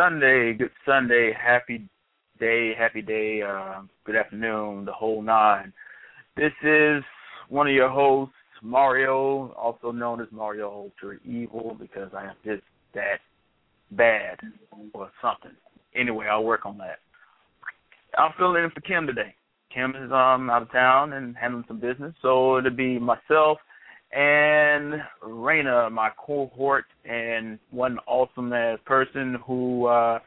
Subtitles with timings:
[0.00, 1.86] Sunday, good Sunday, happy
[2.38, 5.74] day, happy day, uh, good afternoon, the whole nine.
[6.38, 7.02] This is
[7.50, 12.62] one of your hosts, Mario, also known as Mario Ultra Evil, because I am just
[12.94, 13.18] that
[13.90, 14.38] bad
[14.94, 15.54] or something.
[15.94, 17.00] Anyway, I'll work on that.
[18.16, 19.34] I'm filling in for Kim today.
[19.74, 23.58] Kim is um out of town and handling some business, so it'll be myself
[24.12, 30.18] and Raina, my cohort and one awesome ass person who uh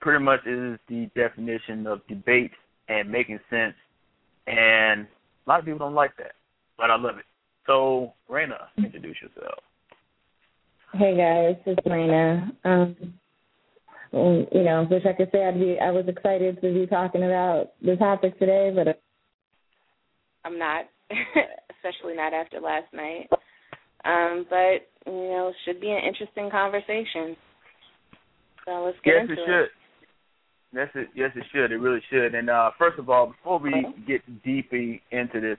[0.00, 2.52] pretty much is the definition of debate
[2.88, 3.74] and making sense
[4.46, 5.06] and
[5.46, 6.32] a lot of people don't like that.
[6.78, 7.24] But I love it.
[7.66, 9.58] So Raina, introduce yourself.
[10.94, 12.50] Hey guys, it's Raina.
[12.64, 12.96] Um
[14.12, 17.72] you know, wish I could say I'd be I was excited to be talking about
[17.82, 19.00] the topic today, but
[20.44, 20.86] I'm not.
[22.20, 23.28] not after last night.
[24.04, 27.36] Um, but you know, should be an interesting conversation.
[28.64, 29.38] So let's get yes, into it.
[29.38, 29.70] Yes, it should.
[30.72, 31.72] Yes, it yes it should.
[31.72, 32.34] It really should.
[32.34, 34.00] And uh, first of all, before we okay.
[34.06, 35.58] get deeply into this,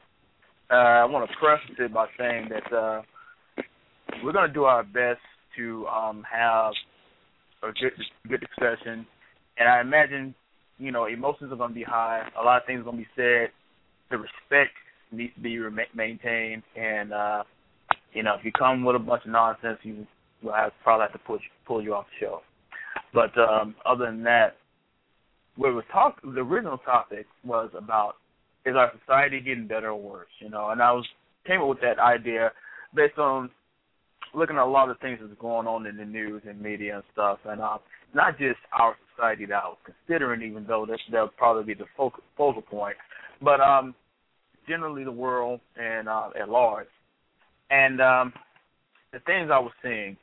[0.72, 3.02] uh, I want to preface it by saying that uh,
[4.24, 5.20] we're going to do our best
[5.58, 6.74] to um, have
[7.64, 7.92] a good
[8.28, 9.06] good discussion.
[9.58, 10.34] And I imagine,
[10.80, 12.28] you know, emotions are going to be high.
[12.40, 13.50] A lot of things are going to be said.
[14.10, 14.76] The respect
[15.12, 15.60] needs to be
[15.94, 16.64] maintained.
[16.76, 17.44] And uh,
[18.14, 20.06] you know, if you come with a bunch of nonsense, you
[20.44, 22.42] will have probably have to push pull you off the show.
[23.14, 24.58] But um, other than that,
[25.56, 28.16] what was talk the original topic was about
[28.66, 30.30] is our society getting better or worse?
[30.40, 31.06] You know, and I was
[31.46, 32.52] came up with that idea
[32.96, 33.50] based on
[34.34, 37.04] looking at a lot of things that's going on in the news and media and
[37.12, 37.78] stuff, and uh,
[38.14, 41.74] not just our society that I was considering, even though that that would probably be
[41.74, 42.96] the focal, focal point,
[43.42, 43.94] but um,
[44.68, 46.88] generally the world and uh, at large.
[47.70, 48.34] And um,
[49.14, 50.18] the things I was seeing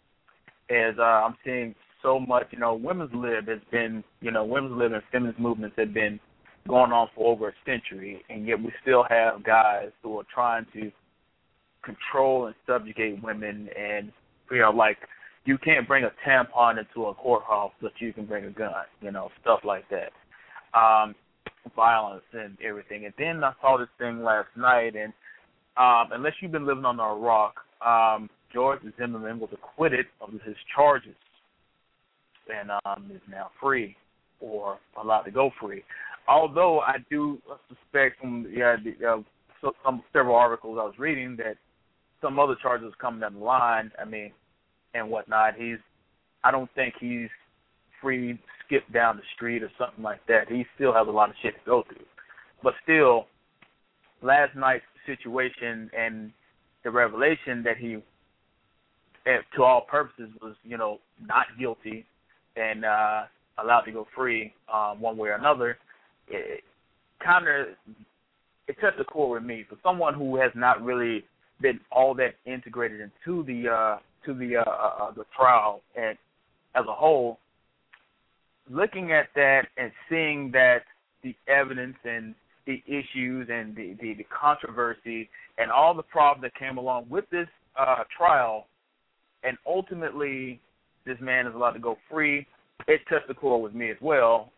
[0.69, 2.47] is uh, I'm seeing so much.
[2.51, 6.21] You know, women's lib has been, you know, women's lib and feminist movements have been
[6.69, 10.67] going on for over a century, and yet we still have guys who are trying
[10.75, 10.93] to
[11.83, 14.13] control and subjugate women, and
[14.51, 14.99] you know, like
[15.45, 18.73] you can't bring a tampon into a courthouse, but you can bring a gun.
[19.01, 20.13] You know, stuff like that.
[20.79, 21.15] Um,
[21.75, 23.05] violence and everything.
[23.05, 25.13] And then I saw this thing last night, and
[25.77, 27.55] um, unless you've been living under a rock,
[27.85, 31.15] um, George Zimmerman was acquitted of his charges
[32.49, 33.95] and um, is now free
[34.41, 35.83] or allowed to go free.
[36.27, 37.39] Although I do
[37.69, 39.23] suspect from yeah, the, uh,
[39.61, 41.57] so, some several articles I was reading that
[42.21, 43.91] some other charges coming down the line.
[44.01, 44.33] I mean,
[44.95, 45.55] and whatnot.
[45.57, 45.79] He's
[46.45, 47.29] I don't think he's
[48.01, 50.49] free skip down the street or something like that.
[50.49, 52.05] He still has a lot of shit to go through.
[52.63, 53.27] But still,
[54.23, 56.33] last night's situation and
[56.85, 57.97] the revelation that he,
[59.27, 62.05] eh, to all purposes, was you know not guilty
[62.57, 63.23] and uh,
[63.63, 65.79] allowed to go free um, one way or another.
[66.29, 66.63] It
[67.25, 67.67] kind of
[68.69, 71.25] it touched the core with me for someone who has not really
[71.61, 76.17] been all that integrated into the uh, to the uh, uh, uh, the trial and
[76.75, 77.39] as a whole.
[78.71, 80.81] Looking at that and seeing that
[81.23, 82.35] the evidence and
[82.67, 87.25] the issues and the, the, the controversy and all the problems that came along with
[87.31, 87.49] this
[87.79, 88.67] uh, trial,
[89.43, 90.61] and ultimately
[91.07, 92.47] this man is allowed to go free.
[92.87, 94.53] It touched the core with me as well,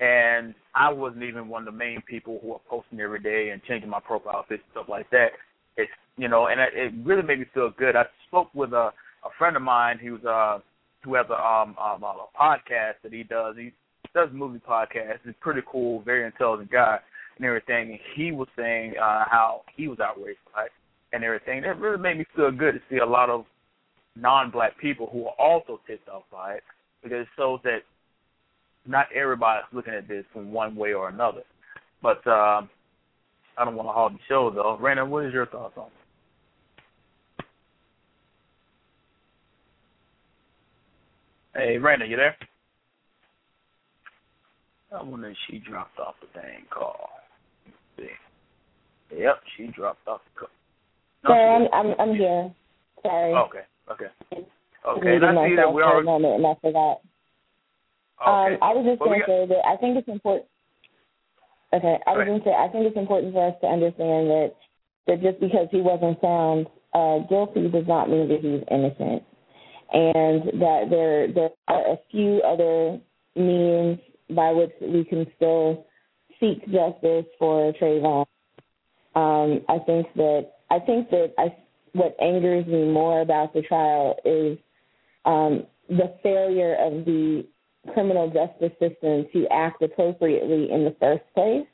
[0.00, 3.62] and I wasn't even one of the main people who are posting every day and
[3.62, 5.28] changing my profile and stuff like that.
[5.76, 7.96] It's you know, and it really made me feel good.
[7.96, 8.90] I spoke with a
[9.24, 10.58] a friend of mine who's uh
[11.04, 13.56] who has a um, um a podcast that he does.
[13.56, 13.72] He
[14.14, 15.20] does movie podcasts.
[15.24, 16.98] He's pretty cool, very intelligent guy
[17.36, 17.90] and everything.
[17.90, 20.72] And he was saying uh how he was outraged by it
[21.12, 21.62] and everything.
[21.62, 23.44] That really made me feel good to see a lot of
[24.16, 26.62] non-black people who are also ticked off by it
[27.02, 27.80] because it shows that
[28.86, 31.42] not everybody's looking at this from one way or another.
[32.02, 32.68] But um,
[33.56, 34.78] I don't want to hog the show though.
[34.80, 35.92] Raina, what is your thoughts on it?
[41.54, 42.36] Hey, Raina, you there?
[44.96, 47.10] I wonder if she dropped off the dang call.
[47.66, 48.10] Let's
[49.10, 49.16] see.
[49.18, 50.48] Yep, she dropped off the call.
[51.24, 52.52] No, Sorry, I'm, I'm I'm here.
[53.02, 53.34] Sorry.
[53.34, 54.06] Okay, okay.
[54.86, 56.02] Okay, and I see that we are.
[56.02, 57.00] Moment and I forgot.
[58.20, 58.54] Okay.
[58.54, 60.46] Um, I was just well, going to say that I think it's important.
[61.72, 64.54] Okay, I was going to say I think it's important for us to understand that
[65.06, 69.22] that just because he wasn't found uh, guilty does not mean that he's innocent,
[69.92, 72.98] and that there there are a few other
[73.36, 73.98] means
[74.34, 75.86] by which we can still
[76.38, 78.26] seek justice for Trayvon.
[79.14, 81.54] Um, I think that I think that I
[81.92, 84.56] what angers me more about the trial is
[85.24, 87.44] um, the failure of the
[87.92, 91.66] criminal justice system to act appropriately in the first place.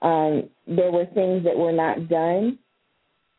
[0.00, 2.58] Um, there were things that were not done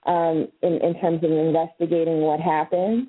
[0.05, 3.07] um, in, in terms of investigating what happened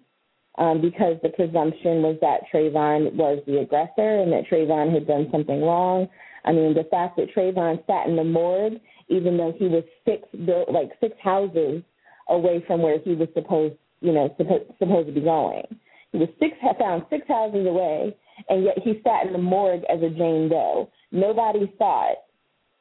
[0.57, 5.29] um, because the presumption was that Trayvon was the aggressor and that Trayvon had done
[5.31, 6.09] something wrong.
[6.45, 10.23] I mean, the fact that Trayvon sat in the morgue, even though he was six
[10.47, 11.83] built like six houses
[12.29, 15.65] away from where he was supposed, you know, supposed supposed to be going.
[16.13, 18.17] He was six found six houses away,
[18.49, 20.91] and yet he sat in the morgue as a Jane Doe.
[21.13, 22.17] Nobody thought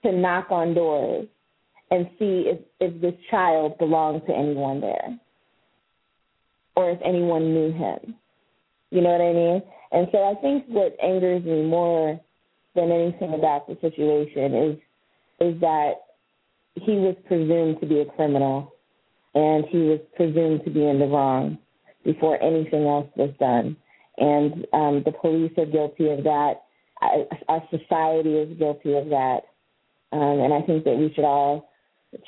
[0.04, 1.28] to knock on doors
[1.92, 5.18] and see if, if this child belonged to anyone there
[6.78, 8.14] or if anyone knew him.
[8.92, 9.64] You know what I mean?
[9.92, 12.20] And so I think what angers me more
[12.76, 14.78] than anything about the situation is
[15.40, 15.94] is that
[16.76, 18.74] he was presumed to be a criminal
[19.34, 21.58] and he was presumed to be in the wrong
[22.06, 23.76] before anything else was done
[24.20, 26.62] and um, the police are guilty of that.
[27.48, 29.42] Our society is guilty of that,
[30.12, 31.70] um, and I think that we should all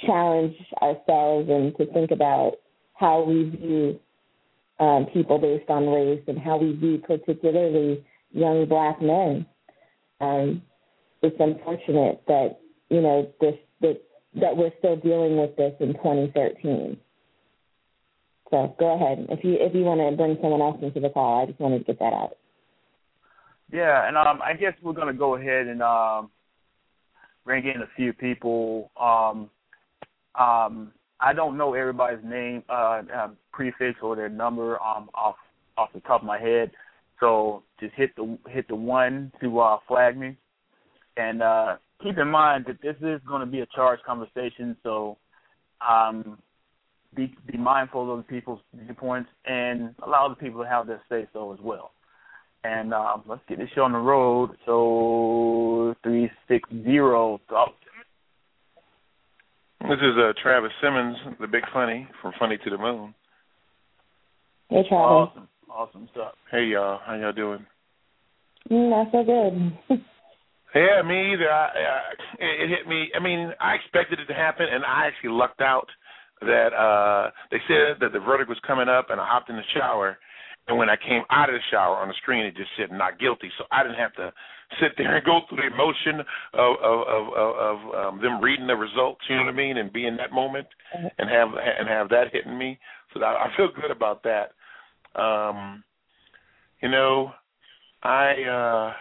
[0.05, 2.53] challenge ourselves and to think about
[2.93, 4.00] how we view
[4.79, 9.45] um, people based on race and how we view particularly young black men.
[10.21, 10.62] Um,
[11.21, 12.59] it's unfortunate that
[12.89, 14.01] you know this that
[14.36, 16.98] that we're still dealing with this in 2013.
[18.50, 19.27] So go ahead.
[19.29, 21.79] If you if you want to bring someone else into the call, I just wanted
[21.79, 22.38] to get that out.
[23.71, 26.31] Yeah, and um, I guess we're gonna go ahead and um,
[27.45, 28.91] bring in a few people.
[29.00, 29.50] Um,
[30.39, 35.35] um, I don't know everybody's name, uh, um, prefix or their number um, off
[35.77, 36.71] off the top of my head.
[37.19, 40.38] So just hit the hit the one to uh, flag me,
[41.17, 44.77] and uh, keep in mind that this is going to be a charged conversation.
[44.83, 45.17] So
[45.88, 46.38] um,
[47.15, 51.27] be be mindful of the people's viewpoints and allow the people to have their say
[51.33, 51.91] so as well.
[52.63, 54.51] And um, let's get this show on the road.
[54.65, 57.41] So three six zero.
[59.81, 63.15] This is uh, Travis Simmons, the Big Funny from Funny to the Moon.
[64.69, 65.31] Hey, Travis.
[65.31, 66.33] Awesome, awesome stuff.
[66.51, 67.65] Hey y'all, how y'all doing?
[68.69, 69.98] Mm, not so good.
[70.75, 71.50] yeah, me either.
[71.50, 72.00] I, I,
[72.39, 73.07] it hit me.
[73.15, 75.88] I mean, I expected it to happen, and I actually lucked out
[76.41, 79.69] that uh they said that the verdict was coming up, and I hopped in the
[79.74, 80.17] shower,
[80.67, 83.17] and when I came out of the shower on the screen, it just said not
[83.17, 83.50] guilty.
[83.57, 84.33] So I didn't have to
[84.81, 86.19] sit there and go through the emotion
[86.53, 89.21] of of of, of, of um, them reading the results.
[89.29, 92.25] You know what I mean, and be in that moment, and have and have that
[92.31, 92.79] hitting me.
[93.13, 94.51] So I, I feel good about that.
[95.19, 95.83] Um,
[96.81, 97.31] you know,
[98.03, 98.33] I.
[98.43, 98.93] uh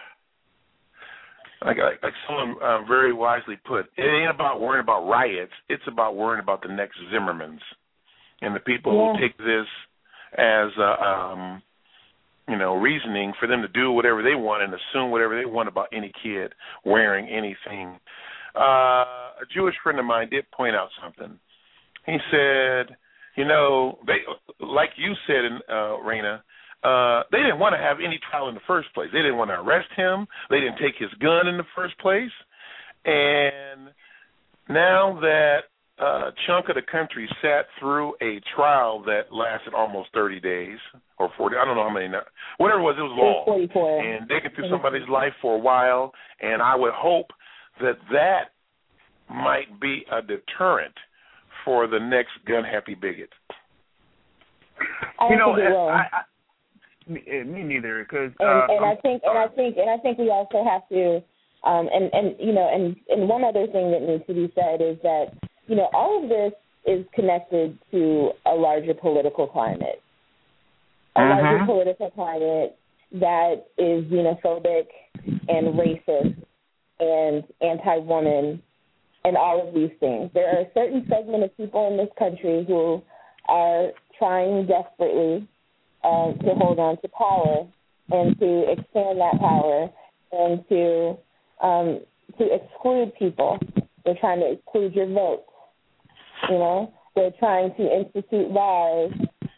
[1.61, 5.51] like like, like someone uh, very wisely put, it ain't about worrying about riots.
[5.67, 7.59] It's about worrying about the next Zimmermans
[8.39, 9.11] and the people yeah.
[9.11, 9.67] who take this
[10.37, 11.61] as uh, um
[12.49, 15.67] you know reasoning for them to do whatever they want and assume whatever they want
[15.67, 16.53] about any kid
[16.85, 17.99] wearing anything.
[18.55, 21.39] Uh, a Jewish friend of mine did point out something.
[22.05, 22.95] He said,
[23.35, 24.17] you know, they
[24.59, 26.41] like you said, in, uh, Raina,
[26.83, 29.09] uh, they didn't want to have any trial in the first place.
[29.11, 30.27] They didn't want to arrest him.
[30.49, 32.31] They didn't take his gun in the first place.
[33.05, 33.91] And
[34.69, 35.69] now that
[36.01, 40.77] uh, a chunk of the country sat through a trial that lasted almost 30 days
[41.17, 42.07] or 40, I don't know how many,
[42.57, 43.43] whatever it was, it was long.
[43.45, 44.01] 44.
[44.01, 46.13] And they get through somebody's life for a while.
[46.41, 47.27] And I would hope
[47.81, 48.51] that that
[49.29, 50.95] might be a deterrent
[51.65, 53.29] for the next gun happy bigot.
[55.19, 55.89] I you know, think it will.
[55.89, 58.03] I, I, me, eh, neither.
[58.03, 60.87] Because and, uh, and I think and I think and I think we also have
[60.89, 61.17] to
[61.67, 64.81] um and and you know and and one other thing that needs to be said
[64.81, 65.33] is that
[65.69, 66.53] you know all of this
[66.85, 70.01] is connected to a larger political climate
[71.15, 71.65] a larger Mhm.
[71.65, 72.75] political climate
[73.11, 74.87] that is xenophobic
[75.47, 76.35] and racist
[76.99, 78.61] and anti-woman
[79.25, 80.31] and all of these things.
[80.33, 83.01] There are a certain segment of people in this country who
[83.47, 85.47] are trying desperately
[86.03, 87.67] uh, to hold on to power
[88.11, 89.89] and to expand that power
[90.31, 91.17] and to
[91.61, 91.99] um,
[92.37, 93.59] to exclude people.
[94.05, 95.43] They're trying to exclude your vote.
[96.47, 99.11] You know, they're trying to institute laws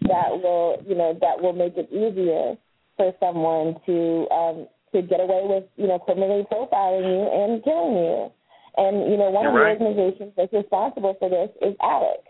[0.08, 2.56] that will, you know, that will make it easier
[2.98, 7.96] for someone to um, to get away with, you know, criminally profiling you and killing
[7.96, 8.32] you.
[8.78, 9.78] And you know, one of You're right.
[9.78, 12.24] the organizations that's responsible for this is ALEC.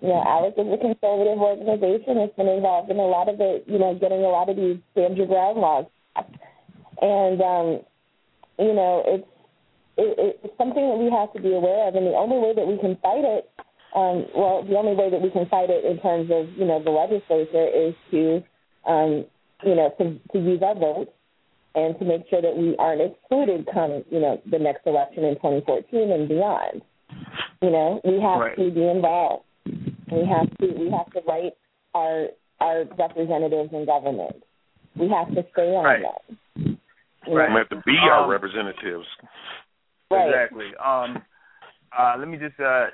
[0.00, 2.16] You know, ALEC is a conservative organization.
[2.16, 4.78] that's been involved in a lot of the, you know, getting a lot of these
[4.94, 5.86] your ground laws.
[6.14, 6.34] passed.
[7.00, 7.66] And um,
[8.58, 9.28] you know, it's
[9.96, 12.66] it, it's something that we have to be aware of, and the only way that
[12.66, 13.50] we can fight it,
[13.98, 16.82] um, well, the only way that we can fight it in terms of you know
[16.82, 18.42] the legislature is to,
[18.86, 19.24] um,
[19.64, 21.08] you know, to to use our vote
[21.74, 25.34] and to make sure that we aren't excluded come you know the next election in
[25.36, 26.82] 2014 and beyond.
[27.60, 28.56] You know, we have Right.
[28.56, 29.44] to be involved.
[29.66, 31.54] We have to we have to write
[31.94, 32.28] our
[32.60, 34.42] our representatives in government.
[34.94, 36.02] We have to stay on Right.
[36.02, 36.78] them.
[37.26, 37.50] You Right.
[37.50, 39.06] We have to be our Um, representatives.
[40.10, 40.28] Right.
[40.28, 40.74] Exactly.
[40.76, 41.22] Um,
[41.96, 42.58] uh, let me just.
[42.60, 42.86] Uh,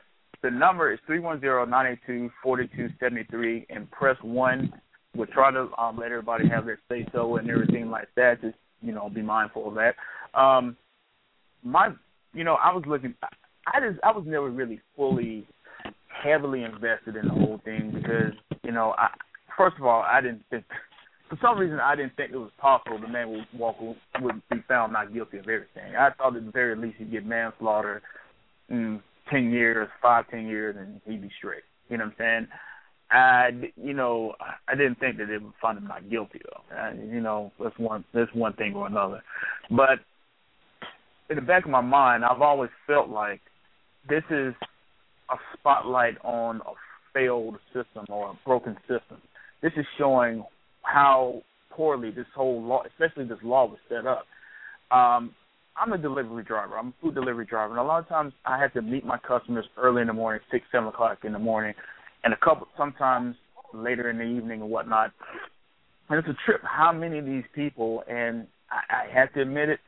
[0.45, 4.17] the number is three one zero nine eight two forty two seventy three, and press
[4.21, 4.71] one.
[5.17, 8.43] We'll try to um, let everybody have their say so and everything like that.
[8.43, 9.95] Just you know, be mindful of that.
[10.39, 10.77] Um,
[11.63, 11.89] my,
[12.35, 13.15] you know, I was looking.
[13.23, 15.47] I- just I was never really fully
[16.09, 19.09] heavily invested in the whole thing because you know, I
[19.57, 20.65] first of all, I didn't think.
[21.31, 24.63] For some reason, I didn't think it was possible the man would walk would be
[24.69, 25.97] found not guilty of everything.
[25.99, 28.03] I thought at the very least he'd get manslaughter,
[28.71, 31.63] mm, ten years, five, ten years, and he'd be straight.
[31.89, 32.49] You know what I'm saying?
[33.11, 34.35] I, you know,
[34.67, 36.77] I didn't think that they would find him not guilty though.
[36.77, 39.23] Uh, you know, that's one that's one thing or another.
[39.71, 40.01] But
[41.31, 43.41] in the back of my mind, I've always felt like
[44.09, 44.55] this is
[45.31, 46.73] a spotlight on a
[47.13, 49.19] failed system or a broken system.
[49.63, 50.45] This is showing
[50.83, 54.27] how poorly this whole law, especially this law, was set up.
[54.97, 55.35] Um,
[55.77, 56.79] I'm a delivery driver.
[56.79, 59.19] I'm a food delivery driver, and a lot of times I have to meet my
[59.19, 61.75] customers early in the morning, six, seven o'clock in the morning,
[62.23, 63.37] and a couple sometimes
[63.73, 65.13] later in the evening and whatnot.
[66.09, 66.61] And it's a trip.
[66.63, 69.81] How many of these people, and I, I have to admit it,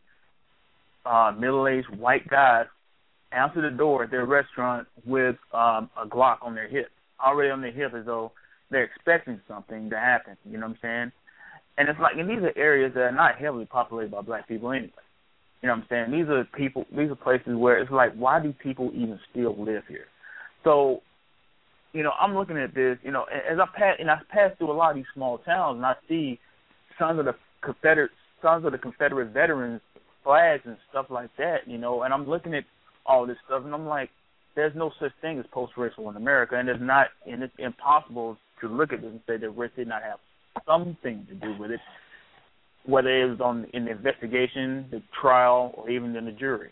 [1.04, 2.66] uh, middle-aged white guys
[3.32, 6.88] answer the door at their restaurant with um, a Glock on their hip,
[7.24, 8.32] already on their hip, as though
[8.70, 10.36] they're expecting something to happen.
[10.44, 11.12] You know what I'm saying?
[11.78, 14.72] And it's like, and these are areas that are not heavily populated by black people
[14.72, 14.90] anyway.
[15.62, 16.10] You know what I'm saying?
[16.18, 16.84] These are people.
[16.96, 20.06] These are places where it's like, why do people even still live here?
[20.64, 21.00] So,
[21.92, 22.98] you know, I'm looking at this.
[23.02, 25.76] You know, as I pass and I pass through a lot of these small towns,
[25.76, 26.38] and I see
[26.98, 28.10] sons of the Confederate
[28.42, 29.80] sons of the Confederate veterans
[30.22, 31.66] flags and stuff like that.
[31.66, 32.64] You know, and I'm looking at
[33.06, 34.10] all this stuff, and I'm like,
[34.56, 38.68] there's no such thing as post-racial in America, and it's not, and it's impossible to
[38.68, 40.18] look at this and say that race did not have
[40.66, 41.80] something to do with it,
[42.86, 46.70] whether it was on in the investigation, the trial, or even in the jury.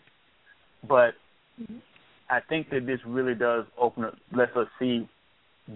[0.87, 1.13] But
[2.29, 5.07] I think that this really does open up, lets us see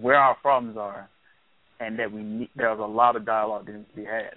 [0.00, 1.08] where our problems are,
[1.78, 4.34] and that we need, there's a lot of dialogue that needs to be had.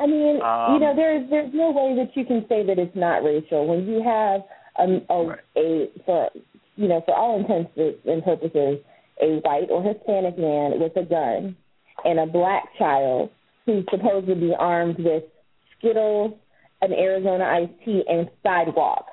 [0.00, 2.96] I mean, Um, you know, there's there's no way that you can say that it's
[2.96, 4.40] not racial when you have
[4.78, 5.38] um, a, Right.
[5.56, 6.30] a for
[6.76, 8.78] you know for all intents and purposes
[9.20, 11.54] a white or Hispanic man with a gun
[12.04, 13.30] and a black child
[13.66, 15.24] who's supposed to be armed with
[15.78, 16.34] Skittles,
[16.80, 19.06] an Arizona iced tea, and sidewalk.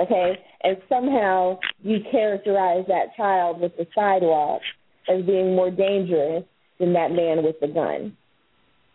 [0.00, 4.60] Okay, and somehow you characterize that child with the sidewalk
[5.08, 6.44] as being more dangerous
[6.80, 8.16] than that man with the gun.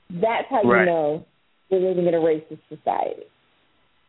[0.09, 0.81] That's how Right.
[0.81, 1.25] you know
[1.69, 3.23] we're living in a racist society.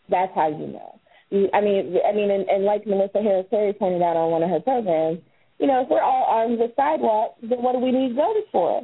[0.08, 0.98] That's how you know.
[1.30, 4.42] You, I mean, I mean, and, and like Melissa Harris Perry pointed out on one
[4.42, 5.20] of her programs,
[5.60, 8.82] you know, if we're all armed with sidewalks, then what do we need guns for?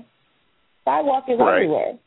[0.86, 1.54] Sidewalk is Right.
[1.64, 1.98] everywhere.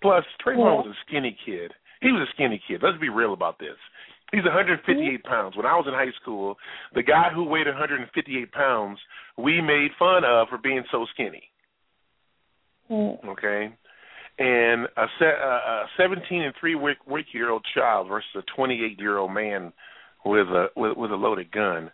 [0.00, 0.82] Plus, Trayvon Yeah.
[0.82, 1.74] was a skinny kid.
[2.00, 2.82] He was a skinny kid.
[2.82, 3.76] Let's be real about this.
[4.30, 5.56] He's 158 pounds.
[5.56, 6.58] When I was in high school,
[6.92, 9.00] the guy who weighed 158 pounds,
[9.36, 11.50] we made fun of for being so skinny.
[12.90, 13.24] Mm.
[13.24, 13.72] Okay,
[14.38, 18.98] and a, se- a 17 and three week, week year old child versus a 28
[19.00, 19.72] year old man
[20.24, 21.90] with a with, with a loaded gun.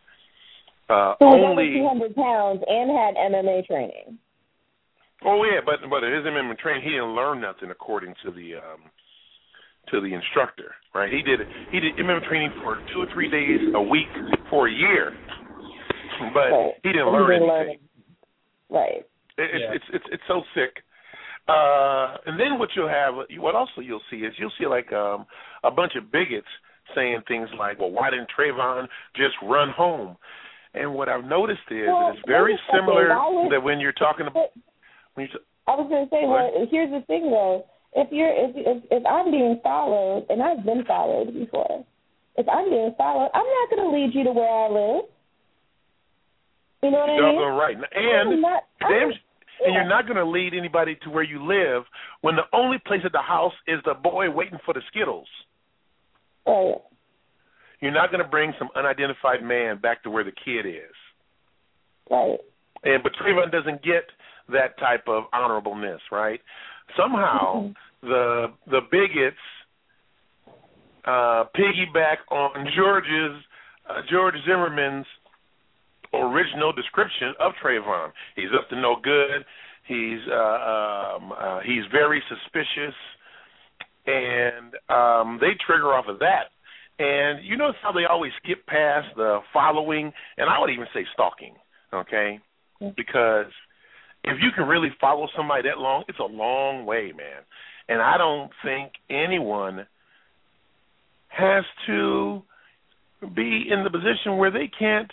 [0.89, 4.19] Uh, over only 200 pounds and had MMA training.
[5.25, 8.91] Oh yeah, but but his MMA training, he didn't learn nothing according to the um
[9.91, 11.13] to the instructor, right?
[11.13, 11.41] He did
[11.71, 14.09] he did MMA training for two or three days a week
[14.51, 15.13] for a year,
[16.33, 16.75] but Right.
[16.83, 17.79] he didn't And learn didn't anything.
[18.71, 19.05] Right.
[19.37, 19.73] It, it's, Yeah.
[19.75, 20.83] it's it's it's so sick.
[21.47, 25.27] Uh, and then what you'll have, what also you'll see is you'll see like um
[25.63, 26.49] a bunch of bigots
[26.95, 30.17] saying things like, "Well, why didn't Trayvon just run home?"
[30.75, 32.81] And what I've noticed is Well, it's very wait a second.
[32.81, 34.49] similar Why that when you're talking about
[35.15, 36.53] when you I was going to say, What?
[36.55, 37.65] well, here's the thing though.
[37.97, 41.85] If you're if if if I'm being followed, and I've been followed before,
[42.37, 45.05] if I'm being followed, I'm not going to lead you to where I live.
[46.83, 47.35] You know what I mean?
[47.39, 49.13] doggone right, I'm and not, damn, I'm-
[49.65, 49.81] and yeah.
[49.81, 51.85] you're not going to lead anybody to where you live
[52.21, 55.29] when the only place at the house is the boy waiting for the Skittles.
[56.47, 56.75] Right.
[57.81, 60.93] You're not going to bring some unidentified man back to where the kid is.
[62.11, 62.39] Right.
[62.83, 64.05] And but Trayvon doesn't get
[64.49, 66.41] that type of honorableness, right?
[66.97, 67.71] Somehow
[68.03, 69.37] the the bigots
[71.07, 73.43] uh piggyback on George's
[73.89, 75.07] uh, George Zimmerman's
[76.13, 78.11] original description of Trayvon.
[78.37, 79.45] He's up to no good.
[79.87, 82.95] He's uh, um, uh, he's very suspicious,
[84.07, 86.55] and um, they trigger off of that.
[86.99, 91.05] And you notice how they always skip past the following, and I would even say
[91.13, 91.55] stalking,
[91.93, 92.39] okay?
[92.97, 93.51] Because
[94.25, 97.43] if you can really follow somebody that long, it's a long way, man.
[97.89, 99.87] And I don't think anyone
[101.29, 102.43] has to
[103.35, 105.11] be in the position where they can't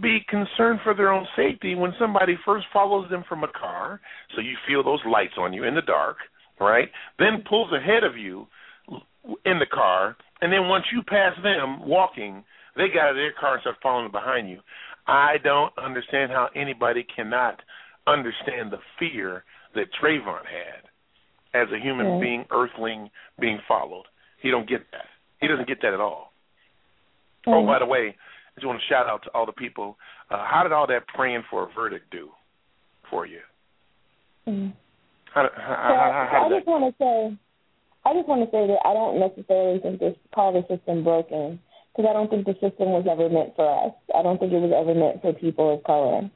[0.00, 4.00] be concerned for their own safety when somebody first follows them from a car,
[4.34, 6.16] so you feel those lights on you in the dark,
[6.60, 6.88] right?
[7.18, 8.46] Then pulls ahead of you
[9.44, 12.44] in the car, and then once you pass them walking,
[12.76, 14.60] they get out of their car and start following behind you.
[15.06, 17.60] I don't understand how anybody cannot
[18.10, 19.44] understand the fear
[19.74, 20.82] that Trayvon had
[21.54, 22.20] as a human Yeah.
[22.20, 24.04] being, earthling, being followed.
[24.42, 25.06] He don't get that.
[25.40, 26.32] He doesn't get that at all.
[27.46, 29.96] Oh, by the way, I just want to shout out to all the people.
[30.30, 32.30] Uh, how did all that praying for a verdict do
[33.08, 33.40] for you?
[34.46, 34.72] Mhm.
[35.32, 37.36] How, how, how, how, I just want to say,
[38.04, 41.60] I just want to say that I don't necessarily think this call the system broken
[41.94, 43.94] because I don't think the system was ever meant for us.
[44.14, 46.28] I don't think it was ever meant for people of color,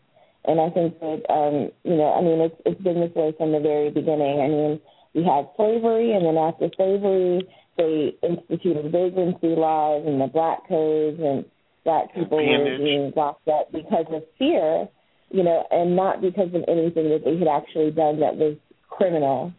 [0.44, 3.52] and I think that um, you know, I mean, it's it's been this way from
[3.52, 4.40] the very beginning.
[4.40, 4.80] I mean,
[5.14, 11.18] we had slavery, and then after slavery, they instituted vagrancy laws and the black codes,
[11.20, 11.44] and
[11.84, 14.88] black people were being locked up because of fear,
[15.30, 18.56] you know, and not because of anything that they had actually done that was
[18.90, 19.52] criminal,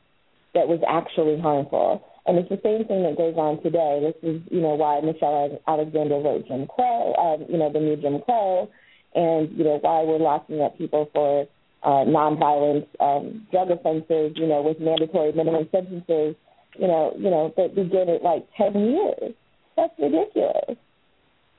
[0.54, 2.04] that was actually harmful.
[2.26, 4.02] And it's the same thing that goes on today.
[4.02, 7.96] This is, you know, why Michelle Alexander wrote Jim Crow, um, you know, the new
[7.98, 8.70] Jim Crow,
[9.16, 11.48] and you know why we're locking up people for
[11.84, 16.36] uh, nonviolent um, drug offenses, you know, with mandatory minimum sentences,
[16.78, 19.34] you know, you know that begin at like ten years.
[19.78, 20.78] That's ridiculous.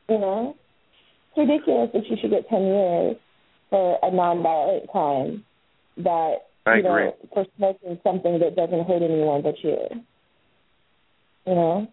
[0.09, 0.57] You know,
[1.31, 3.17] it's ridiculous that you should get ten years
[3.71, 5.45] for a nonviolent crime
[5.99, 6.35] that
[6.67, 7.11] I you know agree.
[7.33, 9.79] for smoking something that doesn't hurt anyone but you.
[11.47, 11.87] You know,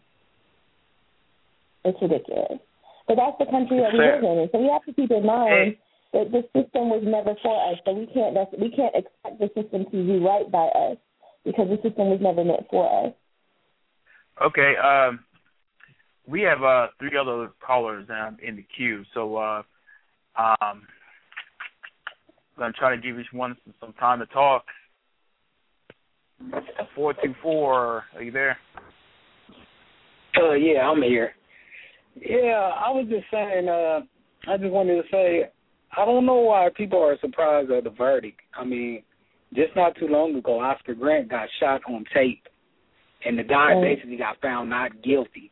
[1.85, 2.59] it's ridiculous.
[3.07, 5.11] But that's the country that It's we live in, and so we have to keep
[5.11, 5.75] in mind
[6.13, 7.77] that the system was never for us.
[7.85, 10.97] So we can't we can't expect the system to do right by us
[11.43, 13.13] because the system was never meant for us.
[14.41, 15.19] Okay, um,
[16.27, 19.03] we have uh, three other callers um, in the queue.
[19.13, 19.63] So, uh,
[20.37, 20.81] um, I'm
[22.57, 24.65] gonna try to give each one some time to talk.
[26.95, 28.57] Four two four, are you there?
[30.37, 31.33] Uh, yeah, I'm here.
[32.15, 33.67] Yeah, I was just saying.
[33.67, 34.01] Uh,
[34.47, 35.49] I just wanted to say,
[35.95, 38.39] I don't know why people are surprised at the verdict.
[38.55, 39.03] I mean,
[39.53, 42.43] just not too long ago, Oscar Grant got shot on tape,
[43.25, 43.95] and the guy Right.
[43.95, 45.51] basically got found not guilty.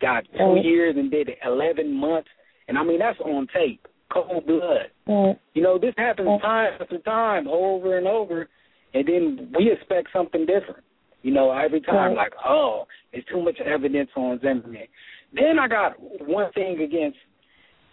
[0.00, 0.64] Got two Right.
[0.64, 2.28] years and did eleven months,
[2.68, 4.90] and I mean that's on tape, cold blood.
[5.06, 5.36] Right.
[5.54, 8.48] You know, this happens time after time, over and over,
[8.94, 10.84] and then we expect something different.
[11.22, 14.86] You know, every time, like, oh, it's too much evidence on Zimmerman.
[15.32, 17.18] Then I got one thing against.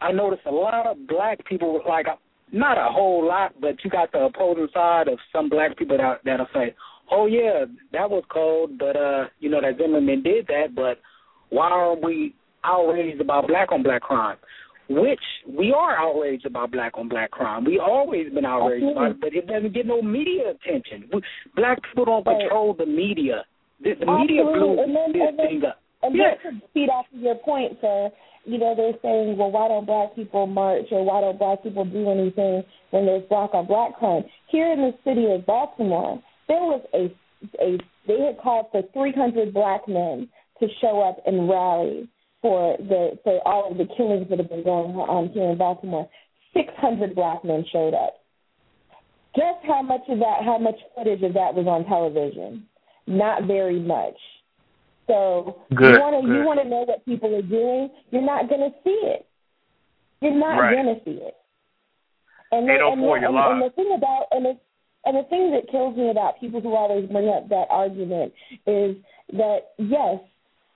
[0.01, 2.05] I noticed a lot of black people, like,
[2.51, 6.19] not a whole lot, but you got the opposing side of some black people that
[6.23, 6.75] that'll say,
[7.11, 10.99] "Oh yeah, that was cold," but uh, you know that Zimmerman did that, but
[11.49, 14.37] why aren't we outraged about black on black crime?
[14.87, 17.65] Which we are outraged about black on black crime.
[17.65, 21.09] We always been outraged about it, but it doesn't get no media attention.
[21.11, 21.21] We,
[21.55, 23.45] black people don't control the media.
[23.81, 24.77] The, the media blew
[25.11, 25.81] this thing up.
[26.05, 26.37] And Yes.
[26.43, 28.11] just to feed off of your point, sir,
[28.45, 31.83] you know, they're saying, well, why don't black people march or why don't black people
[31.83, 34.23] do anything when there's black on black crime?
[34.47, 37.11] Here in the city of Baltimore, there was a,
[37.59, 42.07] a they had called for 300 black men to show up and rally
[42.41, 46.07] for the for all of the killings that have been going on here in Baltimore.
[46.53, 48.21] 600 black men showed up.
[49.33, 52.67] Guess how much of that, how much footage of that was on television?
[53.07, 54.15] Not very much.
[55.07, 57.89] So Good, you want to you want to know what people are doing.
[58.11, 59.27] You're not going to see it.
[60.21, 60.73] You're not Right.
[60.75, 61.35] going to see it.
[62.51, 64.57] And the, and, the, 804, you're and, and the thing about and the
[65.05, 68.33] and the thing that kills me about people who always bring up that argument
[68.65, 68.95] is
[69.33, 70.19] that yes,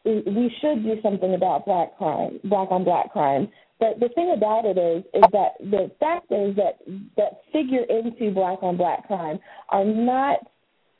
[0.05, 3.49] we we should do something about black crime, black on black crime.
[3.79, 6.79] But the thing about it is, is that the factors that
[7.17, 9.39] that figure into black on black crime
[9.69, 10.39] are not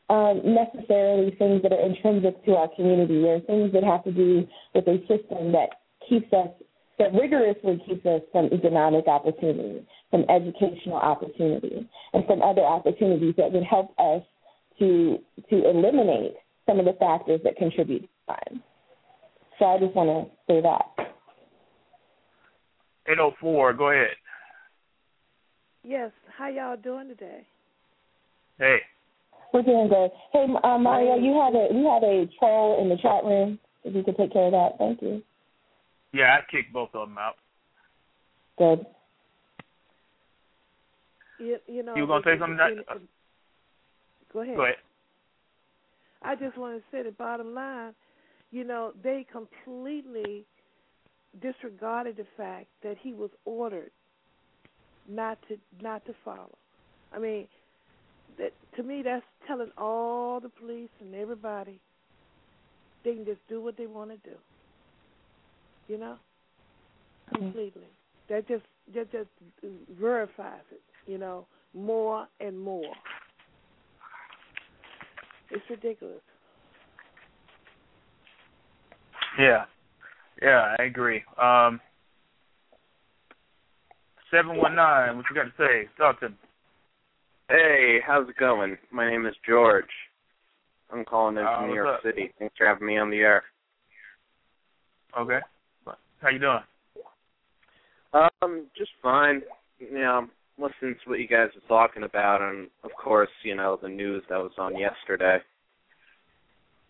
[0.10, 3.22] um, necessarily things that are intrinsic to our community.
[3.22, 5.70] They're things that have to do with a system that
[6.08, 6.50] keeps us,
[6.98, 13.52] that rigorously keeps us from economic opportunity, from educational opportunity, and from other opportunities that
[13.52, 14.24] would help us
[14.80, 15.20] to
[15.50, 18.64] to eliminate some of the factors that contribute to crime.
[19.60, 21.10] So I just want to say that.
[23.08, 24.16] 804, go ahead.
[25.84, 26.12] Yes.
[26.38, 27.46] How y'all doing today?
[28.58, 28.78] Hey.
[29.54, 30.12] We're doing good.
[30.32, 33.60] Hey, uh, Mario, you had a you had a troll in the chat room.
[33.84, 35.24] If you could take care of that, thank you.
[36.14, 37.36] Yeah, I kicked both of them out.
[38.58, 38.86] Good.
[41.40, 41.96] You, you know.
[41.96, 43.02] You were gonna the- say something, the- Nat?
[44.34, 44.56] Go ahead.
[44.56, 44.76] Go ahead.
[46.22, 47.94] I just want to say the bottom line.
[48.52, 50.46] You know, they completely
[51.42, 53.92] disregarded the fact that he was ordered
[55.08, 56.58] not to not to follow.
[57.14, 57.48] I mean,
[58.40, 61.80] that to me that's telling all the police and everybody
[63.04, 64.36] they can just do what they want to do.
[65.88, 66.16] You know,
[67.34, 67.88] completely.
[68.30, 69.30] That just that just
[70.00, 70.82] verifies it.
[71.10, 72.94] You know, more and more.
[75.52, 76.22] It's ridiculous.
[79.40, 79.66] Yeah.
[80.42, 81.24] Yeah, I agree.
[81.42, 81.80] Um
[84.32, 85.88] seven one nine, what you got to say?
[85.98, 86.36] Talk to me.
[87.50, 88.78] Hey, how's it going?
[88.92, 89.90] My name is George.
[90.92, 92.04] I'm calling in Uh, from New York up?
[92.04, 92.32] City.
[92.38, 93.44] Thanks for having me on the air.
[95.18, 95.40] Okay.
[96.22, 96.64] How you doing?
[98.14, 99.42] Um, just fine.
[99.80, 103.78] You know, listening to what you guys are talking about, and of course, you know,
[103.82, 105.38] the news that was on yesterday.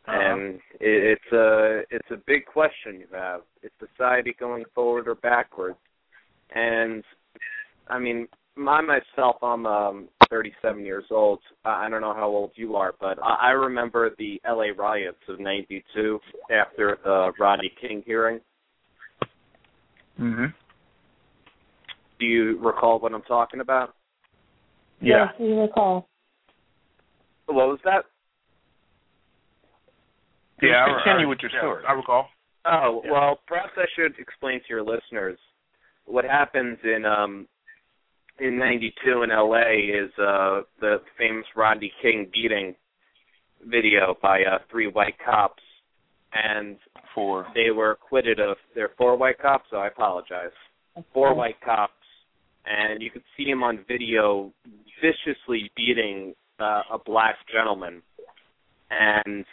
[0.08, 0.20] Uh-huh.
[0.20, 3.44] And it, it's a it's a big question you have.
[3.62, 5.78] Is society going forward or backwards?
[6.54, 7.04] And
[7.88, 11.40] I mean, I myself, I'm um 37 years old.
[11.66, 15.18] I I don't know how old you are, but I I remember the LA riots
[15.28, 16.20] of '92
[16.52, 18.40] after the Rodney King hearing.
[20.20, 20.54] Mhm.
[22.20, 23.96] Do you recall what I'm talking about?
[25.02, 25.28] Yeah.
[25.32, 26.10] Yes, we recall.
[27.46, 28.06] What was that?
[30.62, 31.86] Yeah, I- Continue with your yeah, story.
[31.88, 32.30] I recall.
[32.66, 33.12] Oh, Yeah.
[33.12, 35.40] well, perhaps I should explain to your listeners
[36.04, 37.48] what happens in um
[38.40, 42.76] in 92 in LA is uh the famous Rodney King beating
[43.66, 45.64] video by uh three white cops.
[46.34, 46.78] And
[47.16, 50.52] For they were acquitted of their four white cops, so I apologize.
[51.14, 51.94] Four white cops.
[52.66, 54.54] And you could see him on video
[55.02, 58.04] viciously beating uh, a black gentleman.
[58.92, 59.46] And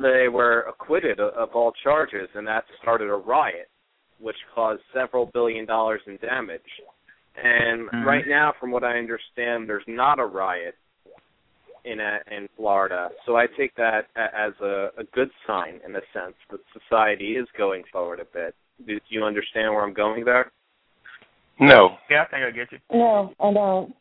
[0.00, 3.68] they were acquitted of, of all charges, and that started a riot,
[4.20, 6.60] which caused several billion dollars in damage.
[7.36, 8.04] And Mhm.
[8.04, 10.76] right now, from what I understand, there's not a riot
[11.84, 13.10] in a, in Florida.
[13.24, 17.36] So I take that a- as a, a good sign in a sense that society
[17.36, 18.54] is going forward a bit.
[18.86, 20.50] Do you understand where I'm going there?
[21.58, 21.98] No.
[22.10, 22.78] Yeah, I think I get you.
[22.92, 23.94] No, I don't.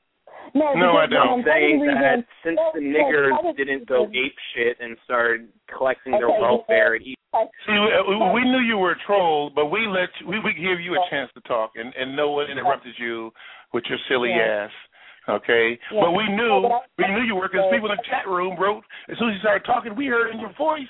[0.54, 1.28] No, No, I don't.
[1.28, 4.78] part of the saying that since no, the niggers of the didn't go ape shit
[4.80, 7.16] and started collecting their Okay, welfare and eat
[7.66, 10.80] See, we, we knew you were a troll, but we let you, we would give
[10.82, 13.32] you a chance to talk, and, and no one interrupted you
[13.72, 14.66] with your silly Yeah.
[14.66, 14.72] ass.
[15.30, 16.02] Okay, Yeah.
[16.02, 18.26] but we knew No, but I- we knew you were because people in the chat
[18.28, 20.88] room wrote as soon as you started talking, we heard in your voice.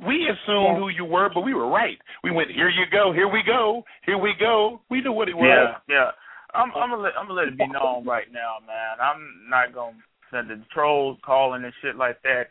[0.00, 0.74] We assumed Yeah.
[0.76, 1.98] who you were, but we were right.
[2.24, 4.80] We went, here you go, here we go, here we go.
[4.88, 5.44] We knew what it was.
[5.46, 6.10] Yeah, yeah.
[6.54, 9.00] I'm I'm gonna let I'm gonna let it be known right now, man.
[9.00, 9.96] I'm not gonna
[10.30, 12.50] send the trolls calling and shit like that.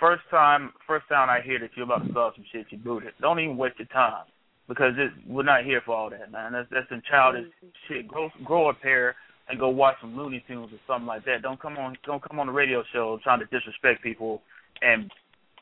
[0.00, 3.04] First time first time I hear that you're about to start some shit, you boot
[3.04, 3.14] it.
[3.20, 4.24] Don't even waste your time.
[4.68, 6.52] Because it, we're not here for all that, man.
[6.52, 7.46] That's that's some childish
[7.88, 8.06] shit.
[8.06, 9.16] Grow grow a pair
[9.48, 11.42] and go watch some Looney Tunes or something like that.
[11.42, 14.42] Don't come on don't come on the radio show trying to disrespect people
[14.82, 15.10] and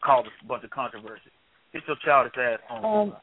[0.05, 1.31] cause a bunch of controversy.
[1.73, 3.11] Get your childish ass home.
[3.13, 3.17] Um,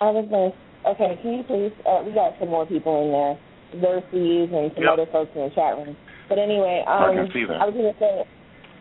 [0.00, 0.52] I was gonna.
[0.94, 1.72] Okay, can you please?
[1.86, 3.38] Uh, we got some more people in there,
[3.80, 4.92] Xerxes and some Yep.
[4.92, 5.96] other folks in the chat room.
[6.28, 7.60] But anyway, um, I can see that.
[7.60, 8.24] I was gonna say.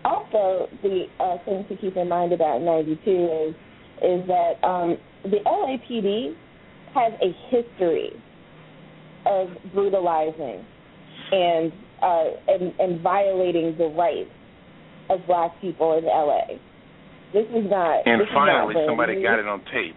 [0.05, 3.55] Also, the uh, thing to keep in mind about '92 is
[4.01, 6.35] is that um, the LAPD
[6.93, 8.11] has a history
[9.25, 10.65] of brutalizing
[11.31, 11.71] and
[12.01, 14.29] uh, and and violating the rights
[15.09, 16.59] of black people in LA.
[17.31, 18.05] This is not.
[18.05, 19.95] And is not finally, somebody got it on tape.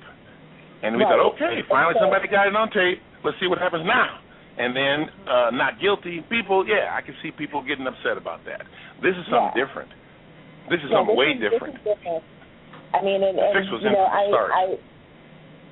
[0.82, 1.10] And we Right.
[1.10, 2.00] thought, okay, finally Okay.
[2.00, 3.00] somebody got it on tape.
[3.24, 4.18] Let's see what happens now.
[4.58, 8.62] And then, uh, not guilty people, yeah, I can see people getting upset about that.
[9.00, 9.64] This is something Yeah.
[9.66, 9.90] different.
[10.68, 11.74] This is Yeah, something this way is- different.
[11.84, 12.24] This is different.
[12.94, 14.24] I mean, and, and you know, in from the I.
[14.54, 14.78] I,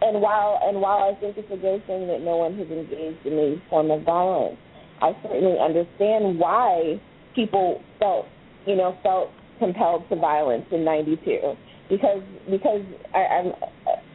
[0.02, 3.24] and while and while I think it's a good thing that no one has engaged
[3.24, 4.56] in any form of violence,
[5.00, 7.00] I certainly understand why
[7.34, 8.26] people felt,
[8.66, 11.56] you know, felt compelled to violence in '92
[11.88, 12.82] because because
[13.14, 13.52] I, I'm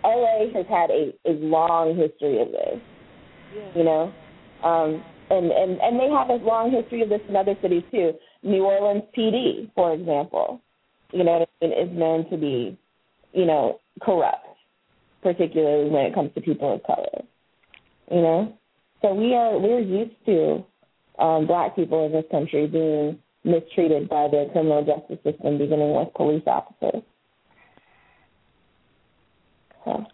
[0.04, 2.80] LA has had a a long history of this,
[3.56, 3.62] Yeah.
[3.76, 4.14] you know,
[4.64, 8.14] um, and and and they have a long history of this in other cities too.
[8.44, 10.62] New Orleans PD, for example,
[11.12, 12.78] you know, what I mean, is known to be,
[13.34, 14.48] you know, corrupt,
[15.22, 17.24] particularly when it comes to people of color.
[18.10, 18.54] You know,
[19.02, 20.64] so we are we're used to
[21.20, 26.14] um, black people in this country being mistreated by the criminal justice system, beginning with
[26.14, 27.04] police officers.
[29.98, 30.06] So,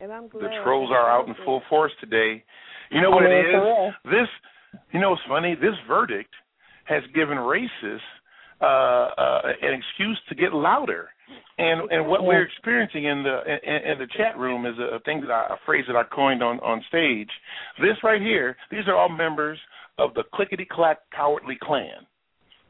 [0.00, 2.42] And I'm The trolls are out in full force today.
[2.90, 3.62] You know what mean, it for is?
[3.62, 3.92] real.
[4.04, 4.28] This,
[4.92, 5.54] you know what's funny?
[5.54, 6.34] This verdict
[6.84, 7.98] has given racists
[8.60, 11.08] uh, uh, an excuse to get louder.
[11.58, 15.20] And and what we're experiencing in the in, in the chat room is a, thing
[15.20, 17.30] that I, a phrase that I coined on on stage.
[17.80, 19.58] This right here, these are all members
[19.98, 22.06] of the clickety clack cowardly clan.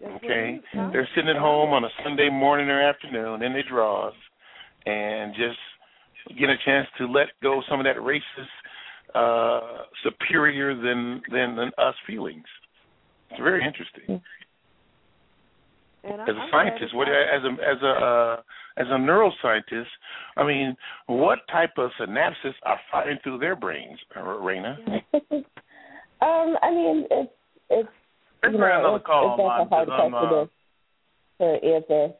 [0.02, 0.90] Okay, it is, huh?
[0.92, 4.14] they're sitting at home on a Sunday morning or afternoon in their drawers,
[4.84, 5.58] and just
[6.38, 8.20] get a chance to let go some of that racist,
[9.14, 12.44] uh, superior than than than us feelings.
[13.30, 14.22] It's very interesting.
[16.02, 18.36] And As a scientist, what as a as a uh,
[18.76, 19.90] as a neuroscientist,
[20.36, 24.76] I mean, what type of synapses are firing through their brains, uh, Raina?
[26.22, 27.32] um, I mean, it's
[27.68, 27.88] it's
[28.42, 30.46] Let's bring another it's, call it's on mine hard because I'm uh,
[31.44, 32.14] to answer.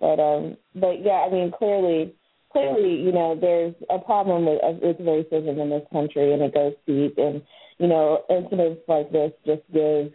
[0.00, 2.14] But um, but yeah, I mean, clearly,
[2.56, 6.72] clearly, you know, there's a problem with with racism in this country, and it goes
[6.86, 7.18] deep.
[7.18, 7.42] And
[7.78, 10.12] you know, incidents like this just give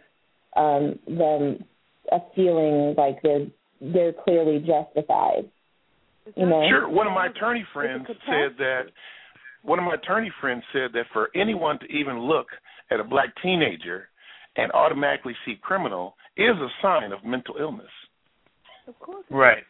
[0.56, 1.64] um them
[2.10, 3.46] a feeling like they're
[3.80, 5.50] they're clearly justified.
[6.36, 6.66] You know.
[6.68, 6.88] Sure.
[6.88, 8.82] One of my attorney friends said that.
[9.64, 12.48] One of my attorney friends said that for anyone to even look
[12.90, 14.08] at a black teenager
[14.56, 17.86] and automatically see criminal is a sign of mental illness.
[18.88, 19.24] Of course.
[19.30, 19.62] right.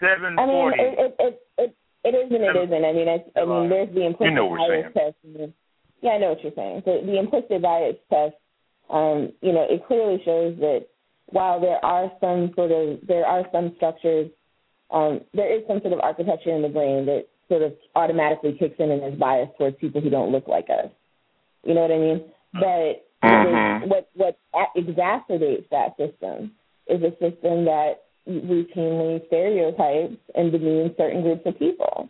[0.00, 2.84] Seven I mean, it it it it, it is and it Seven- isn't.
[2.84, 5.16] I mean, I, I mean, there's the implicit You know what bias test.
[6.00, 6.82] Yeah, I know what you're saying.
[6.84, 8.34] So the implicit bias test,
[8.90, 10.86] um, you know, it clearly shows that
[11.30, 14.30] while there are some sort of there are some structures,
[14.90, 18.76] um, there is some sort of architecture in the brain that sort of automatically kicks
[18.78, 20.90] in and is biased towards people who don't look like us.
[21.64, 22.24] You know what I mean?
[22.54, 23.88] But Mhm.
[23.88, 26.54] what what a- exacerbates that system
[26.86, 32.08] is a system that routinely stereotypes and demean certain groups of people.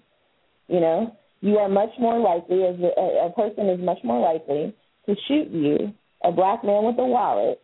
[0.68, 4.74] You know, you are much more likely, as a, a person is much more likely
[5.06, 5.92] to shoot you,
[6.22, 7.60] a black man with a wallet,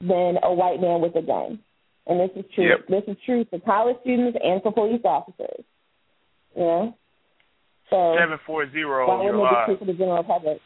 [0.00, 1.58] than a white man with a gun.
[2.06, 2.68] And this is true.
[2.68, 2.86] Yep.
[2.88, 5.64] This is true for college students and for police officers.
[6.56, 6.94] You know,
[7.90, 9.06] so Seven four zero.
[9.08, 9.66] why You're wouldn't it be live.
[9.66, 10.58] true for the general public?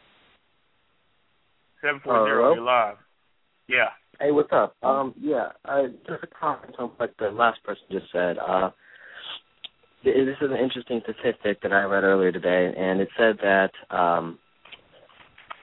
[1.81, 2.53] Seven four zero.
[2.53, 2.95] You're live.
[3.67, 3.89] Yeah.
[4.23, 4.73] Hey, what's up?
[4.83, 8.37] Um, yeah, uh, just a comment on what the last person just said.
[8.37, 8.69] Uh,
[10.05, 14.39] this is an interesting statistic that I read earlier today, and it said that um,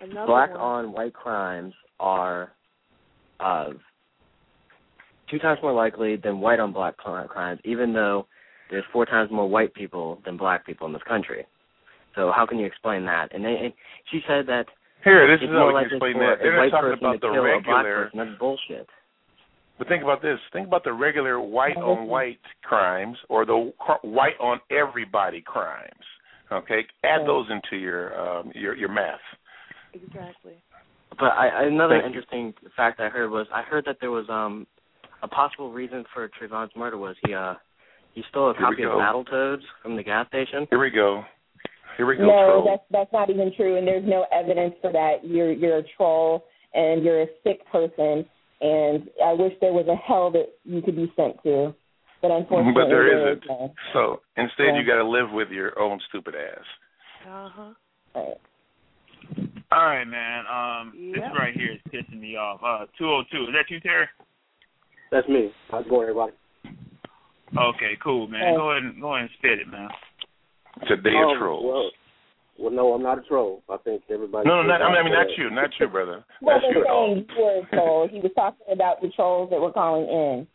[0.02, 0.60] Another black one.
[0.60, 2.52] on white crimes are
[3.42, 3.70] uh,
[5.30, 8.26] two times more likely than white on black crimes, even though
[8.70, 11.46] there's four times more white people than black people in this country.
[12.14, 13.34] So how can you explain that?
[13.34, 13.72] And, they, and
[14.12, 14.66] she said that
[15.04, 16.36] Here, this it's is how more we can explain that.
[16.42, 18.10] They're not talking about the kill a black regular.
[18.14, 18.86] That's bullshit.
[19.78, 20.38] But think about this.
[20.52, 26.04] Think about the regular white on white crimes or the white on everybody crimes.
[26.52, 29.20] Okay, add those into your um, your your math.
[29.94, 30.54] Exactly.
[31.18, 32.20] But I, I- another Thank you.
[32.20, 34.66] interesting fact I heard was I heard that there was um
[35.22, 37.54] a possible reason for Trayvon's murder was he uh
[38.14, 38.90] he stole a Here copy of.
[38.90, 40.66] Battletoads from the gas station.
[40.68, 41.22] Here we go.
[41.96, 42.22] Here we go.
[42.24, 42.64] No, troll.
[42.66, 45.24] that's that's not even true, and there's no evidence for that.
[45.24, 48.24] You're you're a troll, and you're a sick person,
[48.60, 51.74] and I wish there was a hell that you could be sent to,
[52.22, 53.42] but unfortunately but there there isn't.
[53.44, 53.70] is none.
[53.92, 54.80] So instead, Yeah.
[54.80, 56.64] you got to live with your own stupid ass.
[57.28, 57.72] Uh huh.
[58.14, 58.34] Right.
[59.72, 60.44] All right, man.
[60.50, 62.60] Um, this right here is pissing me off.
[62.64, 63.42] Uh, two oh two.
[63.44, 64.06] Is that you, Terry?
[65.12, 65.50] That's me.
[65.70, 66.32] How's it going, everybody?
[67.56, 68.40] Okay, cool, man.
[68.40, 68.56] Hey.
[68.56, 69.88] Go ahead and go ahead and spit it, man.
[70.88, 71.64] Today Um, of trolls.
[71.64, 71.90] Well,
[72.58, 73.62] well, no, I'm not a troll.
[73.70, 74.46] I think everybody.
[74.48, 76.24] no, no, not, I mean uh, not you, not you, brother.
[76.40, 78.08] He wasn't That's you at saying you were a troll.
[78.08, 80.46] He was talking about the trolls that were calling in.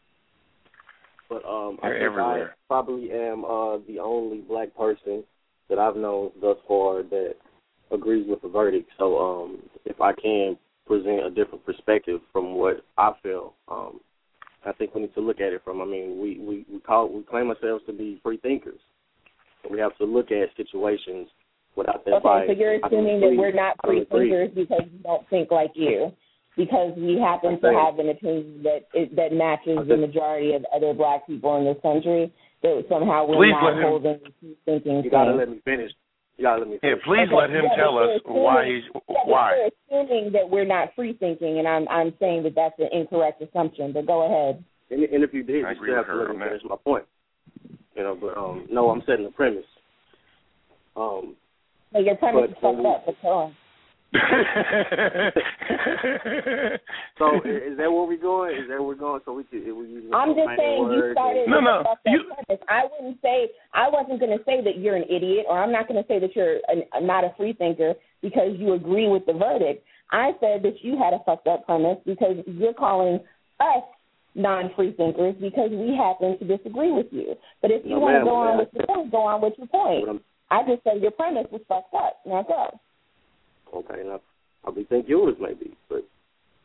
[1.29, 2.51] But um, I They're think everywhere.
[2.51, 5.23] I probably am uh, the only black person
[5.69, 7.33] that I've known thus far that
[7.91, 8.89] agrees with the verdict.
[8.99, 13.99] So um, if I can present a different perspective from what I feel, um,
[14.65, 15.81] I think we need to look at it from.
[15.81, 18.79] I mean, we we we call we claim ourselves to be free thinkers.
[19.69, 21.27] We have to look at situations
[21.75, 22.47] without that Okay, bias.
[22.47, 26.11] so you're assuming that we're not free thinkers because we don't think like you,
[26.55, 29.89] because we happen to have an opinion that is, that matches Okay.
[29.89, 32.31] the majority of other black people in this country.
[32.63, 35.03] That somehow we're Please not let him- holding the thinking.
[35.03, 35.37] You gotta thing.
[35.37, 35.91] let me finish.
[36.37, 38.75] You gotta let me Yeah, please Okay, let him yeah, tell us you're why assuming-
[38.81, 39.55] he's Yeah, but why.
[39.55, 39.69] you're
[40.01, 43.91] assuming that we're not free thinking, and I'm I'm saying that that's an incorrect assumption.
[43.91, 44.63] But go ahead.
[44.89, 46.45] And, and if you did, I you agree still with have to let on me
[46.45, 47.05] finish my point.
[47.95, 49.63] You know, but um, no, I'm setting the premise.
[50.95, 51.35] Um,
[51.93, 53.05] So your premise But is fucked when- up.
[53.05, 53.55] But go on.
[54.15, 54.21] so
[57.43, 58.55] is that where we're going?
[58.55, 59.19] Is that where we're going?
[59.25, 61.79] So we could, if we using I'm just saying you words started and- No, no,
[61.79, 62.31] a fucked up you-
[62.69, 65.87] I wouldn't say I wasn't going to say that you're an idiot, or I'm not
[65.89, 69.33] going to say that you're an, not a free thinker because you agree with the
[69.33, 69.83] verdict.
[70.11, 73.19] I said that you had a fucked up premise because you're calling
[73.59, 73.83] us
[74.35, 77.35] non-free thinkers because we happen to disagree with you.
[77.61, 79.67] But if you No, want to go on with your point, go on with your
[79.67, 80.07] point.
[80.07, 82.19] I'm- just said your premise was fucked up.
[82.25, 82.79] Now go.
[83.73, 84.19] Okay, and I
[84.63, 86.03] probably think yours maybe, but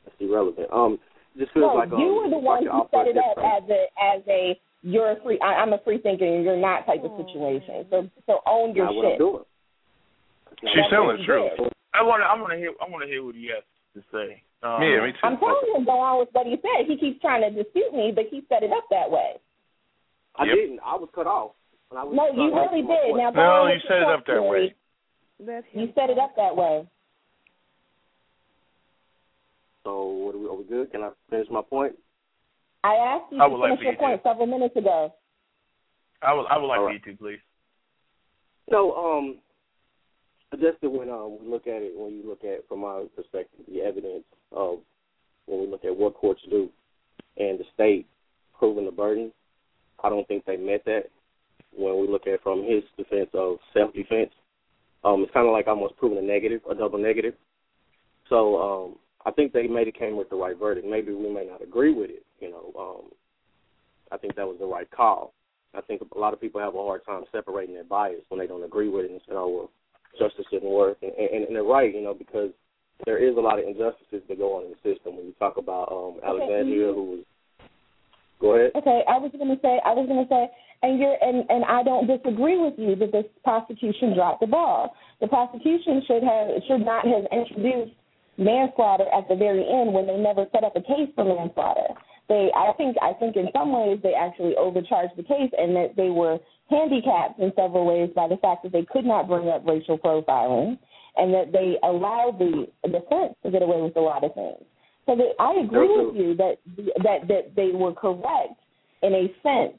[0.05, 0.69] that's irrelevant.
[0.73, 0.99] Um,
[1.37, 3.39] just feels No, like um, you were the one could who offer set it up
[3.39, 5.39] as a as a you're a free.
[5.41, 7.87] I, I'm a free thinker and you're not type of Oh, situation.
[7.91, 9.19] So so own your not what I'm shit.
[9.19, 9.45] doing.
[10.75, 11.73] She's telling the truth.
[11.95, 12.27] I want to.
[12.27, 12.73] I want to hear.
[12.81, 14.43] I want to hear what he has to say.
[14.63, 15.19] Um, Yeah, me too.
[15.25, 16.87] I'm telling you, go on with what he said.
[16.87, 19.41] He keeps trying to dispute me, but he set it up that way.
[20.37, 20.55] I Yep.
[20.55, 20.81] didn't.
[20.85, 21.53] I was cut off.
[21.89, 23.11] When I was No, you really did.
[23.11, 23.17] point.
[23.17, 24.75] Now go No, you with set it up that way.
[25.73, 26.87] You set it up that way.
[29.85, 30.91] So what are we, are we good?
[30.93, 31.97] Can I finish my point?
[32.85, 34.03] I asked you I to would like finish for your you to.
[34.05, 35.15] point several minutes ago.
[36.23, 36.47] I would.
[36.47, 37.01] I would like All right.
[37.05, 37.41] you to, please.
[38.71, 39.39] So, um,
[40.57, 43.65] just that when um, we look at it, when you look at from our perspective,
[43.69, 44.79] the evidence of
[45.47, 46.69] when we look at what courts do
[47.37, 48.07] and the state
[48.59, 49.33] proving the burden,
[50.03, 51.05] I don't think they met that.
[51.77, 54.31] When we look at from his defense of self defense,
[55.05, 57.35] um, it's kind of like almost proving a negative, a double negative.
[58.29, 60.87] So um, I think they maybe came with the right verdict.
[60.87, 62.25] Maybe we may not agree with it.
[62.41, 63.11] You know, um,
[64.11, 65.33] I think that was the right call.
[65.75, 68.47] I think a lot of people have a hard time separating their bias when they
[68.47, 69.71] don't agree with it and say, "Oh well,
[70.19, 72.51] justice didn't work," and, and, and they're right, you know, because
[73.07, 75.17] there is a lot of injustices that go on in the system.
[75.17, 77.25] When you talk about um, Alexandria, who was,
[78.41, 78.73] go ahead.
[78.77, 80.49] Okay, I was gonna say I was gonna say
[80.83, 84.95] and you're and, and I don't disagree with you that the prosecution dropped the ball.
[85.21, 87.93] The prosecution should have should not have introduced
[88.39, 91.93] manslaughter at the very end when they never set up a case for manslaughter.
[92.31, 95.97] They I think I think in some ways they actually overcharged the case and that
[95.97, 96.39] they were
[96.71, 100.79] handicapped in several ways by the fact that they could not bring up racial profiling
[101.17, 104.63] and that they allowed the defense to get away with a lot of things.
[105.07, 106.59] So that I agree with you that
[107.03, 108.55] that that they were correct
[109.03, 109.75] in a sense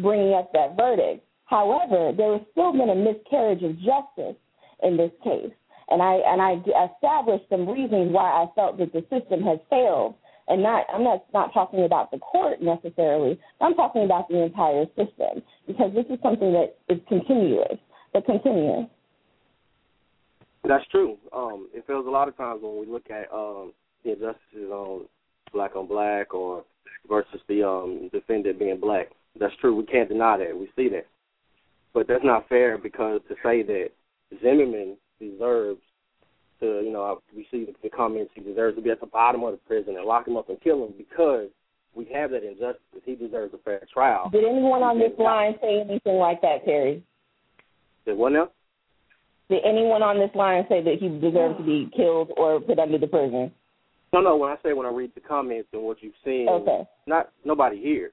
[0.00, 1.22] bringing up that verdict.
[1.44, 4.40] However, there has still been a miscarriage of justice
[4.82, 5.52] in this case.
[5.90, 6.52] and I and I
[6.94, 10.14] established some reasons why I felt that the system has failed.
[10.50, 13.38] And not I'm not not talking about the court necessarily.
[13.60, 17.78] I'm talking about the entire system because this is something that is continuous,
[18.12, 18.86] but continuous.
[20.64, 21.16] That's true.
[21.32, 23.72] Um, it feels a lot of times when we look at um,
[24.04, 25.06] the injustices on
[25.52, 26.64] black on black or
[27.08, 29.10] versus the um, defendant being black.
[29.38, 29.76] That's true.
[29.76, 30.58] We can't deny that.
[30.58, 31.06] We see that.
[31.94, 33.90] But that's not fair because to say that
[34.42, 35.80] Zimmerman deserves
[36.60, 39.42] to, you know, we see the, the comments, he deserves to be at the bottom
[39.44, 41.48] of the prison and lock him up and kill him because
[41.94, 42.80] we have that injustice.
[43.04, 44.30] He deserves a fair trial.
[44.30, 47.02] Did anyone on this line say anything like that, Terry?
[48.06, 48.50] Did what now?
[49.48, 52.98] Did anyone on this line say that he deserves to be killed or put under
[52.98, 53.50] the prison?
[54.12, 54.36] No, no.
[54.36, 56.82] When I say when I read the comments and what you've seen, okay.
[57.06, 58.12] not nobody here.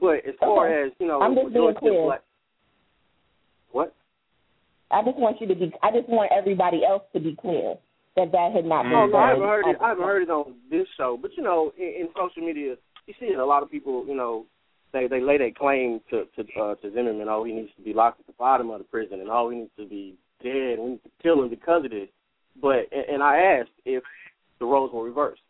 [0.00, 0.88] But as far okay.
[0.88, 2.02] as you know, I'm just being clear.
[2.02, 2.24] What?
[4.90, 5.72] I just want you to be.
[5.82, 7.74] I just want everybody else to be clear
[8.16, 9.76] that that had not been no, no, I haven't heard it.
[9.80, 12.76] I haven't heard it on this show, but you know, in, in social media,
[13.06, 13.38] you see it.
[13.38, 14.46] A lot of people, you know,
[14.92, 17.28] they they lay their claim to to uh, to Zimmerman.
[17.28, 19.58] Oh, he needs to be locked at the bottom of the prison, and oh, he
[19.58, 20.78] needs to be dead.
[20.78, 22.08] We need to kill him because of this.
[22.60, 24.04] But and, and I asked if
[24.60, 25.42] the roles were reversed.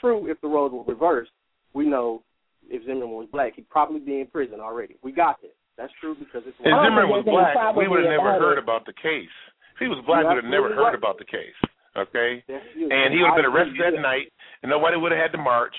[0.00, 1.32] True, if the roles were reversed,
[1.74, 2.22] we know
[2.68, 4.96] if Zimmerman was black, he'd probably be in prison already.
[5.02, 5.54] We got that.
[5.80, 6.60] That's true because it's.
[6.60, 8.64] If Zimmerman was black, we would have never heard it.
[8.64, 9.32] about the case.
[9.72, 11.56] If he was black, we would have never absolutely heard about the case.
[11.96, 14.28] Okay, and he would have been arrested that night,
[14.60, 15.74] and nobody would have had to march,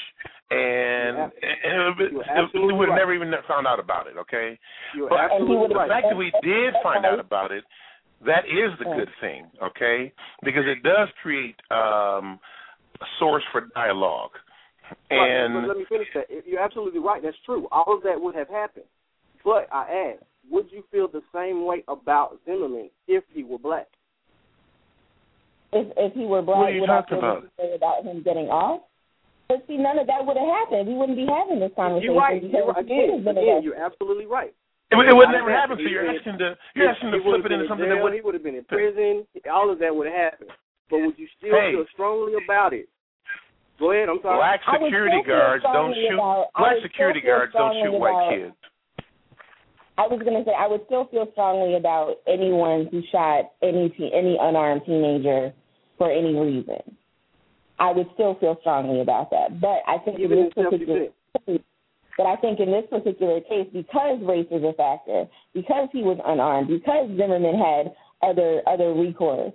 [0.50, 1.78] and You're and
[2.18, 3.06] would have been, we would have right.
[3.06, 4.18] never even found out about it.
[4.26, 4.58] Okay,
[4.98, 5.88] You're but absolutely the right.
[5.88, 7.64] fact that we did find out about it,
[8.26, 9.54] that is the good thing.
[9.62, 12.42] Okay, because it does create um,
[12.98, 14.34] a source for dialogue.
[15.10, 16.26] Right, And but let me finish that.
[16.46, 17.22] You're absolutely right.
[17.22, 17.70] That's true.
[17.72, 18.90] All of that would have happened.
[19.44, 23.88] But I asked, would you feel the same way about Zimmerman if he were black?
[25.74, 27.44] If if he were black, What are you would talking feel about?
[27.44, 28.82] the same way about him getting off?
[29.48, 30.88] But see, none of that would have happened.
[30.88, 32.44] We wouldn't be having this conversation You're right.
[32.44, 32.84] You're right.
[32.84, 34.54] Again, again, you're absolutely right.
[34.92, 35.78] it, would- it would I never happen.
[35.78, 38.14] So you're asking to you're He- asking to flip it into something in that would
[38.14, 39.26] He would have been in prison.
[39.52, 40.52] All of that would have happened.
[40.90, 41.72] But would you still Hey.
[41.72, 42.88] feel strongly about it?
[43.80, 44.10] Go ahead.
[44.10, 44.38] I'm sorry.
[44.38, 48.56] black security guards don't shoot about- black security guards don't shoot white about- kids.
[50.02, 53.90] I was going to say I would still feel strongly about anyone who shot any
[53.90, 55.54] te- any unarmed teenager
[56.00, 56.82] for any reason.
[57.78, 59.62] I would still feel strongly about that.
[59.62, 61.06] But I think Even in this particular
[61.38, 61.64] self-defense.
[62.18, 66.18] but I think in this particular case, because race is a factor, because he was
[66.26, 67.94] unarmed, because Zimmerman had
[68.28, 69.54] other other recourse,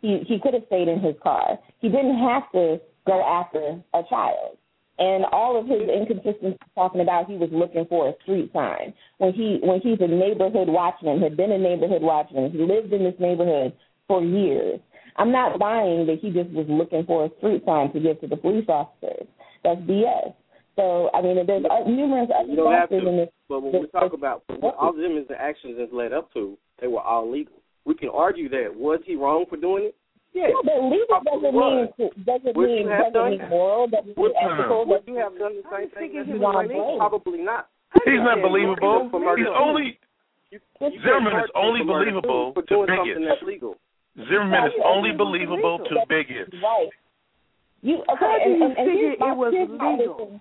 [0.00, 1.58] he he could have stayed in his car.
[1.80, 4.58] He didn't have to go after a child.
[4.98, 9.32] And all of his inconsistencies talking about he was looking for a street sign when
[9.32, 13.14] he when he's a neighborhood watchman, had been a neighborhood watchman, he lived in this
[13.20, 13.72] neighborhood
[14.06, 14.80] for years.
[15.16, 18.26] I'm not buying that he just was looking for a street sign to give to
[18.26, 19.26] the police officers.
[19.64, 20.34] That's BS.
[20.76, 23.00] So I mean, there's uh, numerous other You don't have to.
[23.00, 23.28] this.
[23.48, 26.32] But when we talk about what all of them is the actions that led up
[26.34, 27.54] to, they were all legal.
[27.84, 29.96] We can argue that was he wrong for doing it?
[30.38, 30.54] Yeah.
[30.54, 31.90] No, but legal doesn't mean
[32.22, 34.86] doesn't Would mean doesn't mean moral, doesn't mean ethical.
[34.86, 36.14] would doesn't you have done the same thing?
[36.14, 36.98] thinking that he you was done?
[37.02, 37.66] Probably not.
[38.06, 39.10] He's not believable.
[39.34, 39.98] He's only
[40.54, 43.18] You, you Zimmerman is only charge him for murder, believable to bigots.
[43.18, 44.30] something that's.
[44.30, 46.54] Zimmerman is only believable to bigots.
[46.62, 46.90] Right.
[47.82, 48.22] You okay?
[48.22, 50.38] How and, you and, and figure here's my, it was here's legal?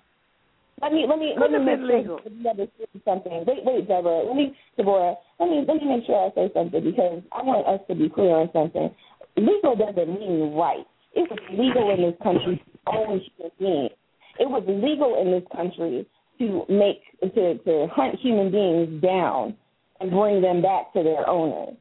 [0.81, 2.17] Let me let me let me make sure been legal.
[2.45, 3.45] that you understand something.
[3.49, 4.29] Wait, wait, Deborah.
[4.29, 5.15] Let me, Deborah.
[5.41, 8.09] Let me let me make sure I say something because I want us to be
[8.09, 8.93] clear on something.
[9.37, 10.85] Legal doesn't mean right.
[11.13, 13.91] It was legal in this country to own human beings.
[14.39, 16.05] It was legal in this country
[16.39, 19.55] to make to to hunt human beings down
[19.99, 21.75] and bring them back to their owners.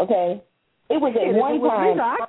[0.00, 0.42] Okay,
[0.90, 2.28] it was at it one time.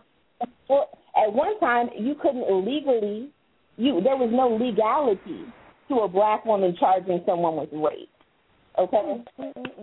[0.68, 3.30] Well, at one time, you couldn't illegally,
[3.78, 5.46] you there was no legality
[5.90, 8.10] to a black woman charging someone with rape.
[8.78, 9.24] Okay,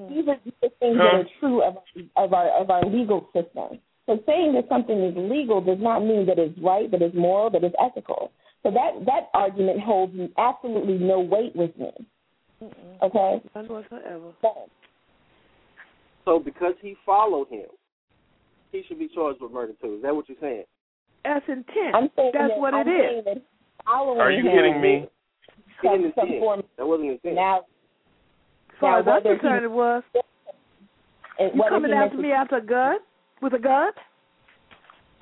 [0.09, 1.77] these are the things that are true of
[2.17, 3.79] of our of our legal system.
[4.07, 7.51] So saying that something is legal does not mean that it's right, that it's moral,
[7.51, 8.31] that it's ethical.
[8.63, 11.91] So that that argument holds absolutely no weight with me.
[13.03, 14.33] Okay, None whatsoever.
[14.41, 14.53] So,
[16.25, 17.67] So because he followed him,
[18.73, 19.97] he should be charged with murder too.
[19.97, 20.65] Is that what you're saying?
[21.25, 21.95] That's intent.
[21.95, 23.11] I'm saying That's that, what I'm it is.
[23.11, 23.43] saying that
[23.85, 25.09] following Are you him kidding me?
[25.83, 26.41] Some, didn't some intend.
[26.41, 27.35] form That wasn't intent.
[27.35, 27.59] now.
[27.59, 30.03] As far as now I'm concerned, it was.
[31.39, 32.97] You coming after me after a gun?
[33.43, 33.93] With a gun?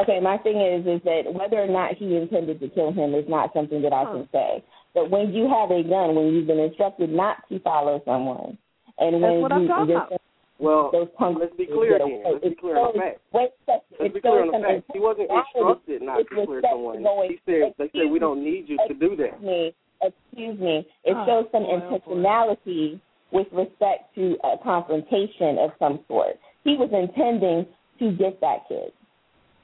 [0.03, 3.25] Okay, my thing is is that whether or not he intended to kill him is
[3.29, 4.65] not something that I can say.
[4.93, 8.59] But when you have a gun, when you've been instructed not to follow someone,
[8.99, 10.21] and That's when what you I'm talking you're about.
[10.61, 12.23] Well, those punk let's be clear get again.
[12.25, 12.33] away.
[12.35, 13.21] Let's be clear on the shows- facts.
[13.33, 14.85] wait, Let's it be clear on the some facts.
[14.95, 17.03] He wasn't instructed not to clear someone.
[17.03, 19.35] going- He said they said we don't need you to do that.
[19.35, 23.01] excuse me, excuse me, it Oh, shows some boy, oh, intentionality
[23.33, 26.39] with respect to a confrontation of some sort.
[26.63, 27.67] He was intending
[27.99, 28.93] to get that kid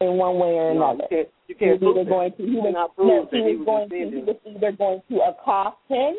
[0.01, 1.05] in one way or No, another.
[1.11, 1.29] you can't.
[1.49, 3.89] You He can't was either going to he was, no, he he was was going
[3.91, 6.15] to he was either going to accost him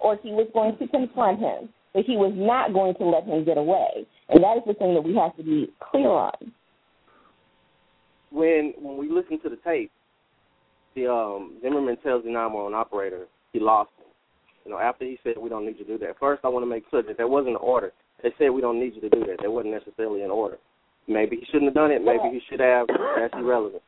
[0.00, 1.68] or he was going to confront him.
[1.92, 4.06] But he was not going to let him get away.
[4.28, 6.52] And that is the thing that we have to be clear on.
[8.30, 9.90] when when we listen to the tape,
[10.94, 14.06] the um Zimmerman tells the 911 operator he lost him.
[14.64, 16.18] You know, after he said we don't need you to do that.
[16.20, 17.92] First, I want to make clear that there wasn't an order.
[18.22, 19.38] They said we don't need you to do that.
[19.40, 20.58] There wasn't necessarily an order.
[21.10, 22.04] Maybe he shouldn't have done it.
[22.04, 22.86] Maybe he should have.
[23.18, 23.82] That's irrelevant.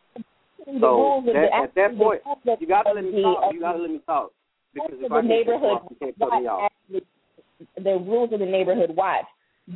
[0.80, 2.20] So that, at that point,
[2.60, 3.52] you got to let me talk.
[3.54, 4.32] You got to let me talk.
[4.74, 6.72] Because if I can't cut you can't me off.
[7.76, 9.26] the rules of the neighborhood watch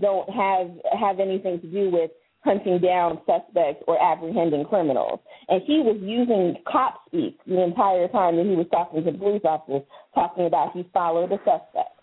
[0.00, 2.10] don't have have anything to do with
[2.42, 5.20] hunting down suspects or apprehending criminals.
[5.48, 9.18] And he was using cop speak the entire time that he was talking to the
[9.18, 9.82] police officers,
[10.14, 11.94] talking about he followed the suspect.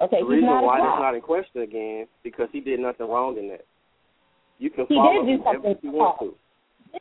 [0.00, 2.80] Okay, The he's reason not a why that's not in question again because he did
[2.80, 3.64] nothing wrong in that.
[4.58, 6.34] You can He follow did do something you want to.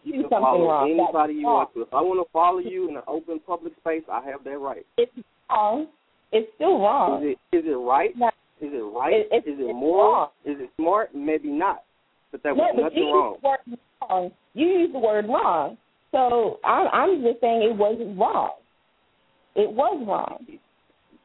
[0.03, 0.97] You can something follow wrong.
[0.97, 1.55] That's anybody you wrong.
[1.55, 1.81] want to.
[1.83, 4.85] If I want to follow you in an open public space, I have that right.
[4.97, 5.11] It's
[5.49, 5.87] wrong.
[6.31, 7.23] It's still wrong.
[7.23, 8.11] Is it is it right?
[8.17, 9.13] Not- Is it right?
[9.13, 10.11] It- it's- is it moral?
[10.11, 10.29] wrong.
[10.43, 11.15] Is it smart?
[11.15, 11.83] Maybe not.
[12.31, 13.31] But there no, was but nothing you wrong.
[13.33, 13.79] used the word
[14.09, 14.31] wrong.
[14.53, 15.77] You used the word wrong.
[16.11, 18.51] So I'm, I'm just saying it wasn't wrong.
[19.55, 20.45] It was wrong.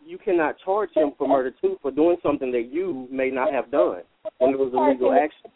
[0.04, 3.70] You cannot charge him for murder too for doing something that you may not have
[3.70, 4.02] done
[4.38, 5.50] when it was a legal action.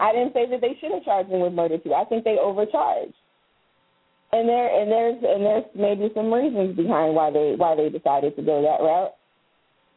[0.00, 1.94] I didn't say that they should have charged him with murder too.
[1.94, 3.14] I think they overcharged.
[4.32, 8.36] And there and there's and there's maybe some reasons behind why they why they decided
[8.36, 9.14] to go that route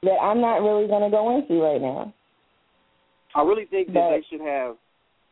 [0.03, 2.13] that I'm not really going to go into right now.
[3.35, 4.77] I really think that But- they should have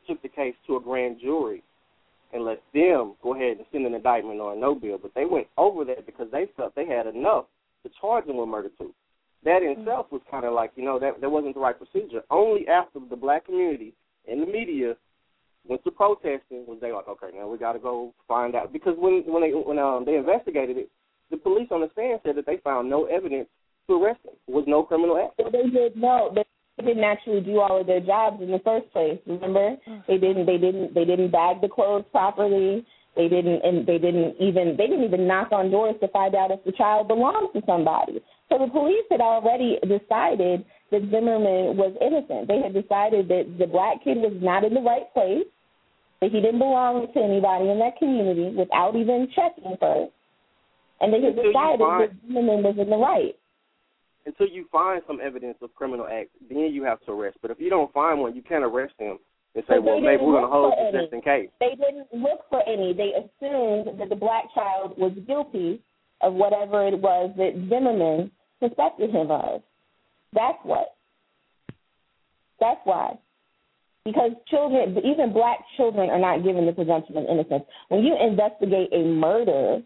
[0.07, 1.61] took the case to a grand jury
[2.33, 4.97] and let them go ahead and send an indictment or a no bill.
[4.97, 7.45] But they went over that because they felt they had enough
[7.83, 8.93] to charge him with murder too.
[9.43, 12.23] That in itself was kind of like you know that that wasn't the right procedure.
[12.29, 13.93] Only after the black community
[14.29, 14.95] and the media
[15.67, 18.95] went to protesting was they like, okay, now we got to go find out because
[18.97, 20.89] when when they when um they investigated it,
[21.31, 23.47] the police on the stand said that they found no evidence
[23.87, 24.33] to arrest him.
[24.47, 25.39] There was no criminal act.
[25.39, 26.43] So they did no, they
[26.83, 29.19] didn't actually do all of their jobs in the first place.
[29.25, 29.75] Remember,
[30.07, 32.85] they didn't, they didn't, they didn't bag the clothes properly.
[33.15, 36.51] They didn't, and they didn't even, they didn't even knock on doors to find out
[36.51, 38.21] if the child belongs to somebody.
[38.49, 42.47] So the police had already decided that Zimmerman was innocent.
[42.47, 45.45] They had decided that the black kid was not in the right place,
[46.19, 50.11] that he didn't belong to anybody in that community without even checking first.
[50.99, 53.35] And they had Until decided find- that Zimmerman was in the right.
[54.25, 57.37] until you find some evidence of criminal acts, then you have to arrest.
[57.41, 59.17] But if you don't find one, you can't arrest him
[59.55, 61.49] and say, But well, maybe we're going to hold this just in case.
[61.59, 62.93] They didn't look for any.
[62.93, 65.81] They assumed that the black child was guilty
[66.21, 68.29] of whatever it was that Zimmerman
[68.61, 69.61] suspected him of.
[70.33, 70.95] That's what.
[72.59, 73.17] That's why.
[74.05, 77.63] Because children, even black children, are not given the presumption of innocence.
[77.89, 79.81] When you investigate a murder,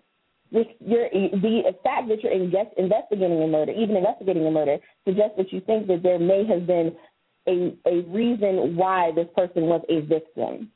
[0.51, 5.61] you're, the fact that you're investigating a murder, even investigating a murder, suggests that you
[5.61, 6.95] think that there may have been
[7.47, 10.71] a a reason why this person was a victim,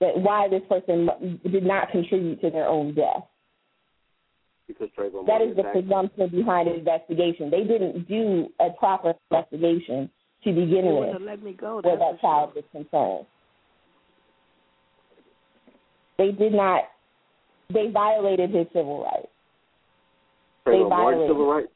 [0.00, 1.08] that why this person
[1.50, 3.24] did not contribute to their own death.
[4.70, 7.50] Because Trayvon That Martin is the presumption behind an investigation.
[7.50, 10.08] They didn't do a proper investigation
[10.44, 11.80] to begin with wouldn't let me go.
[11.82, 13.26] where that child was concerned.
[16.18, 16.84] They did not.
[17.74, 19.26] They violated his civil rights.
[20.64, 21.72] They Trayvon Martin violated- civil rights.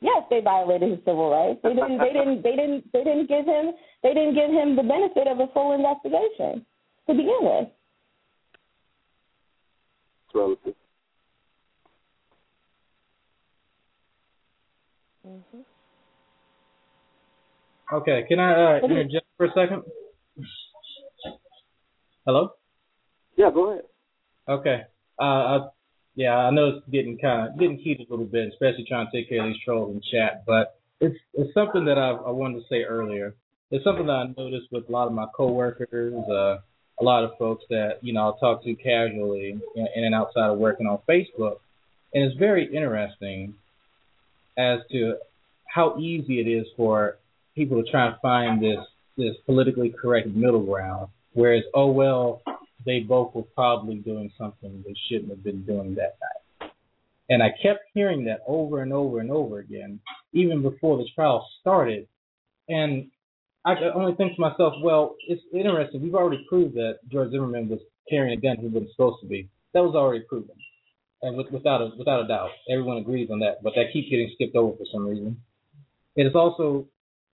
[0.00, 1.60] Yes, they violated his civil rights.
[1.62, 1.98] They didn't.
[1.98, 2.42] They didn't.
[2.42, 2.92] They didn't.
[2.92, 3.72] They didn't give him.
[4.02, 6.64] They didn't give him the benefit of a full investigation
[7.08, 7.68] to begin with.
[10.26, 10.74] It's relative.
[15.28, 15.60] Hmm
[17.90, 19.82] Okay, can I uh, interject for a second?
[22.26, 22.50] Hello.
[23.36, 23.84] Yeah, go ahead.
[24.46, 24.82] Okay.
[25.18, 25.68] Uh, I,
[26.14, 29.16] yeah, I know it's getting kind of getting heated a little bit, especially trying to
[29.16, 30.44] take care of these trolls in chat.
[30.46, 33.34] But it's it's something that I I wanted to say earlier.
[33.70, 36.58] It's something that I noticed with a lot of my coworkers, uh,
[37.00, 40.50] a lot of folks that you know I'll talk to casually in in and outside
[40.50, 41.60] of working on Facebook,
[42.12, 43.54] and it's very interesting
[44.58, 45.16] as to
[45.66, 47.16] how easy it is for
[47.54, 48.78] people to try and find this
[49.16, 51.08] this politically correct middle ground.
[51.32, 52.42] Whereas, oh well,
[52.86, 56.70] they both were probably doing something they shouldn't have been doing that night.
[57.28, 60.00] And I kept hearing that over and over and over again,
[60.32, 62.06] even before the trial started.
[62.68, 63.10] And
[63.64, 66.00] I could only think to myself, well, it's interesting.
[66.00, 69.48] We've already proved that George Zimmerman was carrying a gun he wasn't supposed to be.
[69.74, 70.56] That was already proven,
[71.22, 73.62] and with, without a without a doubt, everyone agrees on that.
[73.62, 75.40] But that keeps getting skipped over for some reason.
[76.16, 76.86] It is also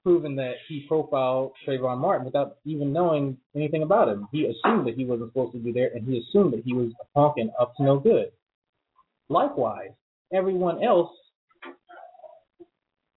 [0.02, 4.28] proven that he profiled Trayvon Martin without even knowing anything about him.
[4.32, 6.92] He assumed that he wasn't supposed to be there, and he assumed that he was
[7.14, 8.30] honking up to no good.
[9.28, 9.90] Likewise,
[10.32, 11.10] everyone else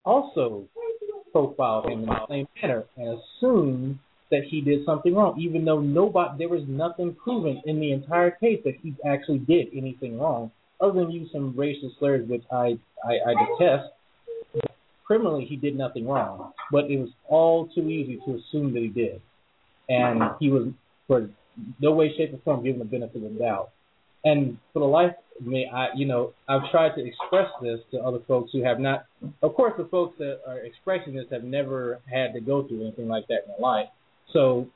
[0.04, 0.66] also
[1.32, 3.98] profiled him in the same manner and assumed
[4.30, 8.30] that he did something wrong, even though nobody there was nothing proven in the entire
[8.30, 10.50] case that he actually did anything wrong,
[10.80, 13.90] other than use some racial slurs, which I I, I detest.
[15.06, 18.88] Criminally, he did nothing wrong, but it was all too easy to assume that he
[18.88, 19.22] did,
[19.88, 20.68] and he was
[21.06, 21.30] for
[21.80, 23.70] no way, shape, or form given the benefit of the doubt.
[24.24, 28.00] And for the life of me, I you know I've tried to express this to
[28.00, 29.06] other folks who have not.
[29.42, 33.08] Of course, the folks that are expressing this have never had to go through anything
[33.08, 33.88] like that in their life,
[34.32, 34.66] so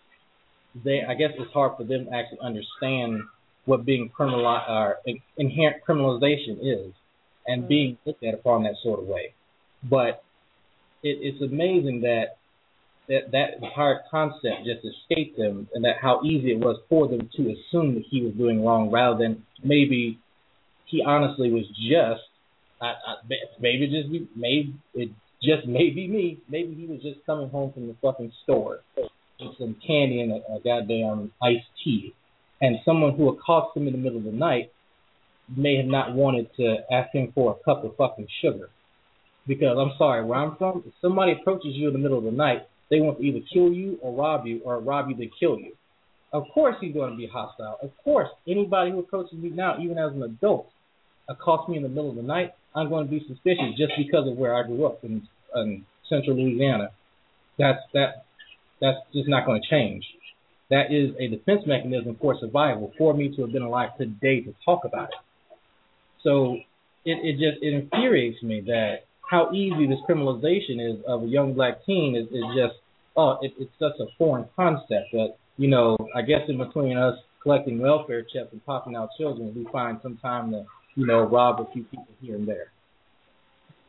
[0.85, 3.23] they I guess it's hard for them to actually understand
[3.65, 4.99] what being criminal or
[5.37, 6.93] inherent criminalization is,
[7.47, 7.69] and mm-hmm.
[7.69, 9.35] being looked at upon that sort of way.
[9.89, 10.23] But
[11.03, 12.37] it, it's amazing that
[13.09, 17.29] that that entire concept just escaped them, and that how easy it was for them
[17.37, 20.19] to assume that he was doing wrong, rather than maybe
[20.87, 22.23] he honestly was just.
[22.81, 23.15] I, I,
[23.61, 25.11] maybe just maybe it
[25.43, 26.41] just maybe me.
[26.49, 30.55] Maybe he was just coming home from the fucking store with some candy and a,
[30.55, 32.15] a goddamn iced tea,
[32.63, 34.73] and someone who accosts him in the middle of the night
[35.55, 38.71] may have not wanted to ask him for a cup of fucking sugar.
[39.47, 42.31] Because I'm sorry, where I'm from, if somebody approaches you in the middle of the
[42.31, 45.59] night, they want to either kill you or rob you, or rob you to kill
[45.59, 45.73] you.
[46.33, 47.79] Of course he's going to be hostile.
[47.83, 50.71] Of course, anybody who approaches me now, even as an adult,
[51.29, 54.29] accosts me in the middle of the night, I'm going to be suspicious just because
[54.29, 56.91] of where I grew up in, in central Louisiana.
[57.59, 58.25] That's that.
[58.81, 60.05] That's just not going to change.
[60.73, 64.55] That is a defense mechanism for survival for me to have been alive today to
[64.65, 65.15] talk about it.
[66.23, 66.55] So
[67.05, 71.53] it, it just it infuriates me that how easy this criminalization is of a young
[71.53, 72.81] black teen is, is just
[73.19, 77.19] oh it, it's such a foreign concept that you know I guess in between us
[77.43, 80.65] collecting welfare checks and popping out children we find some time to
[80.95, 82.73] you know rob a few people here and there.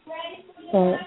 [0.05, 0.99] Right.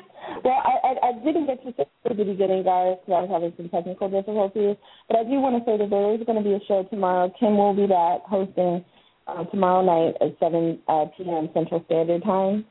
[0.44, 3.30] Well, I, I, I didn't get to say at the beginning, guys, because I was
[3.30, 4.76] having some technical difficulties.
[5.08, 7.32] But I do want to say that there is going to be a show tomorrow.
[7.38, 8.84] Kim will be back hosting
[9.26, 11.48] uh, tomorrow night at 7 uh, p.m.
[11.54, 12.64] Central Standard Time.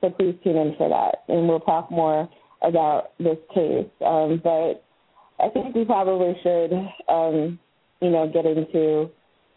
[0.00, 2.28] So please tune in for that, and we'll talk more
[2.62, 3.88] about this case.
[4.04, 4.84] Um, but
[5.38, 6.72] I think we probably should,
[7.08, 7.58] um,
[8.00, 9.10] you know, get into,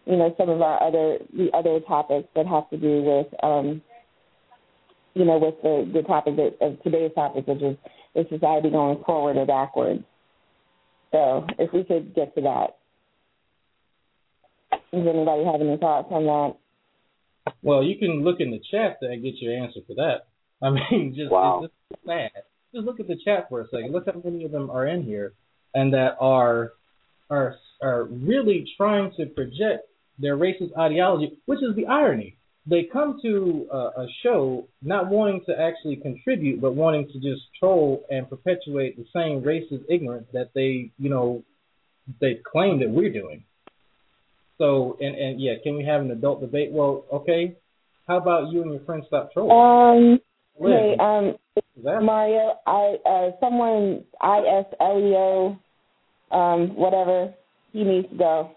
[0.06, 3.82] you know, some of our other the other topics that have to do with, um,
[5.14, 7.78] you know, with the the topic that, of today's topic, which is
[8.16, 10.04] is society going forward or backwards.
[11.12, 12.78] So if we could get to that.
[14.92, 16.58] Does anybody have any thoughts on that?
[17.62, 20.28] Well, you can look in the chat to get your answer for that.
[20.62, 21.62] I mean, just wow.
[21.64, 22.44] it's just sad.
[22.74, 23.92] Just look at the chat for a second.
[23.92, 25.34] Look how many of them are in here,
[25.74, 26.74] and that are
[27.30, 29.88] are are really trying to project
[30.20, 32.36] their racist ideology, which is the irony.
[32.70, 37.42] They come to a, a show not wanting to actually contribute, but wanting to just
[37.60, 41.44] troll and perpetuate the same racist ignorance that they, you know,
[42.22, 43.44] they claim that we're doing.
[44.58, 46.72] So, and and yeah, can we have an adult debate?
[46.72, 47.56] Well, okay.
[48.08, 49.52] How about you and your friends stop trolling?
[49.52, 50.20] Um.
[50.62, 51.36] Hey, um,
[52.06, 55.58] Mario, I uh, someone I S L E O,
[56.38, 57.34] um, whatever.
[57.72, 58.52] He needs to go.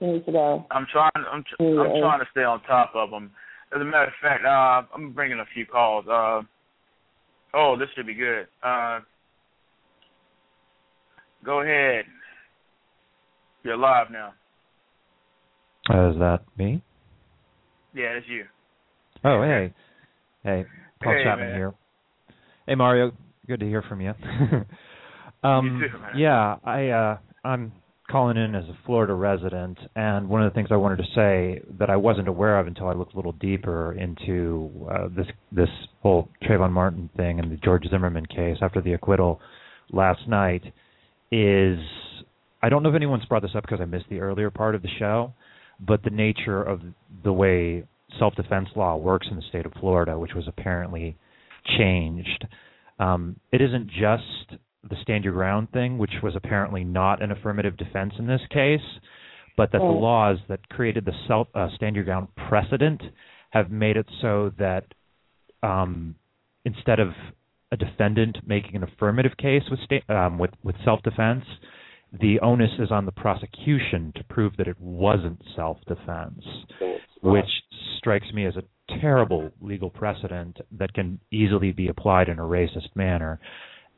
[0.00, 0.66] He needs to go.
[0.70, 1.10] I'm trying.
[1.30, 3.30] I'm, tr- I'm trying to stay on top of them.
[3.74, 6.06] As a matter of fact, uh, I'm bringing a few calls.
[6.08, 6.42] Uh,
[7.54, 8.46] oh, this should be good.
[8.62, 9.00] Uh,
[11.44, 12.06] go ahead.
[13.62, 14.32] You're live now.
[15.88, 16.82] Uh, is that me?
[17.94, 18.44] Yeah, it's you.
[19.22, 19.74] Oh, hey.
[20.42, 20.64] Hey,
[21.02, 21.56] Paul Hey, Chapman man.
[21.56, 21.74] here.
[22.66, 23.12] Hey, Mario.
[23.46, 24.14] Good to hear from you.
[25.42, 26.16] um, You too, man.
[26.16, 27.72] Yeah, I uh, I'm
[28.10, 31.62] calling in as a Florida resident, and one of the things I wanted to say
[31.78, 35.68] that I wasn't aware of until I looked a little deeper into uh, this this
[36.02, 39.40] whole Trayvon Martin thing and the George Zimmerman case after the acquittal
[39.90, 40.62] last night
[41.30, 41.78] is
[42.62, 44.82] I don't know if anyone's brought this up because I missed the earlier part of
[44.82, 45.32] the show,
[45.80, 46.80] but the nature of
[47.24, 47.84] the way
[48.18, 51.16] self-defense law works in the state of Florida, which was apparently
[51.78, 52.46] changed.
[52.98, 57.76] Um, it isn't just the stand your ground thing, which was apparently not an affirmative
[57.76, 58.80] defense in this case,
[59.56, 63.02] but that the laws that created the self uh, stand your ground precedent
[63.50, 64.84] have made it so that
[65.62, 66.14] um,
[66.64, 67.08] instead of
[67.72, 71.44] a defendant making an affirmative case with state, um, with with self-defense,
[72.20, 76.42] the onus is on the prosecution to prove that it wasn't self-defense,
[77.22, 77.44] which
[77.98, 82.94] strikes me as a terrible legal precedent that can easily be applied in a racist
[82.94, 83.38] manner.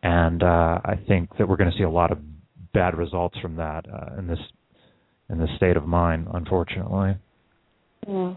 [0.03, 2.19] And uh, I think that we're going to see a lot of
[2.75, 4.39] bad results from that uh, in this
[5.31, 7.17] in this state of mind, unfortunately.
[8.07, 8.35] Yeah.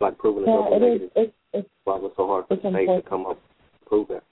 [0.00, 1.02] Like proving yeah, double it negative.
[1.02, 1.10] is.
[1.16, 3.38] It's, it's, Why was it so hard for it's the state to come up
[3.86, 4.22] prove that?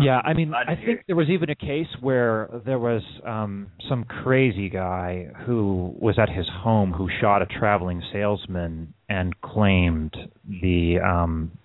[0.00, 3.68] Yeah, I mean, Glad I think there was even a case where there was um
[3.88, 10.16] some crazy guy who was at his home who shot a traveling salesman and claimed
[10.48, 11.58] the um s-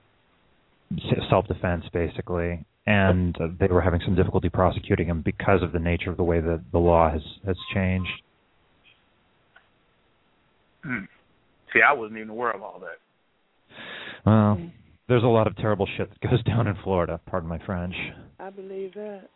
[1.29, 6.09] self-defense basically and uh, they were having some difficulty prosecuting him because of the nature
[6.11, 8.11] of the way that the law has has changed.
[10.83, 11.05] Hmm.
[11.71, 12.97] See, I wasn't even aware of all that.
[14.25, 14.69] Well,
[15.07, 17.95] there's a lot of terrible shit that goes down in Florida, pardon my French.
[18.39, 19.29] I believe that.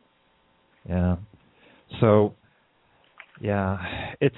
[0.87, 1.15] Yeah.
[2.01, 2.35] So
[3.39, 3.77] yeah,
[4.19, 4.35] it's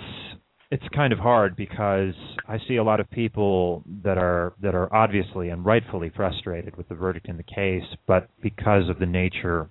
[0.72, 2.14] it's kind of hard because
[2.48, 6.88] I see a lot of people that are that are obviously and rightfully frustrated with
[6.90, 9.68] the verdict in the case, but because of the nature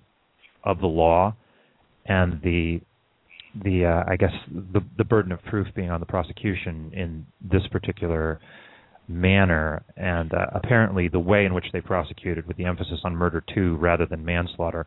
[0.63, 1.35] of the law
[2.05, 2.81] and the
[3.63, 7.65] the uh, I guess the the burden of proof being on the prosecution in this
[7.71, 8.41] particular
[9.07, 13.43] manner and uh, apparently the way in which they prosecuted with the emphasis on murder
[13.55, 14.85] two rather than manslaughter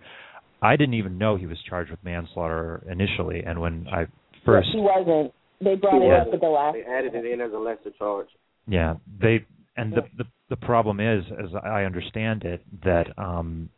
[0.63, 4.07] I didn't even know he was charged with manslaughter initially and when I
[4.45, 5.33] first He wasn't.
[5.63, 6.75] They brought it up at the last.
[6.75, 8.29] They added it in as a lesser charge.
[8.67, 9.45] Yeah, they
[9.77, 13.71] and the the the problem is, as I understand it, that um,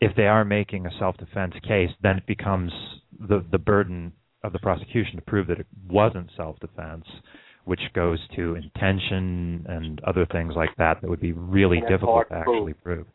[0.00, 2.72] if they are making a self-defense case, then it becomes
[3.18, 4.12] the the burden
[4.44, 7.04] of the prosecution to prove that it wasn't self-defense,
[7.64, 12.34] which goes to intention and other things like that that would be really difficult to
[12.34, 13.06] to actually prove.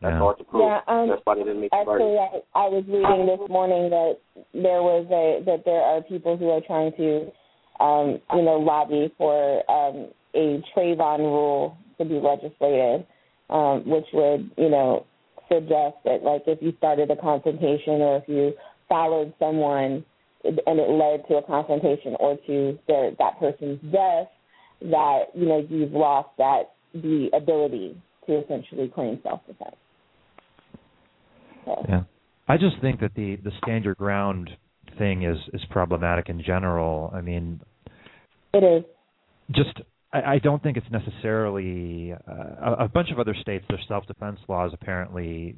[0.00, 0.18] That's Yeah.
[0.18, 0.62] hard to prove.
[0.62, 2.18] Yeah, um, That's why they didn't make the Actually.
[2.18, 4.18] I, I was reading this morning that
[4.54, 7.30] there was a that there are people who are trying to,
[7.80, 13.06] um, you know, lobby for um, a Trayvon rule to be legislated,
[13.50, 15.04] um, which would, you know,
[15.52, 18.54] suggest that like if you started a confrontation or if you
[18.88, 20.04] followed someone
[20.44, 24.28] and it led to a confrontation or to their that person's death,
[24.80, 29.76] that you know you've lost that the ability to essentially claim self-defense.
[29.76, 29.89] So.
[31.88, 32.02] Yeah.
[32.48, 34.50] I just think that the the stand your ground
[34.98, 37.10] thing is is problematic in general.
[37.14, 37.60] I mean,
[38.52, 38.84] It is.
[39.52, 39.80] just
[40.12, 43.64] I, I don't think it's necessarily uh, a, a bunch of other states.
[43.68, 45.54] Their self-defense laws apparently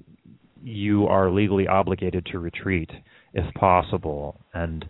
[0.62, 2.90] you are legally obligated to retreat
[3.34, 4.84] if possible, and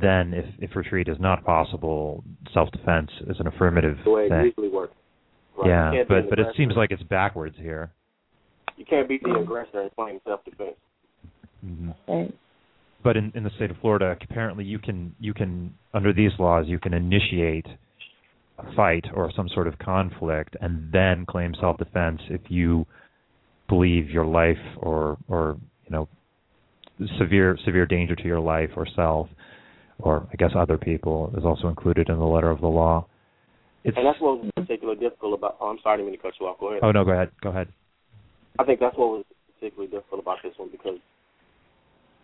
[0.00, 4.44] then if if retreat is not possible, self-defense is an affirmative The way it thing.
[4.46, 4.94] usually works.
[5.56, 5.68] Right.
[5.68, 7.92] Yeah, You can't be but but it seems like it's backwards here.
[8.76, 10.76] You can't be the aggressor and claim self-defense.
[11.60, 12.34] hmm Right.
[13.02, 16.66] But in in the state of Florida, apparently you can you can under these laws
[16.66, 17.66] you can initiate
[18.58, 22.86] a fight or some sort of conflict and then claim self-defense if you
[23.68, 26.08] believe your life or or you know
[27.18, 29.28] severe severe danger to your life or self
[29.98, 33.06] or I guess other people is also included in the letter of the law.
[33.84, 35.56] It's and that's what was particularly difficult about.
[35.60, 36.58] Oh, I'm sorry, I didn't mean to cut you off.
[36.58, 36.80] Go ahead.
[36.82, 37.68] oh no, go ahead, go ahead.
[38.58, 40.98] I think that's what was particularly difficult about this one because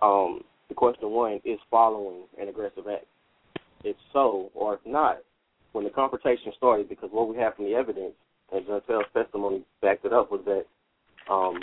[0.01, 3.07] um, the question one is following an aggressive act.
[3.85, 5.18] If so, or if not,
[5.72, 8.14] when the confrontation started, because what we have from the evidence,
[8.53, 10.64] and Jeantel's testimony backed it up, was that
[11.33, 11.59] um,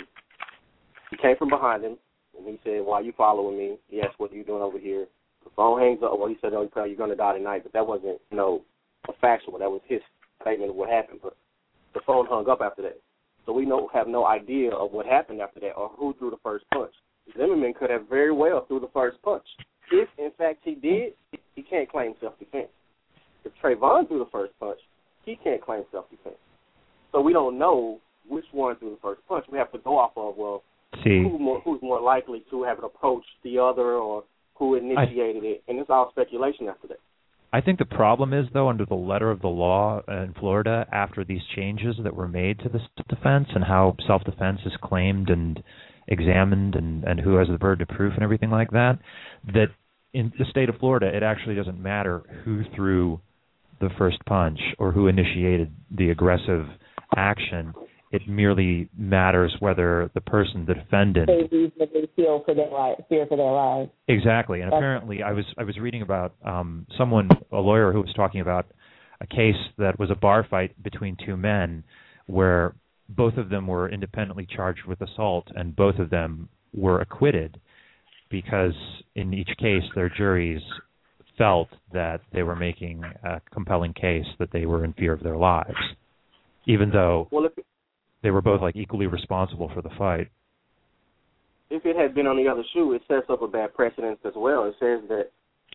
[1.10, 1.96] he came from behind him
[2.36, 4.78] and he said, "Why are you following me?" He asked, "What are you doing over
[4.78, 5.06] here?"
[5.44, 6.18] The phone hangs up.
[6.18, 8.62] Well, he said, "Oh, you're going to die tonight," but that wasn't, you know,
[9.08, 9.58] a factual.
[9.58, 10.00] That was his
[10.42, 11.20] statement of what happened.
[11.22, 11.36] But
[11.94, 13.00] the phone hung up after that.
[13.50, 16.36] So we don't have no idea of what happened after that or who threw the
[16.40, 16.92] first punch.
[17.36, 19.42] Zimmerman could have very well threw the first punch.
[19.90, 21.14] If in fact he did,
[21.56, 22.68] he can't claim self defense.
[23.44, 24.78] If Trayvon threw the first punch,
[25.24, 26.36] he can't claim self defense.
[27.10, 27.98] So we don't know
[28.28, 29.46] which one threw the first punch.
[29.50, 30.62] We have to go off of well,
[31.02, 34.22] See, who more, who's more likely to have approached the other or
[34.54, 37.00] who initiated it, and it's all speculation after that.
[37.52, 41.24] I think the problem is, though, under the letter of the law in Florida, after
[41.24, 45.62] these changes that were made to this defense and how self-defense is claimed and
[46.06, 48.98] examined, and and who has the burden of proof and everything like that,
[49.52, 49.68] that
[50.12, 53.20] in the state of Florida, it actually doesn't matter who threw
[53.80, 56.66] the first punch or who initiated the aggressive
[57.16, 57.72] action.
[58.12, 63.24] It merely matters whether the person, the defendant, They reasonably feel for their li- fear
[63.26, 63.90] for their lives.
[64.08, 68.00] Exactly, and That's- apparently, I was I was reading about um, someone, a lawyer, who
[68.00, 68.66] was talking about
[69.20, 71.84] a case that was a bar fight between two men,
[72.26, 72.74] where
[73.10, 77.60] both of them were independently charged with assault, and both of them were acquitted
[78.28, 78.74] because
[79.14, 80.62] in each case their juries
[81.36, 85.36] felt that they were making a compelling case that they were in fear of their
[85.36, 85.76] lives,
[86.66, 87.52] even though well, if,
[88.22, 90.28] they were both like equally responsible for the fight.
[91.70, 94.32] If it had been on the other shoe, it sets up a bad precedent as
[94.36, 94.64] well.
[94.64, 95.30] It says that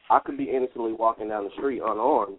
[0.09, 2.37] I could be innocently walking down the street unarmed,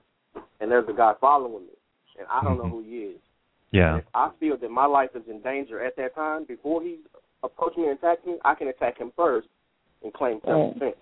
[0.60, 1.72] and there's a guy following me,
[2.18, 2.68] and I don't mm-hmm.
[2.68, 3.20] know who he is.
[3.72, 3.98] Yeah.
[3.98, 6.98] If I feel that my life is in danger at that time, before he
[7.42, 9.48] approaches me and attacks me, I can attack him first
[10.02, 10.96] and claim self defense.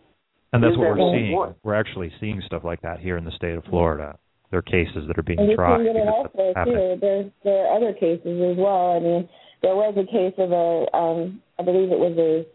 [0.53, 1.55] And that's what we're seeing.
[1.65, 4.19] We're actually seeing stuff like that here in the state of Florida.
[4.51, 5.81] There are cases that are being and tried.
[5.81, 6.99] And it also too.
[7.01, 8.97] There's there are other cases as well.
[8.97, 9.29] I mean,
[9.63, 12.47] there was a case of a um I believe it was a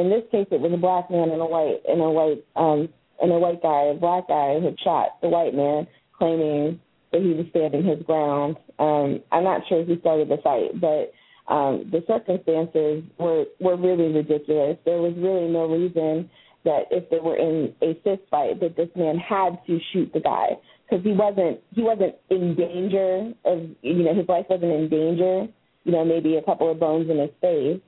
[0.00, 2.88] in this case it was a black man and a white and a white um
[3.20, 5.86] and a white guy, a black guy had shot the white man,
[6.16, 6.80] claiming
[7.12, 8.56] that he was standing his ground.
[8.78, 11.12] Um, I'm not sure who started the fight, but
[11.52, 14.76] um, the circumstances were were really ridiculous.
[14.84, 16.30] There was really no reason
[16.64, 20.20] that if they were in a fist fight that this man had to shoot the
[20.20, 20.50] guy
[20.88, 25.46] because he wasn't he wasn't in danger of you know his life wasn't in danger
[25.84, 27.80] you know maybe a couple of bones in his face.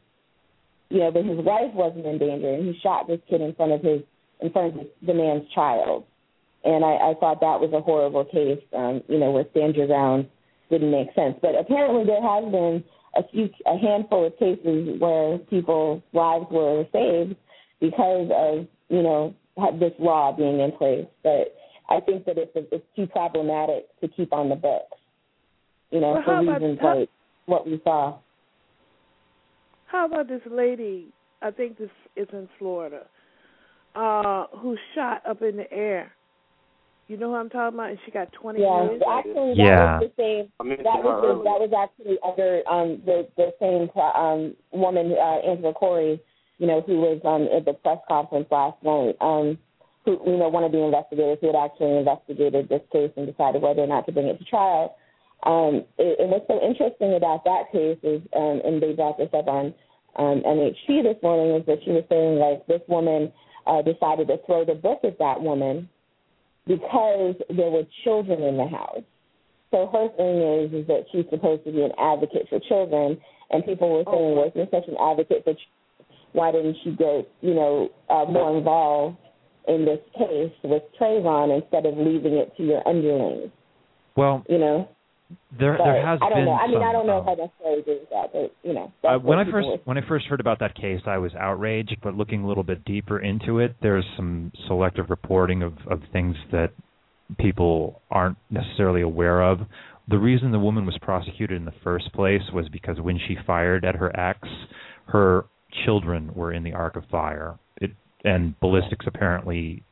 [0.89, 3.73] You know but his wife wasn't in danger and he shot this kid in front
[3.73, 4.03] of his
[4.41, 6.05] in front of the man's child.
[6.65, 9.87] And I, I thought that was a horrible case um you know where stand your
[9.87, 10.29] ground
[10.71, 11.37] didn't make sense.
[11.41, 12.85] But apparently there has been
[13.17, 17.37] a few a handful of cases where people's lives were saved
[17.81, 19.35] because of you know
[19.79, 21.07] this law being in place.
[21.23, 21.55] But
[21.91, 24.97] I think that it's it's too problematic to keep on the books.
[25.91, 27.09] You know, well, for about, reasons how, like
[27.47, 28.19] what we saw.
[29.87, 31.09] How about this lady?
[31.43, 33.07] I think this is in Florida,
[33.95, 36.13] uh, who shot up in the air.
[37.09, 37.91] You know who I'm talking about?
[37.91, 39.03] And she got 20 yeah, years.
[39.11, 39.99] actually, that yeah.
[39.99, 40.69] was the same.
[40.69, 45.75] That was the, that was actually under um the the same um woman, uh, Angela
[45.75, 46.21] Corey
[46.61, 49.59] you know, who was um, at the press conference last night, um,
[50.05, 53.61] who, you know, one of the investigators who had actually investigated this case and decided
[53.63, 54.97] whether or not to bring it to trial.
[55.45, 59.31] Um, it, and what's so interesting about that case is, um, and they brought this
[59.33, 59.75] up on
[60.17, 63.33] um, MHP this morning, is that she was saying, like, this woman
[63.67, 65.89] uh, decided to throw the book at that woman
[66.67, 69.05] because there were children in the house.
[69.71, 73.21] So her thing is, is that she's supposed to be an advocate for children,
[73.51, 75.55] and people were saying, well, if you're such an advocate for
[76.33, 79.17] why didn't she get, you know, uh, more involved
[79.69, 83.51] in this case with Trayvon instead of leaving it to your underlings?
[84.17, 84.89] Well, you know,
[85.59, 86.45] there but there has I don't been.
[86.47, 86.53] know.
[86.53, 88.75] I mean, some, I don't know um, if I necessarily agree with that, but you
[88.75, 88.93] know.
[89.05, 91.97] Uh, when I first when I first heard about that case, I was outraged.
[92.03, 96.37] But looking a little bit deeper into it, there's some selective reporting of of things
[96.53, 96.73] that
[97.39, 99.61] people aren't necessarily aware of.
[100.09, 103.85] The reason the woman was prosecuted in the first place was because when she fired
[103.85, 104.41] at her ex,
[105.07, 105.45] her
[105.85, 107.59] children were in the arc of fire.
[108.25, 109.83] And ballistics apparently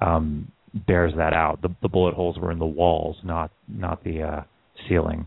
[0.00, 0.50] um,
[0.86, 1.60] bears that out.
[1.62, 4.42] The, the bullet holes were in the walls, not not the uh,
[4.88, 5.26] ceiling.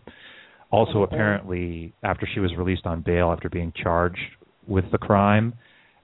[0.71, 4.19] Also, apparently, after she was released on bail after being charged
[4.67, 5.53] with the crime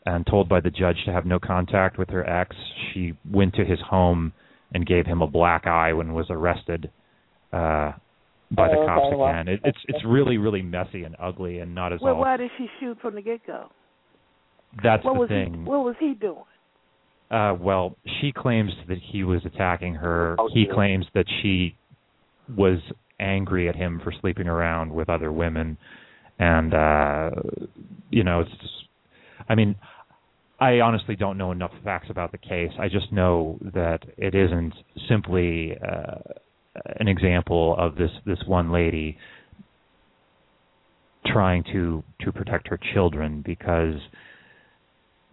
[0.06, 2.56] and told by the judge to have no contact with her ex,
[2.94, 4.32] she went to his home
[4.74, 6.90] and gave him a black eye when was arrested
[7.52, 7.92] uh,
[8.52, 9.48] by the Oh, cops again.
[9.48, 12.22] It, it's it's really really messy and ugly and not as Well, all.
[12.22, 13.70] why did she shoot from the get go?
[14.84, 15.54] That's what the was thing.
[15.54, 16.44] He, what was he doing?
[17.30, 20.36] Uh, well, she claims that he was attacking her.
[20.40, 20.74] Oh, he yeah.
[20.74, 21.76] claims that she
[22.58, 22.80] was
[23.20, 25.78] angry at him for sleeping around with other women,
[26.40, 27.30] and uh,
[28.10, 28.52] you know, it's.
[28.52, 28.74] Just,
[29.48, 29.76] I mean,
[30.60, 32.72] I honestly don't know enough facts about the case.
[32.80, 34.74] I just know that it isn't
[35.10, 36.20] simply uh,
[37.00, 39.18] an example of this this one lady
[41.26, 43.96] trying to to protect her children because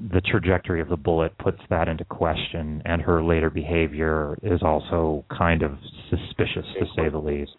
[0.01, 5.24] the trajectory of the bullet puts that into question, and her later behavior is also
[5.36, 5.72] kind of
[6.09, 7.57] suspicious, to say the least.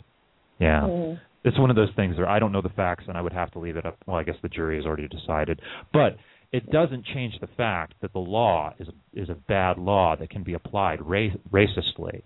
[0.59, 0.81] Yeah.
[0.81, 1.19] Mhm.
[1.43, 3.51] It's one of those things where I don't know the facts, and I would have
[3.51, 3.97] to leave it up.
[4.05, 5.61] Well, I guess the jury has already decided,
[5.93, 6.17] but
[6.51, 10.43] it doesn't change the fact that the law is is a bad law that can
[10.43, 12.23] be applied ra- racistly,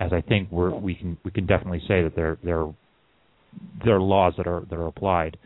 [0.00, 2.66] as I think we're, we can we can definitely say that there there
[3.84, 5.36] there are laws that are that are applied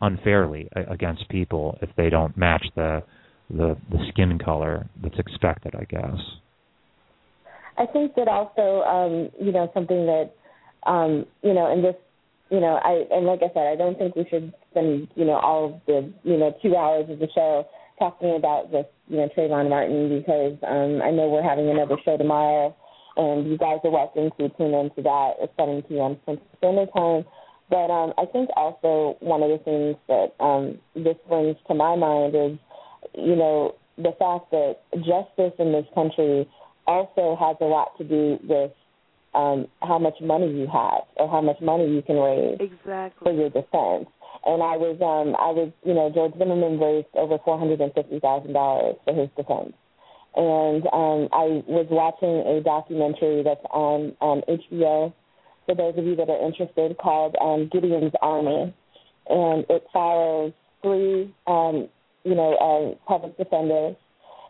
[0.00, 3.02] unfairly against people if they don't match the
[3.50, 6.18] the the skin color that's expected, I guess.
[7.78, 10.32] I think that also, um, you know, something that,
[10.84, 11.94] um, you know, and this,
[12.50, 15.38] you know, I and like I said, I don't think we should spend, you know,
[15.38, 17.66] all of the, you know, two hours of the show
[17.98, 22.16] talking about this, you know, Trayvon Martin because um, I know we're having another show
[22.16, 22.74] tomorrow,
[23.16, 26.16] and you guys are welcome to tune into that at 7 p.m.
[26.26, 27.24] Central Standard Time
[27.70, 31.96] But um, I think also one of the things that um, this brings to my
[31.96, 32.58] mind is,
[33.14, 36.48] you know, the fact that justice in this country
[36.86, 38.72] also has a lot to do with
[39.34, 43.24] um, how much money you have or how much money you can raise exactly.
[43.24, 44.08] for your defense.
[44.46, 47.92] And I was, um, I was, you know, George Zimmerman raised over four hundred and
[47.92, 49.74] fifty thousand dollars for his defense.
[50.36, 55.12] And um, I was watching a documentary that's on um, HBO
[55.66, 58.74] for those of you that are interested, called um, Gideon's Army,
[59.28, 61.88] and it follows three, um,
[62.28, 63.96] you know, uh, public defenders,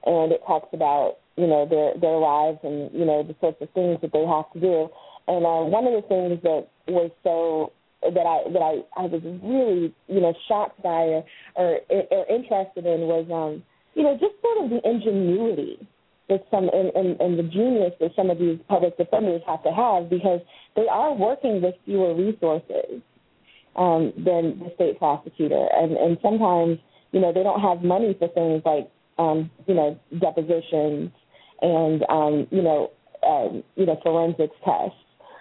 [0.05, 3.71] and it talks about you know their their lives and you know the sorts of
[3.71, 4.89] things that they have to do.
[5.29, 7.73] And uh, one of the things that was so
[8.03, 11.23] that I that I I was really you know shocked by
[11.55, 13.63] or or, or interested in was um
[13.95, 15.79] you know just sort of the ingenuity
[16.29, 19.73] that some and, and, and the genius that some of these public defenders have to
[19.73, 20.41] have because
[20.77, 23.01] they are working with fewer resources
[23.77, 26.79] um, than the state prosecutor, and and sometimes
[27.13, 31.11] you know they don't have money for things like um, you know depositions
[31.63, 32.91] and um, you know
[33.27, 34.97] um, you know forensics tests.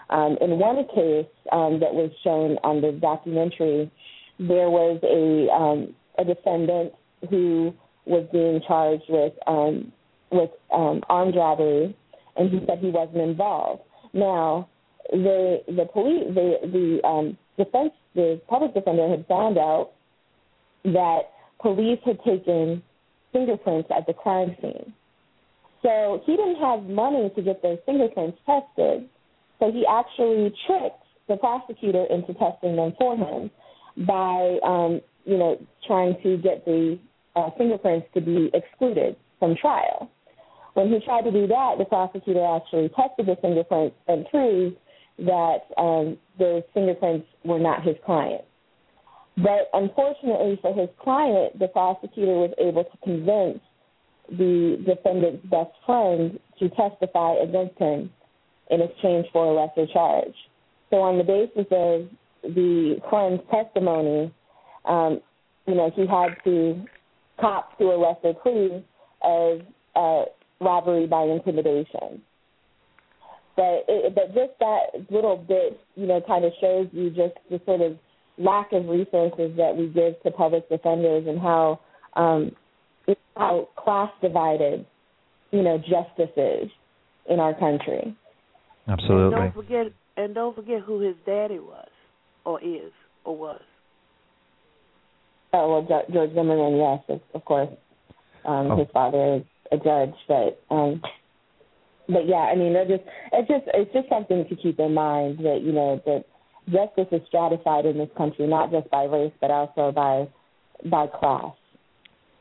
[0.09, 3.91] Um, in one case um, that was shown on the documentary,
[4.39, 6.93] there was a um, a defendant
[7.29, 7.73] who
[8.05, 9.91] was being charged with um,
[10.31, 11.95] with um, armed robbery,
[12.37, 13.81] and he said he wasn't involved.
[14.13, 14.69] Now,
[15.11, 19.91] the the police, the the um, defense, the public defender had found out
[20.85, 22.81] that police had taken
[23.33, 24.93] fingerprints at the crime scene.
[25.81, 29.07] So he didn't have money to get those fingerprints tested.
[29.59, 33.51] So he actually tricked the prosecutor into testing them for him
[34.05, 36.99] by, um, you know, trying to get the
[37.35, 40.09] uh, fingerprints to be excluded from trial.
[40.73, 44.77] When he tried to do that, the prosecutor actually tested the fingerprints and proved
[45.19, 48.43] that um, those fingerprints were not his client.
[49.37, 53.59] But unfortunately for his client, the prosecutor was able to convince
[54.29, 58.11] the defendant's best friend to testify against him
[58.71, 60.33] in exchange for a lesser charge.
[60.89, 64.33] So on the basis of the friend's testimony,
[64.85, 65.21] um,
[65.67, 66.83] you know, he had to
[67.39, 68.83] cop to a lesser plea
[69.21, 69.61] of
[69.95, 70.23] uh,
[70.59, 72.21] robbery by intimidation.
[73.55, 77.59] But it, but just that little bit, you know, kind of shows you just the
[77.65, 77.97] sort of
[78.37, 81.79] lack of resources that we give to public defenders and how
[82.15, 82.51] um,
[83.35, 84.85] how class divided,
[85.51, 86.69] you know, justice is
[87.29, 88.15] in our country.
[88.87, 89.23] Absolutely.
[89.23, 89.85] And don't forget,
[90.15, 91.89] and don't forget who his daddy was,
[92.45, 92.91] or is,
[93.23, 93.61] or was.
[95.53, 97.69] Oh well, George Zimmerman, yes, of, of course.
[98.45, 98.77] Um, oh.
[98.77, 101.01] His father is a judge, but um,
[102.07, 105.39] but yeah, I mean, it just it's just it's just something to keep in mind
[105.39, 106.25] that you know that
[106.69, 110.27] justice is stratified in this country not just by race but also by
[110.89, 111.53] by class.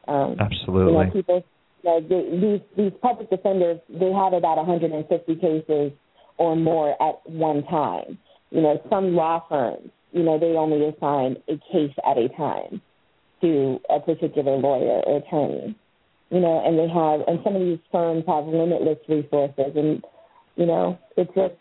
[0.08, 0.92] Um, Absolutely.
[0.92, 1.44] You know, people,
[1.82, 5.92] you know, they, these these public defenders they have about 150 cases
[6.38, 8.18] or more at one time.
[8.50, 12.80] You know, some law firms, you know, they only assign a case at a time
[13.40, 15.76] to a particular lawyer or attorney
[16.30, 20.02] you know, and they have, and some of these firms have limitless resources, and
[20.56, 21.54] you know, it's just,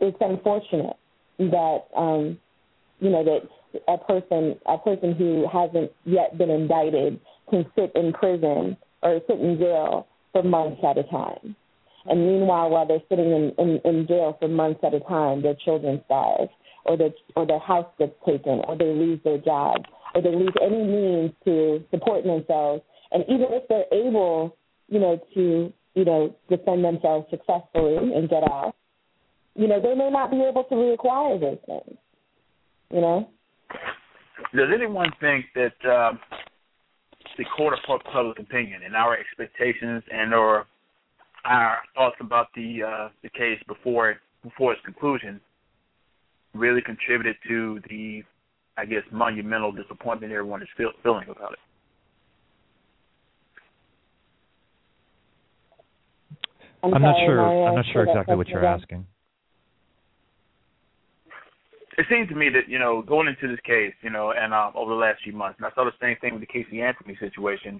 [0.00, 0.96] it's unfortunate
[1.38, 2.38] that, um,
[3.00, 3.48] you know, that
[3.88, 7.20] a person, a person who hasn't yet been indicted
[7.50, 11.54] can sit in prison or sit in jail for months at a time.
[12.06, 15.56] And meanwhile, while they're sitting in, in, in jail for months at a time, their
[15.64, 16.48] children starve,
[16.84, 19.82] or their or their house gets taken, or they lose their job,
[20.14, 22.82] or they lose any means to support themselves
[23.12, 24.56] and even if they're able,
[24.88, 28.74] you know, to, you know, defend themselves successfully and get off,
[29.56, 31.98] you know, they may not be able to reacquire those things.
[32.90, 33.28] You know?
[34.54, 36.18] Does anyone think that um,
[37.38, 37.80] the court of
[38.12, 40.66] public opinion and our expectations and or
[41.44, 45.40] our thoughts about the uh, the case before it before its conclusion
[46.54, 48.22] really contributed to the
[48.76, 51.58] I guess monumental disappointment everyone is feel, feeling about it?
[56.82, 57.68] I'm, I'm sorry, not sure.
[57.68, 58.80] I'm not sure exactly what you're again.
[58.80, 59.06] asking.
[61.98, 64.72] It seems to me that you know going into this case, you know, and um,
[64.74, 67.16] over the last few months, and I saw the same thing with the Casey Anthony
[67.18, 67.76] situation,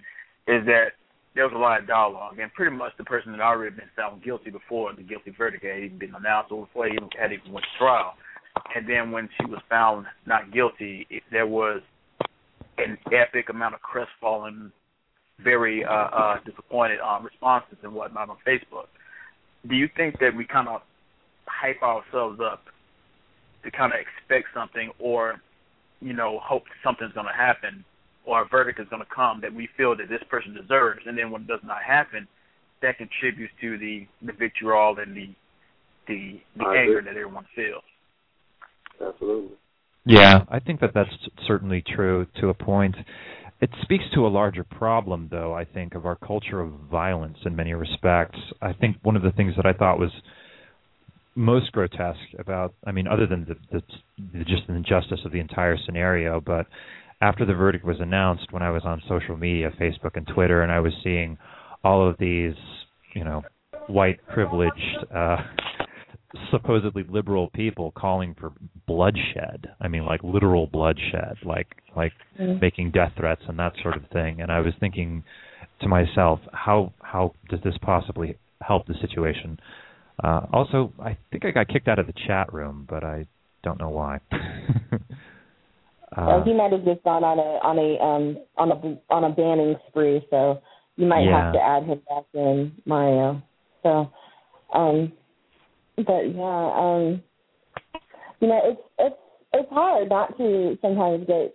[0.48, 0.96] is that
[1.34, 4.24] there was a lot of dialogue, and pretty much the person had already been found
[4.24, 7.52] guilty before the guilty verdict had even been announced, or before he even had even
[7.52, 8.14] went to trial.
[8.74, 11.82] And then when she was found not guilty, it, there was
[12.78, 14.72] an epic amount of crestfallen
[15.42, 18.86] very uh, uh, disappointed um, responses and whatnot on Facebook.
[19.68, 20.80] Do you think that we kind of
[21.46, 22.62] hype ourselves up
[23.66, 25.42] to kind of expect something or
[26.00, 27.84] you know hope something's going to happen
[28.24, 31.16] or a verdict is going to come that we feel that this person deserves, and
[31.16, 32.26] then when it does not happen,
[32.82, 35.28] that contributes to the the vitriol and the
[36.08, 37.82] the the anger that everyone feels.
[39.00, 39.56] Absolutely.
[40.04, 41.10] Yeah, I think that that's
[41.46, 42.94] certainly true to a point.
[43.60, 47.56] It speaks to a larger problem, though, I think, of our culture of violence in
[47.56, 48.38] many respects.
[48.60, 50.10] I think one of the things that I thought was
[51.37, 53.82] most grotesque about, I mean, other than the, the,
[54.32, 56.66] the just the injustice of the entire scenario, but
[57.20, 60.72] after the verdict was announced, when I was on social media, Facebook and Twitter, and
[60.72, 61.39] I was seeing
[61.84, 62.55] all of these,
[63.14, 63.43] you know,
[63.87, 65.37] white privileged uh
[66.51, 68.53] supposedly liberal people calling for
[68.87, 69.68] bloodshed.
[69.80, 72.61] I mean, like literal bloodshed, like like Mm.
[72.61, 74.43] making death threats and that sort of thing.
[74.43, 75.24] And I was thinking
[75.80, 79.59] to myself, how how does this possibly help the situation?
[80.22, 83.26] Uh, also, I think I got kicked out of the chat room, but I
[83.62, 84.20] don't know why.
[86.26, 89.24] Well, uh, he might have just gone on a on a um on a on
[89.24, 90.60] a banning spree, so
[90.96, 91.42] you might Yeah.
[91.44, 93.42] have to add him back in, Mario.
[93.82, 94.10] So,
[94.72, 95.12] um,
[95.96, 97.22] but yeah, um,
[98.40, 99.16] you know, it's it's
[99.52, 101.54] it's hard not to sometimes get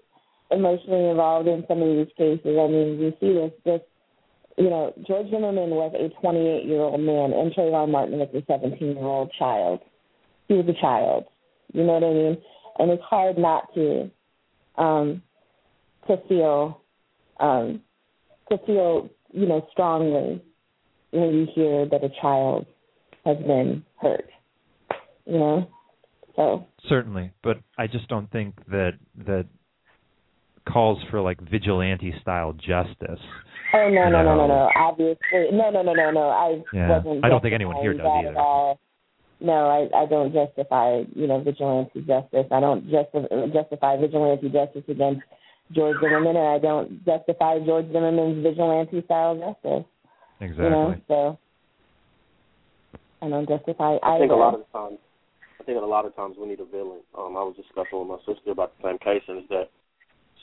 [0.52, 2.58] emotionally involved in some of these cases.
[2.60, 3.82] I mean, you see this this
[4.62, 8.44] you know, George Zimmerman was a 28 year old man, and Trayvon Martin was a
[8.46, 9.80] 17 year old child.
[10.48, 11.26] He was a child.
[11.74, 12.38] You know what I mean?
[12.78, 14.12] And it's hard not to
[14.78, 15.24] um,
[16.08, 16.82] to feel
[17.40, 17.82] um,
[18.50, 20.44] to feel you know strongly
[21.10, 22.68] when you hear that a child
[23.26, 24.30] has been hurt.
[25.26, 25.70] You know,
[26.36, 28.92] so Certainly, but I just don't think that
[29.26, 29.48] that
[30.72, 33.20] calls for like vigilante style justice.
[33.74, 34.48] Oh no no no no No.
[34.48, 36.90] no obviously no no no no no I Yeah.
[36.98, 38.30] wasn't I don't think anyone here does either.
[38.30, 38.80] at all.
[39.40, 42.46] No, I I don't justify you know vigilante justice.
[42.52, 45.22] I don't justify justify vigilante justice against
[45.72, 49.86] George Zimmerman, and I don't justify George Zimmerman's vigilante style justice.
[50.42, 50.66] Exactly.
[50.66, 51.38] You know, so
[53.22, 54.24] I don't justify I either.
[54.26, 54.98] think a lot of the times,
[55.60, 57.00] I think a lot of times we need a villain.
[57.18, 59.70] Um, I was discussing with my sister about the same case, and is that,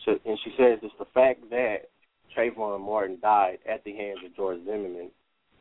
[0.05, 1.91] so, and she says it's the fact that
[2.37, 5.11] Trayvon Martin died at the hands of George Zimmerman,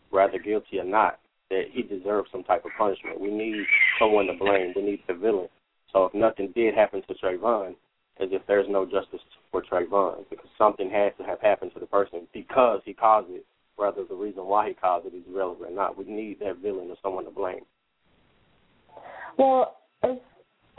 [0.09, 3.19] whether guilty or not, that he deserves some type of punishment.
[3.19, 3.65] We need
[3.99, 4.73] someone to blame.
[4.75, 5.47] We need the villain.
[5.93, 7.75] So if nothing did happen to Trayvon,
[8.19, 11.85] as if there's no justice for Trayvon, because something has to have happened to the
[11.85, 13.45] person because he caused it,
[13.75, 15.97] whether the reason why he caused it is relevant or not.
[15.97, 17.61] We need that villain or someone to blame.
[19.37, 20.21] Well, it's,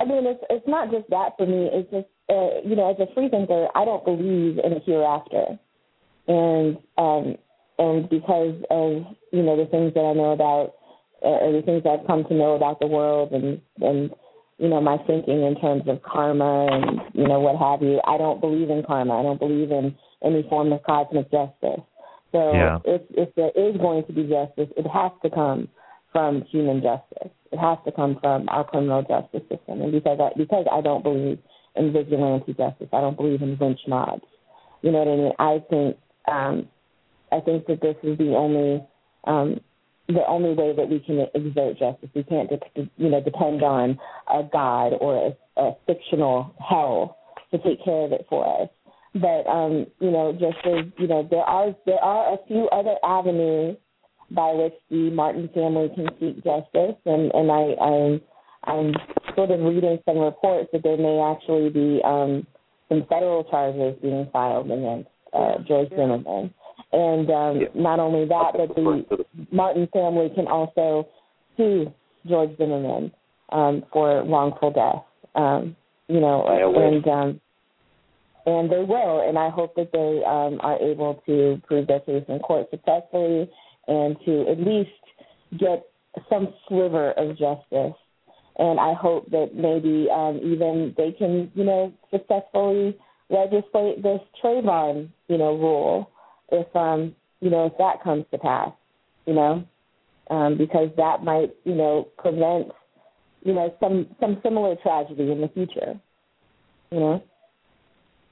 [0.00, 1.70] I mean, it's it's not just that for me.
[1.72, 5.58] It's just uh, you know, as a free thinker, I don't believe in a hereafter,
[6.28, 7.36] and um,
[7.78, 9.02] and because of
[9.32, 10.74] you know the things that I know about,
[11.24, 14.10] uh, or the things I've come to know about the world, and and
[14.58, 18.18] you know my thinking in terms of karma and you know what have you, I
[18.18, 19.18] don't believe in karma.
[19.18, 21.80] I don't believe in any form of cosmic justice.
[22.32, 22.78] So Yeah.
[22.84, 25.68] if if there is going to be justice, it has to come
[26.12, 27.32] from human justice.
[27.52, 29.80] It has to come from our criminal justice system.
[29.80, 31.38] And because I, because I don't believe
[31.76, 34.24] in vigilante justice, I don't believe in lynch mobs.
[34.82, 35.32] You know what I mean?
[35.38, 35.96] I think
[36.30, 36.68] um,
[37.32, 38.82] I think that this is the only
[39.24, 39.60] um,
[40.08, 42.08] the only way that we can exert justice.
[42.14, 42.50] We can't,
[42.96, 43.98] you know, depend on
[44.32, 47.18] a god or a, a fictional hell
[47.50, 48.68] to take care of it for us.
[49.14, 52.96] But um, you know, just as you know, there are there are a few other
[53.04, 53.76] avenues
[54.30, 58.20] by which the Martin family can seek justice, and and I I'm
[58.64, 58.92] I'm
[59.34, 62.46] sort of reading some reports that there may actually be um,
[62.88, 66.52] some federal charges being filed against uh, George Zimmerman,
[66.92, 71.08] and um, not only that, but the Martin family can also
[71.56, 71.92] sue
[72.26, 73.12] George Zimmerman
[73.50, 75.04] um, for wrongful death.
[75.34, 75.76] Um,
[76.08, 77.40] you know, and um,
[78.46, 82.24] and they will, and I hope that they um, are able to prove their case
[82.28, 83.50] in court successfully
[83.86, 84.90] and to at least
[85.58, 85.86] get
[86.30, 87.94] some sliver of justice.
[88.56, 92.96] And I hope that maybe um, even they can, you know, successfully
[93.30, 96.10] legislate this Trayvon, you know, rule
[96.50, 98.72] if um, you know, if that comes to pass,
[99.26, 99.64] you know,
[100.30, 102.68] um, because that might, you know, prevent,
[103.42, 105.98] you know, some some similar tragedy in the future,
[106.90, 107.22] you know.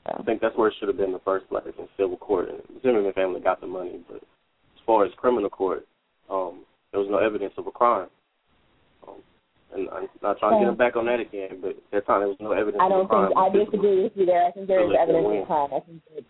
[0.06, 2.48] I think that's where it should have been the first place in civil court.
[2.82, 5.84] Zimmerman family got the money, but as far as criminal court,
[6.30, 8.08] um, there was no evidence of a crime.
[9.74, 12.28] And I'm not trying to get him back on that again, but that time there
[12.28, 14.44] was no evidence I don't think I disagree with you there.
[14.46, 15.70] I think there is evidence of crime.
[15.74, 16.24] I think that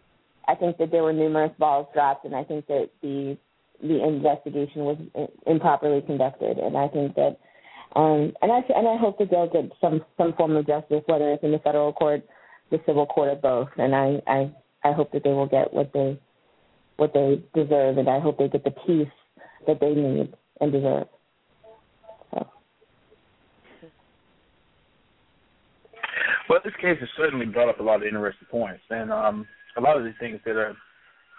[0.48, 3.36] I think that there were numerous balls dropped, and I think that the
[3.82, 4.98] the investigation was
[5.46, 7.36] improperly conducted, and I think that
[7.94, 11.30] Um, and I and I hope that they'll get some some form of justice, whether
[11.32, 12.22] it's in the federal court,
[12.70, 13.68] the civil court, or both.
[13.78, 14.50] And I I
[14.84, 16.18] I hope that they will get what they
[16.96, 19.08] what they deserve, and I hope they get the peace
[19.66, 21.06] that they need and deserve.
[22.32, 22.46] So.
[26.48, 29.46] Well, this case has certainly brought up a lot of interesting points, and um,
[29.76, 30.76] a lot of these things that are,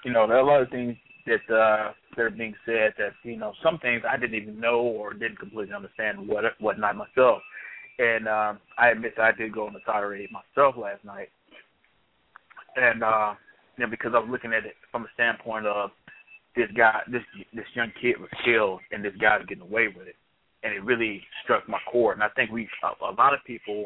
[0.04, 3.12] you know, there are a lot of things that uh, that are being said that
[3.24, 7.42] you know some things I didn't even know or didn't completely understand what whatnot myself.
[8.00, 11.30] And um, I admit that I did go on the tirade myself last night,
[12.76, 13.34] and uh,
[13.78, 15.92] you know, because I was looking at it from a standpoint of
[16.56, 17.22] this guy, this
[17.54, 20.16] this young kid was killed, and this guy's getting away with it,
[20.64, 22.14] and it really struck my core.
[22.14, 23.86] And I think we, a, a lot of people,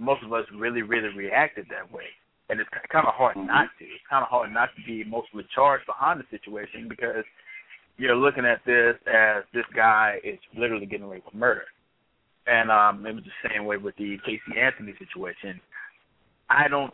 [0.00, 2.06] most of us, really, really reacted that way
[2.50, 3.84] and it's kind of hard not to.
[3.84, 7.24] It's kind of hard not to be emotionally charged behind the situation because
[7.96, 11.64] you're looking at this as this guy is literally getting away with murder.
[12.46, 15.60] And um, it was the same way with the Casey Anthony situation.
[16.48, 16.92] I don't.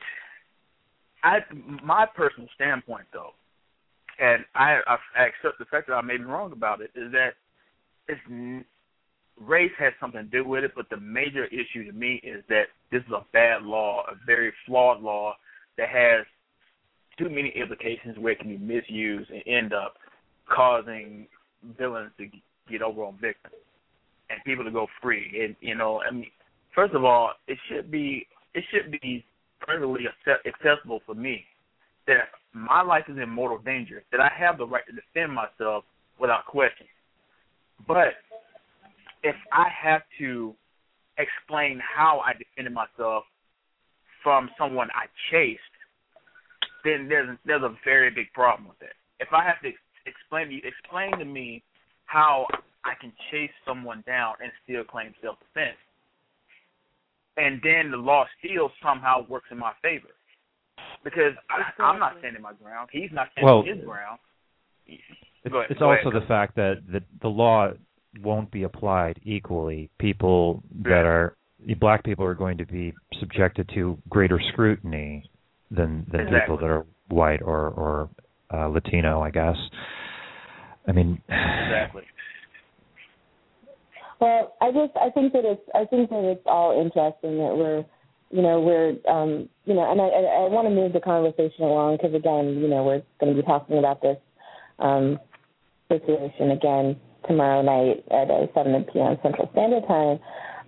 [1.25, 1.39] I
[1.83, 3.31] my personal standpoint though,
[4.21, 7.31] and I, I accept the fact that I may be wrong about it, is that
[8.09, 8.21] it's
[9.41, 12.65] race has something to do with it, but the major issue to me is that
[12.91, 15.35] this is a bad law, a very flawed law
[15.77, 16.25] that has
[17.19, 19.95] too many implications where it can be misused and end up
[20.49, 21.27] causing
[21.79, 22.27] villains to
[22.71, 23.55] get over on victims
[24.31, 25.43] and people to go free.
[25.43, 26.31] And you know, I mean,
[26.75, 29.25] first of all, it should be it should be
[29.61, 30.05] perfectly
[30.47, 31.45] accessible for me
[32.07, 35.85] that my life is in mortal danger, that I have the right to defend myself
[36.19, 36.87] without question.
[37.87, 38.15] But
[39.27, 40.55] if I have to
[41.19, 43.25] explain how I defended myself
[44.23, 45.61] from someone I chased,
[46.85, 48.95] then there's there's a very big problem with it.
[49.19, 49.71] If I have to
[50.07, 51.65] explain to you, explain to me
[52.05, 52.47] how
[52.85, 55.79] I can chase someone down and still claim self defense,
[57.37, 60.15] and then the law still somehow works in my favor
[61.03, 62.91] because I, I'm not standing my ground.
[62.93, 64.21] He's not standing well, his ground.
[64.87, 65.03] It's,
[65.71, 67.71] it's also the fact that, that the law
[68.23, 69.91] won't be applied equally.
[69.99, 71.37] People that are
[71.81, 75.29] black people are going to be subjected to greater scrutiny
[75.71, 76.41] than than exactly.
[76.41, 78.09] people that are white or or
[78.53, 79.57] uh, Latino, I guess.
[80.87, 82.03] I mean, exactly.
[84.21, 87.85] Well, I just I think that it's I think that it's all interesting that we're
[88.31, 91.65] you know we're um you know and I I, I want to move the conversation
[91.65, 94.17] along because again you know we're going to be talking about this
[94.79, 95.19] um
[95.89, 96.97] situation again
[97.27, 99.17] tomorrow night at uh, 7 p.m.
[99.23, 100.19] Central Standard Time.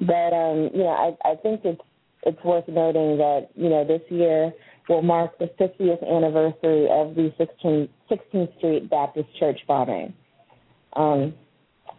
[0.00, 1.80] But um, you know, I I think it's
[2.24, 4.52] it's worth noting that you know this year
[4.88, 10.14] will mark the 50th anniversary of the 16, 16th Street Baptist Church bombing.
[10.94, 11.34] Um,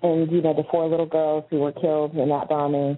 [0.02, 2.98] and you know the four little girls who were killed in that bombing.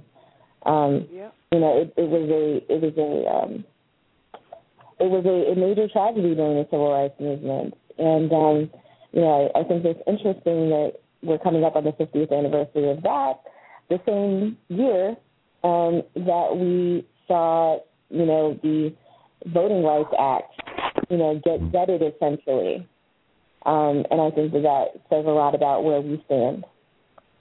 [0.65, 1.29] Um, yeah.
[1.51, 3.65] You know, it, it was a it was a um,
[4.99, 8.69] it was a, a major tragedy during the civil rights movement, and um,
[9.11, 12.89] you know I, I think it's interesting that we're coming up on the 50th anniversary
[12.89, 13.33] of that,
[13.89, 15.15] the same year
[15.63, 17.79] um, that we saw,
[18.09, 18.93] you know, the
[19.45, 20.53] Voting Rights Act,
[21.09, 22.87] you know, get gutted essentially.
[23.65, 26.65] Um, and I think that that says a lot about where we stand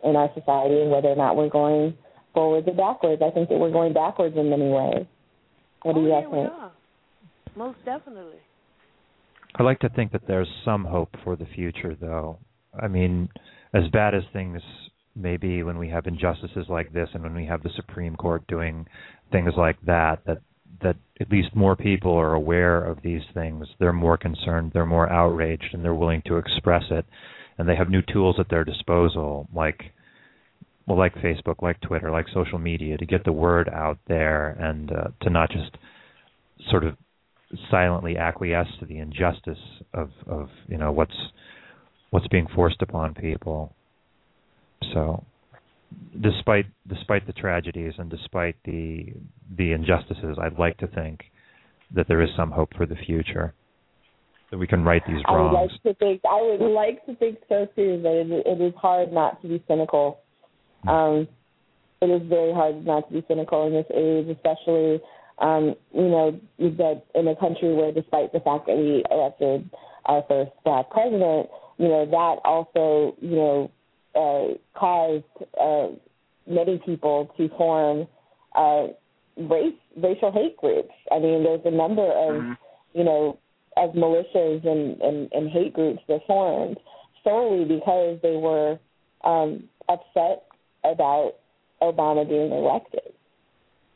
[0.05, 1.97] in our society and whether or not we're going
[2.35, 3.23] forwards or backwards.
[3.25, 5.07] I think that we're going backwards in many ways.
[5.83, 6.53] What do oh, you yeah, guys we think?
[6.53, 6.73] are.
[7.57, 8.39] Most definitely.
[9.57, 12.39] I like to think that there's some hope for the future, though.
[12.79, 13.29] I mean,
[13.73, 14.61] as bad as things
[15.17, 18.47] may be when we have injustices like this and when we have the Supreme Court
[18.47, 18.87] doing
[19.33, 20.39] things like that, that
[20.83, 23.67] that at least more people are aware of these things.
[23.79, 27.05] They're more concerned, they're more outraged, and they're willing to express it.
[27.59, 29.93] And they have new tools at their disposal, like
[30.87, 34.91] well, like Facebook, like Twitter, like social media, to get the word out there and
[34.91, 35.77] uh, to not just
[36.71, 36.97] sort of
[37.71, 39.59] silently acquiesce to the injustice
[39.93, 41.15] of of you know what's
[42.11, 43.75] what's being forced upon people.
[44.93, 45.25] So,
[46.21, 49.13] despite despite the tragedies and despite the
[49.57, 51.21] the injustices, I'd like to think
[51.95, 53.55] that there is some hope for the future.
[54.51, 55.55] That we can right these wrongs.
[55.57, 58.61] I would like to think I would like to think so too, but it, it
[58.61, 60.19] is hard not to be cynical.
[60.89, 61.29] Um,
[62.03, 65.01] it is very hard not to be cynical in this age, especially
[65.39, 69.71] um, you know that in a country where, despite the fact that we elected
[70.07, 71.49] our first black president,
[71.81, 73.71] you know that also you know
[74.15, 75.25] uh, caused
[75.59, 75.89] uh,
[76.47, 78.07] many people to form
[78.55, 78.89] uh,
[79.49, 80.93] race racial hate groups.
[81.11, 82.59] I mean, there's a number of Mhm.
[82.93, 83.39] you know
[83.77, 86.77] of militias and, and, and hate groups that formed
[87.25, 88.79] solely because they were
[89.25, 90.45] um, upset
[90.85, 91.35] about
[91.81, 93.13] Obama being elected.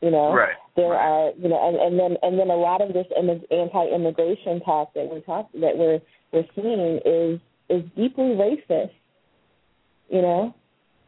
[0.00, 0.56] You know, right.
[0.76, 1.08] there right.
[1.08, 5.08] are you know, and, and then and then a lot of this anti-immigration talk that
[5.10, 6.00] we're talk that we're
[6.32, 8.90] we're seeing is is deeply racist.
[10.08, 10.54] You know,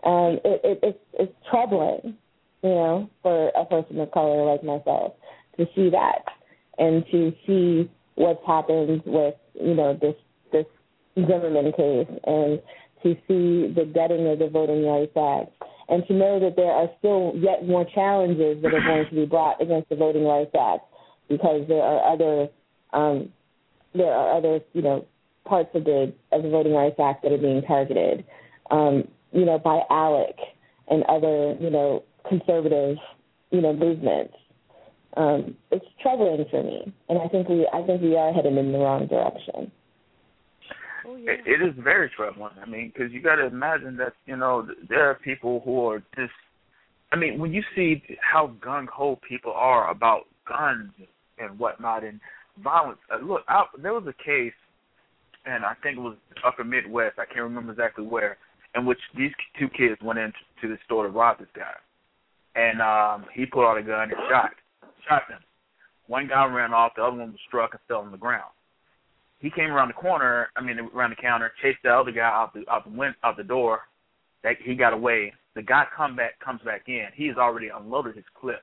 [0.05, 2.16] um, it, it, it's it's troubling.
[2.62, 5.12] You know, for a person of color like myself
[5.57, 6.24] to see that
[6.78, 10.15] and to see what's happened with you know this
[10.53, 10.66] this
[11.15, 12.61] Zimmerman case and
[13.03, 15.53] to see the gutting of the Voting Rights Act
[15.89, 19.27] and to know that there are still yet more challenges that are going to be
[19.27, 20.85] brought against the Voting Rights Act
[21.28, 22.49] because there are other
[22.93, 23.33] um,
[23.95, 25.05] there are other you know
[25.47, 28.24] parts of the of the Voting Rights Act that are being targeted,
[28.70, 30.35] um, you know, by ALEC
[30.89, 32.97] and other you know conservative
[33.51, 34.35] you know movements.
[35.16, 38.73] Um, it's troubling for me, and I think we I think we are headed in
[38.73, 39.73] the wrong direction.
[41.06, 41.32] Oh, yeah.
[41.32, 42.52] it, it is very troubling.
[42.60, 46.02] I mean, because you got to imagine that you know there are people who are
[46.16, 46.32] just.
[47.12, 50.90] I mean, when you see how gung ho people are about guns
[51.39, 52.20] and whatnot and
[52.62, 54.52] violence, uh, look, I, there was a case,
[55.47, 57.18] and I think it was Upper Midwest.
[57.18, 58.36] I can't remember exactly where,
[58.74, 61.74] in which these two kids went into the store to rob this guy,
[62.55, 64.51] and um he pulled out a gun and shot,
[65.09, 65.40] shot them.
[66.09, 68.51] One guy ran off, the other one was struck and fell on the ground
[69.39, 70.48] he came around the corner.
[70.56, 73.36] I mean, around the counter, chased the other guy out the out the win- out
[73.36, 73.81] the door.
[74.43, 75.32] That he got away.
[75.55, 77.06] The guy come back comes back in.
[77.14, 78.62] He's already unloaded his clip.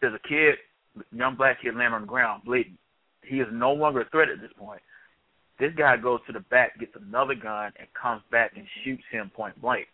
[0.00, 0.56] There's a kid,
[1.12, 2.76] young black kid, laying on the ground bleeding.
[3.22, 4.80] He is no longer a threat at this point.
[5.58, 9.30] This guy goes to the back, gets another gun, and comes back and shoots him
[9.34, 9.86] point blank.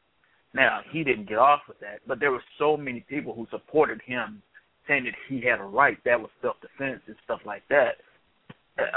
[0.55, 4.01] Now he didn't get off with that, but there were so many people who supported
[4.05, 4.43] him,
[4.89, 5.99] saying that he had a right.
[6.05, 7.97] That was self defense and stuff like that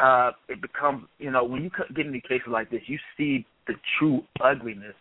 [0.02, 3.74] uh, it becomes you know when you get into cases like this, you see the
[3.98, 4.96] true ugliness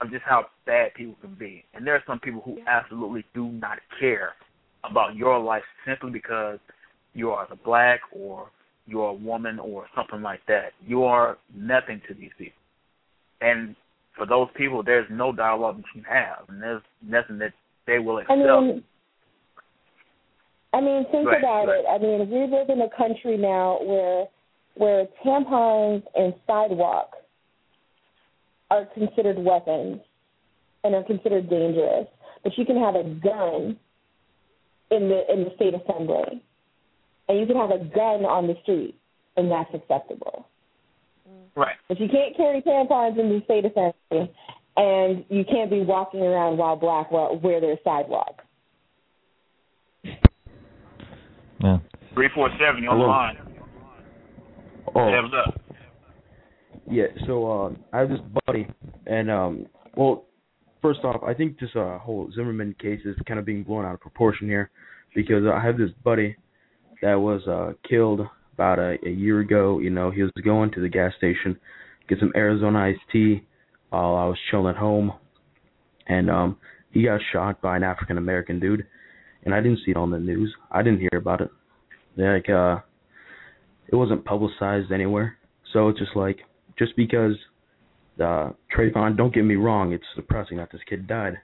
[0.00, 1.64] of just how bad people can be.
[1.74, 4.32] And there are some people who absolutely do not care
[4.88, 6.58] about your life simply because
[7.14, 8.50] you are a black or
[8.86, 10.72] you're a woman or something like that.
[10.86, 12.54] You are nothing to these people.
[13.40, 13.76] And
[14.16, 17.52] for those people, there's no dialogue that you have, and there's nothing that
[17.86, 18.32] they will accept.
[18.32, 18.84] I mean,
[20.74, 21.80] I mean, think right, about right.
[21.80, 21.86] it.
[21.88, 24.26] I mean, we live in a country now where
[24.74, 27.10] where tampons and sidewalk
[28.70, 30.00] are considered weapons
[30.82, 32.06] and are considered dangerous,
[32.42, 33.76] but you can have a gun
[34.90, 36.42] in the in the state assembly,
[37.32, 38.94] and you can have a gun on the street,
[39.38, 40.46] and that's acceptable.
[41.56, 41.76] Right.
[41.88, 44.30] But you can't carry tampons in the state assembly,
[44.76, 48.42] and you can't be walking around while black where there's sidewalk.
[50.04, 51.78] Yeah.
[52.12, 53.52] Three four seven, you're on Hello.
[54.94, 55.60] Oh, Yeah, up?
[56.90, 57.04] yeah.
[57.26, 58.66] So uh, I have this buddy,
[59.06, 60.26] and um, well,
[60.82, 63.94] first off, I think this uh, whole Zimmerman case is kind of being blown out
[63.94, 64.70] of proportion here,
[65.14, 66.36] because I have this buddy
[67.02, 68.20] that was uh killed
[68.54, 69.78] about a, a year ago.
[69.78, 71.58] You know, he was going to the gas station,
[72.08, 73.44] get some Arizona iced tea,
[73.90, 75.12] while I was chilling at home,
[76.06, 76.56] and um,
[76.90, 78.86] he got shot by an African American dude,
[79.44, 80.54] and I didn't see it on the news.
[80.70, 81.50] I didn't hear about it.
[82.16, 82.80] Like uh
[83.88, 85.36] it wasn't publicized anywhere.
[85.72, 86.38] So it's just like
[86.78, 87.34] just because
[88.20, 91.38] uh Trayvon, don't get me wrong, it's depressing that this kid died.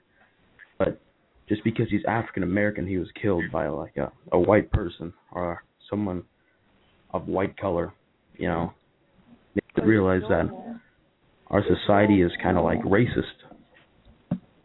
[1.49, 5.13] But just because he's African American he was killed by like a, a white person
[5.31, 6.23] or someone
[7.11, 7.93] of white color,
[8.37, 8.73] you know.
[9.55, 10.79] You have to realize that
[11.47, 13.23] our society is kinda like racist.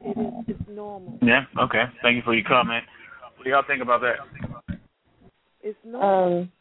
[0.03, 1.19] It is, it's normal.
[1.23, 1.45] Yeah.
[1.59, 1.85] Okay.
[2.03, 2.85] Thank you for your comment.
[3.37, 4.79] What do y'all think about that?
[5.63, 6.41] It's normal.
[6.41, 6.53] Um,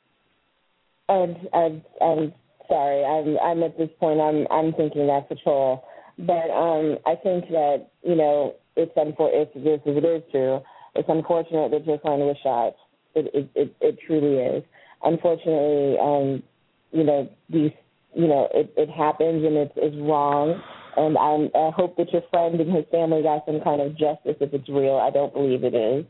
[1.09, 2.33] and and and
[2.69, 5.83] sorry, I'm I'm at this point I'm I'm thinking that's a troll,
[6.17, 10.61] but um I think that you know it's unfor- if this if it is true,
[10.95, 12.73] it's unfortunate that Jocelyn was shot.
[13.15, 14.63] It it it, it truly is.
[15.03, 16.43] Unfortunately, um,
[16.91, 17.71] you know these
[18.13, 20.61] you know it it happens and it's it's wrong.
[20.95, 24.37] And I'm, I hope that your friend and his family got some kind of justice
[24.39, 24.97] if it's real.
[24.97, 26.05] I don't believe it is.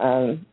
[0.00, 0.46] Um,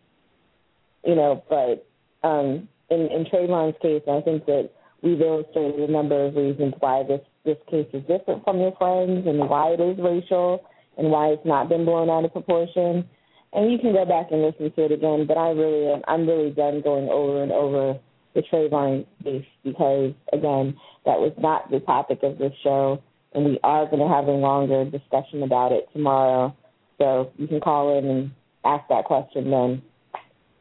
[1.06, 1.88] you know, but
[2.28, 4.70] um, in, in Trayvon's case, I think that
[5.02, 9.26] we've illustrated a number of reasons why this this case is different from your friends
[9.26, 10.62] and why it is racial
[11.00, 13.08] and why it's not been blown out of proportion.
[13.54, 16.28] And you can go back and listen to it again, but I really am I'm
[16.28, 17.98] really done going over and over
[18.36, 23.02] the Trayvon case because again, that was not the topic of this show
[23.34, 26.56] and we are going to have a longer discussion about it tomorrow.
[27.00, 28.32] So you can call in and
[28.66, 29.82] ask that question then.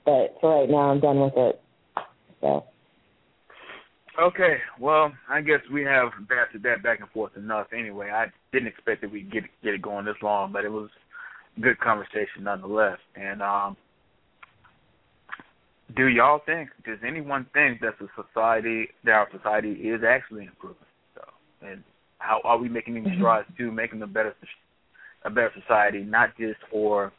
[0.04, 1.60] But for right now, I'm done with it.
[2.40, 2.64] So.
[4.20, 7.68] Okay, well, I guess we have batted that back and forth enough.
[7.72, 10.90] Anyway, I didn't expect that we'd get get it going this long, but it was
[11.60, 12.98] good conversation nonetheless.
[13.14, 13.76] And um,
[15.96, 16.70] do y'all think?
[16.84, 20.76] Does anyone think that the society, that our society is actually improving?
[21.14, 21.22] So,
[21.62, 21.84] and
[22.18, 23.20] how are we making any mm-hmm.
[23.20, 24.34] strides to making a better,
[25.24, 27.12] a better society, not just for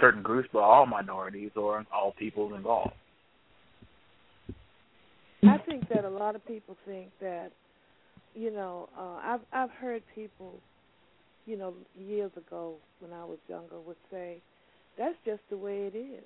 [0.00, 2.94] certain groups, but all minorities or all people involved?
[5.48, 7.50] I think that a lot of people think that,
[8.34, 10.54] you know, uh, I've I've heard people,
[11.46, 14.40] you know, years ago when I was younger would say,
[14.98, 16.24] that's just the way it is,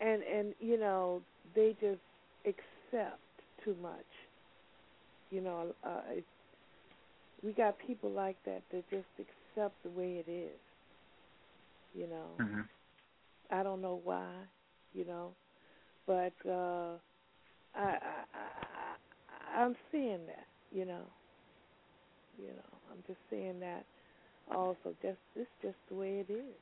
[0.00, 1.22] and and you know
[1.54, 2.00] they just
[2.44, 3.20] accept
[3.64, 3.94] too much.
[5.30, 6.24] You know, uh, it,
[7.44, 10.58] we got people like that that just accept the way it is.
[11.94, 12.60] You know, mm-hmm.
[13.50, 14.30] I don't know why.
[14.94, 15.32] You know,
[16.06, 16.50] but.
[16.50, 16.98] uh
[17.74, 21.02] I, I, I I'm seeing that, you know.
[22.38, 23.84] You know, I'm just seeing that
[24.54, 24.94] also.
[25.02, 26.54] Just it's just the way it is.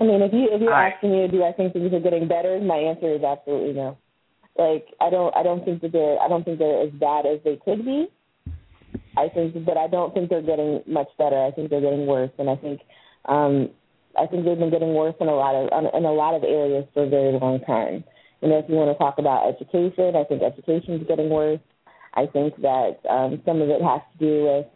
[0.00, 2.60] I mean, if you if you're asking me, do I think things are getting better?
[2.60, 3.96] My answer is absolutely no.
[4.58, 7.38] Like I don't I don't think that they're I don't think they're as bad as
[7.44, 8.08] they could be.
[9.16, 11.40] I think, but I don't think they're getting much better.
[11.44, 12.80] I think they're getting worse, and I think
[13.26, 13.70] um,
[14.18, 16.86] I think they've been getting worse in a lot of in a lot of areas
[16.92, 18.04] for a very long time.
[18.40, 21.60] You know, if you want to talk about education, I think education is getting worse.
[22.14, 24.66] I think that um, some of it has to do with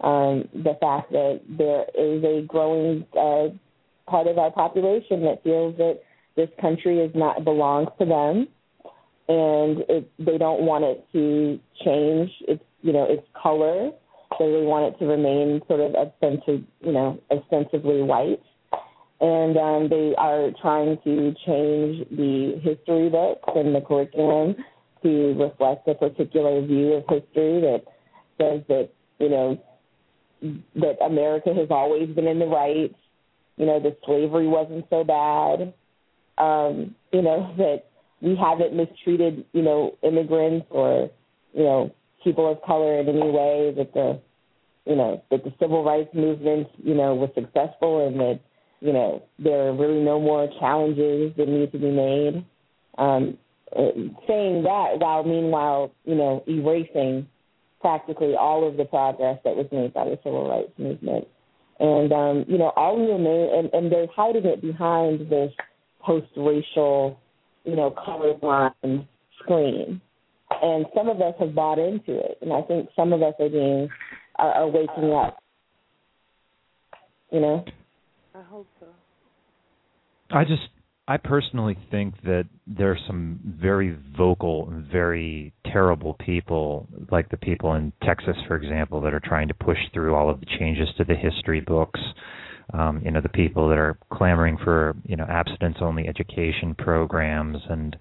[0.00, 3.48] um, the fact that there is a growing uh,
[4.08, 6.00] part of our population that feels that
[6.36, 8.48] this country is not belongs to them,
[9.28, 13.90] and it, they don't want it to change its you know its color.
[14.38, 18.42] They want it to remain sort of ostensibly, you know, ostensibly white
[19.24, 24.54] and um, they are trying to change the history books and the curriculum
[25.02, 27.84] to reflect a particular view of history that
[28.38, 29.58] says that you know
[30.74, 32.94] that America has always been in the right,
[33.56, 35.72] you know that slavery wasn't so bad,
[36.36, 37.84] um, you know that
[38.20, 41.08] we haven't mistreated you know immigrants or
[41.54, 44.20] you know people of color in any way, that the
[44.84, 48.40] you know that the civil rights movement you know was successful and that
[48.84, 52.44] you know, there are really no more challenges that need to be made.
[52.98, 53.38] Um,
[53.74, 53.96] uh,
[54.28, 57.26] saying that while meanwhile, you know, erasing
[57.80, 61.26] practically all of the progress that was made by the civil rights movement.
[61.80, 65.50] And um, you know, all we remain and, and they're hiding it behind this
[66.02, 67.18] post racial,
[67.64, 69.08] you know, colorblind
[69.42, 69.98] screen.
[70.62, 72.36] And some of us have bought into it.
[72.42, 73.88] And I think some of us are being
[74.36, 75.38] are, are waking up.
[77.32, 77.64] You know?
[78.34, 78.86] I hope so.
[80.30, 80.62] I just
[81.06, 87.74] I personally think that there's some very vocal, and very terrible people, like the people
[87.74, 91.04] in Texas, for example, that are trying to push through all of the changes to
[91.04, 92.00] the history books.
[92.72, 97.96] Um, you know, the people that are clamoring for you know abstinence-only education programs and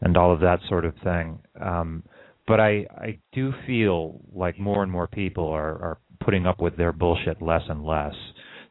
[0.00, 1.38] and all of that sort of thing.
[1.60, 2.02] Um,
[2.46, 6.76] but I I do feel like more and more people are are putting up with
[6.78, 8.14] their bullshit less and less.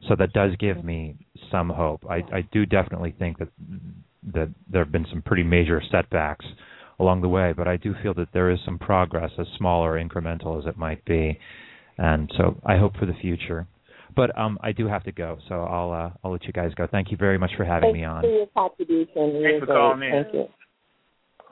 [0.08, 1.16] So that does give me
[1.50, 2.04] some hope.
[2.08, 3.48] I, I do definitely think that
[4.32, 6.44] that there have been some pretty major setbacks
[6.98, 9.92] along the way, but I do feel that there is some progress, as small or
[10.02, 11.38] incremental as it might be,
[11.96, 13.66] and so I hope for the future.
[14.14, 16.86] But um, I do have to go, so I'll uh, I'll let you guys go.
[16.90, 18.22] Thank you very much for having Thanks me on.
[18.22, 19.42] For your contribution.
[19.42, 20.24] Thanks for calling in.
[20.24, 20.46] Thank you.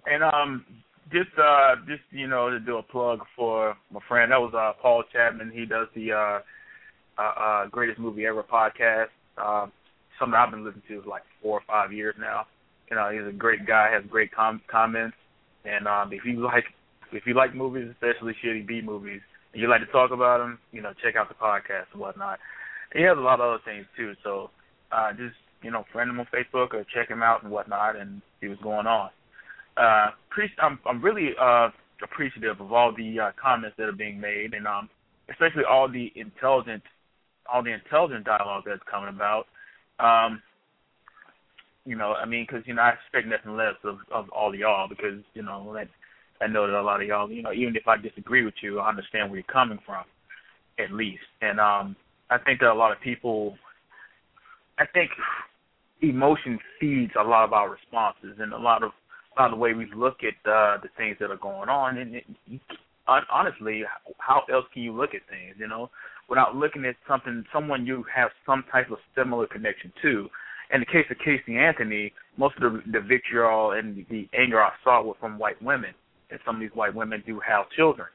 [0.07, 0.65] And um,
[1.13, 4.81] just uh, just you know to do a plug for my friend that was uh
[4.81, 5.53] Paul Chapman.
[5.55, 6.39] He does the uh
[7.19, 9.09] uh, uh, greatest movie ever podcast.
[9.37, 9.67] Uh,
[10.19, 12.47] something I've been listening to for like four or five years now.
[12.91, 15.17] You know, he's a great guy, has great com- comments,
[15.65, 16.65] and um, if you like
[17.13, 19.21] if you like movies, especially shitty B movies,
[19.53, 22.39] and you like to talk about them, you know, check out the podcast and whatnot.
[22.95, 24.51] He has a lot of other things too, so
[24.93, 28.23] uh, just you know, friend him on Facebook or check him out and whatnot, and
[28.41, 29.11] see what's going on.
[29.77, 31.69] Uh, pre- I'm I'm really uh,
[32.03, 34.89] appreciative of all the uh, comments that are being made, and um,
[35.31, 36.83] especially all the intelligent
[37.53, 39.47] all the intelligent dialogue that's coming about.
[39.99, 40.43] Um,
[41.85, 44.89] you know, I mean, because you know, I expect nothing less of of all y'all
[44.89, 45.89] because you know that
[46.41, 48.79] I know that a lot of y'all, you know, even if I disagree with you,
[48.79, 50.05] I understand where you're coming from,
[50.79, 51.25] at least.
[51.41, 51.97] And um,
[52.31, 53.57] I think that a lot of people,
[54.79, 55.11] I think,
[56.03, 58.91] emotion feeds a lot of our responses and a lot of
[59.37, 61.99] a lot of the way we look at uh, the things that are going on.
[61.99, 62.25] And it,
[63.31, 63.83] honestly,
[64.19, 65.57] how else can you look at things?
[65.59, 65.91] You know,
[66.29, 70.29] without looking at something, someone you have some type of similar connection to.
[70.73, 74.73] In the case of Casey Anthony, most of the, the vitriol and the anger I
[74.85, 75.95] saw were from white women,
[76.31, 78.09] and some of these white women do have children.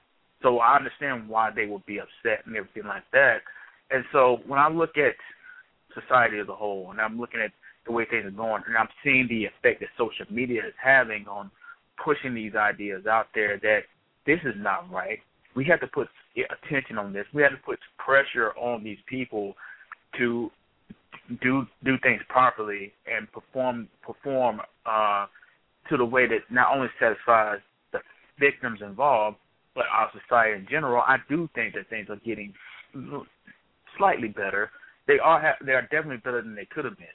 [0.44, 3.38] So I understand why they would be upset and everything like that.
[3.90, 5.16] And so when I look at
[6.00, 7.52] society as a whole, and I'm looking at
[7.86, 11.26] the way things are going, and I'm seeing the effect that social media is having
[11.28, 11.50] on
[12.04, 13.82] pushing these ideas out there that
[14.26, 15.20] this is not right.
[15.56, 17.26] We have to put attention on this.
[17.34, 19.54] We have to put pressure on these people
[20.18, 20.50] to
[21.42, 25.28] do do things properly and perform perform uh,
[25.90, 27.60] to the way that not only satisfies
[27.92, 28.00] the
[28.40, 29.38] victims involved,
[29.76, 31.02] but our society in general.
[31.06, 32.54] I do think that things are getting
[33.98, 34.72] slightly better.
[35.08, 37.08] They are they are definitely better than they could have been.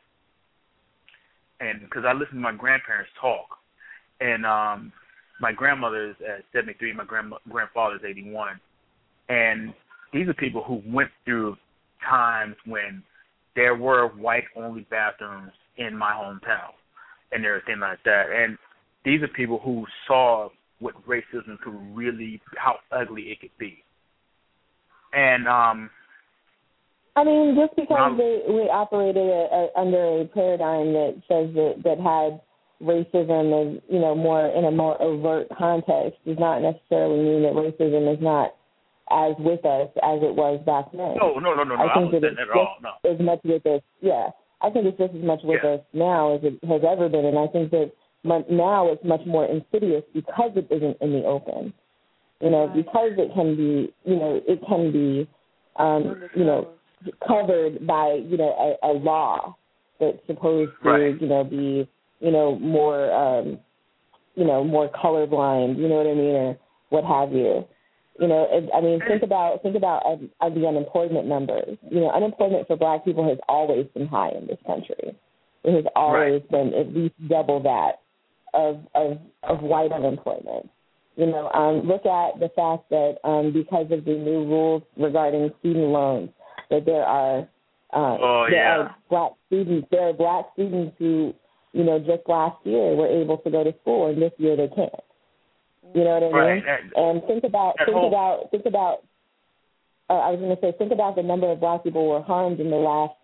[1.61, 3.47] And because I listen to my grandparents talk,
[4.21, 4.93] and um
[5.41, 8.59] my grandmother is at 73, my grand grandfather is 81,
[9.29, 9.75] and
[10.13, 11.57] these are people who went through
[12.09, 13.03] times when
[13.55, 16.73] there were white only bathrooms in my hometown
[17.33, 18.27] and everything like that.
[18.35, 18.57] And
[19.05, 20.49] these are people who saw
[20.81, 23.83] what racism could really how ugly it could be.
[25.13, 25.91] And um
[27.17, 31.83] I mean, just because they we operated a, a, under a paradigm that says that
[31.83, 32.41] that had
[32.81, 37.55] racism as you know more in a more overt context does not necessarily mean that
[37.55, 38.55] racism is not
[39.11, 41.17] as with us as it was back then.
[41.21, 41.75] No, no, no, no.
[41.77, 42.77] I think I that it's at just all.
[42.83, 43.11] No.
[43.11, 43.83] as much with us.
[44.01, 44.31] Yeah,
[44.63, 45.71] I think it's just as much with Yeah.
[45.71, 47.93] us now as it has ever been, and I think that
[48.25, 51.73] now it's much more insidious because it isn't in the open.
[52.41, 55.27] You know, because it can be, you know, it can be,
[55.77, 56.69] um, you know,
[57.27, 59.57] covered by, you know, a, a law
[59.99, 61.21] that's supposed to, Right.
[61.21, 61.89] you know, be,
[62.21, 63.59] you know, more, um,
[64.37, 65.79] you know, more colorblind.
[65.79, 66.57] You know what I mean, or
[66.91, 67.65] what have you.
[68.19, 71.79] You know, I mean, think about think about uh, the unemployment numbers.
[71.89, 75.17] You know, unemployment for Black people has always been high in this country.
[75.65, 78.01] It has always been at least double that
[78.55, 80.69] of of of white unemployment.
[81.17, 85.51] You know, um, look at the fact that um, because of the new rules regarding
[85.61, 86.31] student loans,
[86.71, 87.41] that there are
[87.93, 88.77] uh, Oh, there yeah.
[88.79, 89.89] are black students.
[89.91, 91.35] There are black students who,
[91.73, 94.69] you know, just last year were able to go to school, and this year they
[94.69, 94.93] can't.
[95.95, 96.35] You know what I mean?
[96.35, 96.65] Right.
[96.65, 99.03] That- and think about think whole- about think about.
[100.11, 102.23] Uh, I was going to say, think about the number of black people who were
[102.23, 103.15] harmed in the last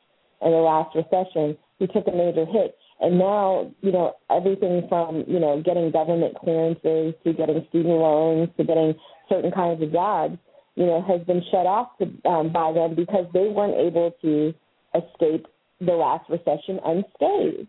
[0.42, 5.24] in the last recession who took a major hit, and now you know everything from
[5.26, 8.94] you know getting government clearances to getting student loans to getting
[9.28, 10.36] certain kinds of jobs,
[10.74, 14.52] you know, has been shut off to, um, by them because they weren't able to
[14.94, 15.46] escape
[15.80, 17.66] the last recession unscathed.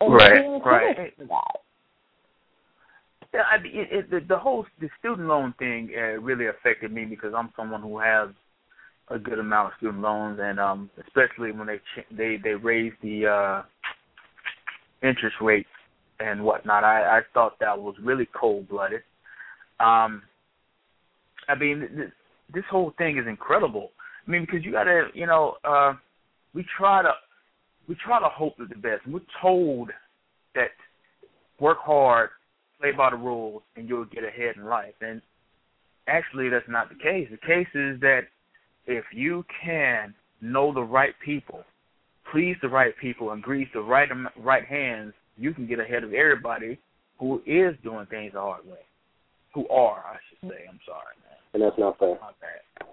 [0.00, 1.16] And Right, right.
[1.16, 1.62] For that.
[3.38, 7.04] Yeah, I it, it, the, the whole the student loan thing uh, really affected me
[7.04, 8.30] because I'm someone who has
[9.10, 13.26] a good amount of student loans, and um, especially when they they they raised the
[13.28, 13.62] uh,
[15.08, 15.68] interest rates
[16.18, 19.02] and whatnot, I, I thought that was really cold blooded.
[19.78, 20.22] Um,
[21.48, 22.10] I mean, this,
[22.52, 23.90] this whole thing is incredible.
[24.26, 25.92] I mean, because you got to, you know, uh,
[26.54, 27.12] we try to
[27.88, 29.06] we try to hope for the best.
[29.06, 29.90] We're told
[30.56, 30.70] that
[31.60, 32.30] work hard,
[32.80, 34.94] play by the rules, and you'll get ahead in life.
[35.00, 35.20] And
[36.06, 37.28] actually, that's not the case.
[37.30, 38.22] The case is that
[38.86, 41.60] if you can know the right people,
[42.32, 46.12] please the right people, and grease the right right hands, you can get ahead of
[46.12, 46.78] everybody
[47.18, 48.78] who is doing things the hard way.
[49.54, 50.64] Who are, I should say.
[50.68, 51.38] I'm sorry, man.
[51.54, 52.10] and that's not fair.
[52.20, 52.86] Not bad.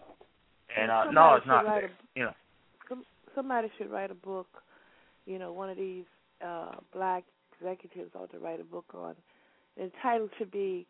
[0.78, 1.86] And uh, Somebody no, it's not fair.
[1.86, 2.32] a- You know.
[2.90, 3.04] some,
[3.36, 4.48] somebody should write a book.
[5.26, 6.06] You know, one of these
[6.46, 7.24] uh, black
[7.60, 9.16] executives ought to write a book on.
[9.78, 10.86] The title should be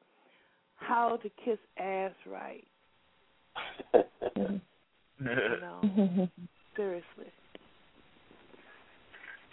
[0.75, 2.63] "How to Kiss Ass Right."
[5.17, 5.31] You
[5.61, 6.27] know,
[6.75, 7.31] seriously.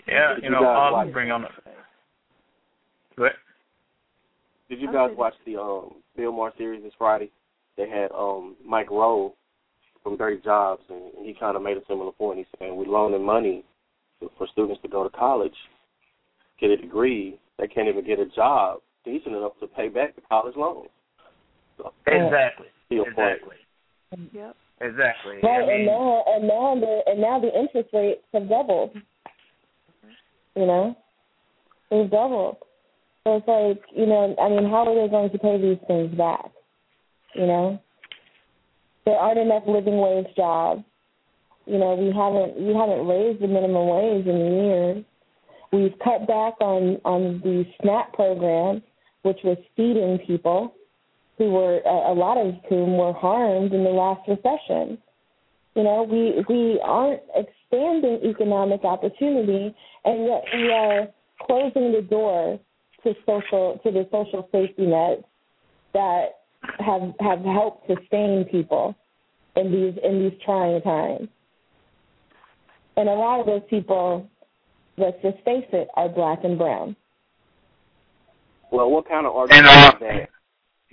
[0.09, 1.47] yeah, Did you you know, guys I'll bring on.
[3.17, 3.37] Go ahead.
[4.69, 7.31] Did you guys watch the um Bill Maher series this Friday?
[7.77, 9.35] They had um Mike Rowe
[10.03, 12.39] from Dirty Jobs, and he kind of made a similar point.
[12.39, 13.65] He's saying we're loaning money
[14.19, 15.55] for students to go to college,
[16.61, 17.39] get a degree.
[17.59, 20.89] They can't even get a job decent enough to pay back the college loans.
[21.79, 22.67] So, Exactly.
[22.89, 23.41] to your point.
[23.41, 24.39] Exactly.
[24.41, 24.57] Yep.
[24.83, 25.37] Exactly.
[25.43, 28.91] Right, I mean, and now and now the and now the interest rates have doubled.
[28.91, 30.61] Mm-hmm.
[30.61, 30.97] You know,
[31.91, 32.57] they've doubled.
[33.25, 36.13] So it's like you know, I mean, how are they going to pay these things
[36.17, 36.51] back?
[37.35, 37.81] You know,
[39.05, 40.83] there aren't enough living wage jobs.
[41.67, 45.05] You know, we haven't we haven't raised the minimum wage in years.
[45.73, 48.83] We've cut back on on the SNAP program,
[49.23, 50.75] which was feeding people
[51.39, 54.99] who were a, lot of whom were harmed in the last recession.
[55.75, 59.75] You know, we we aren't expanding economic opportunity,
[60.05, 61.09] and yet we are
[61.47, 62.61] closing the door
[63.05, 65.25] to social to the social safety net
[65.95, 66.43] that
[66.79, 68.95] have have helped sustain people
[69.57, 71.29] in these in these trying times.
[72.97, 74.29] And a lot of those people,
[74.99, 76.95] let's just face it, are black and brown.
[78.73, 80.29] Well, what kind of argument uh, that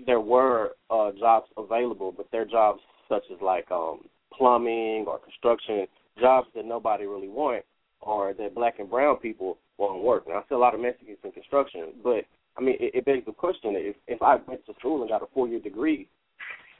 [0.06, 4.02] there were uh, jobs available, but they're jobs such as like um,
[4.38, 5.88] plumbing or construction,
[6.20, 7.64] jobs that nobody really want,
[8.02, 10.28] or that black and brown people won't work.
[10.28, 12.26] Now, I see a lot of Mexicans in construction, but
[12.58, 15.24] I mean, it, it begs the question: if if I went to school and got
[15.24, 16.10] a four year degree,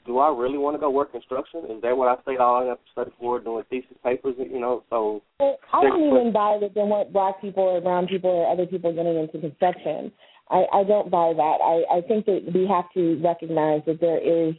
[0.04, 1.62] do I really want to go work construction?
[1.70, 4.34] Is that what I stayed all I have to study for, doing thesis papers?
[4.38, 8.30] You know, so I don't even buy that they want black people or brown people
[8.30, 10.12] or other people getting into construction.
[10.50, 11.58] I, I don't buy that.
[11.62, 14.54] I, I think that we have to recognize that there is,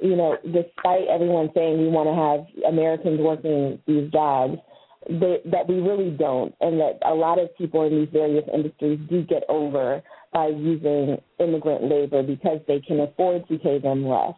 [0.00, 4.58] you know, despite everyone saying we want to have Americans working these jobs,
[5.06, 8.98] that, that we really don't, and that a lot of people in these various industries
[9.10, 10.02] do get over
[10.32, 14.32] by using immigrant labor because they can afford to pay them less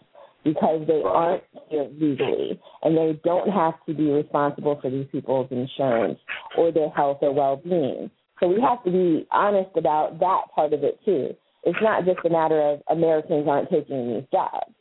[0.45, 5.49] because they aren't here legally and they don't have to be responsible for these people's
[5.51, 6.19] insurance
[6.57, 8.11] or their health or well-being.
[8.41, 11.31] So we have to be honest about that part of it too.
[11.65, 14.73] It's not just a matter of Americans aren't taking these jobs.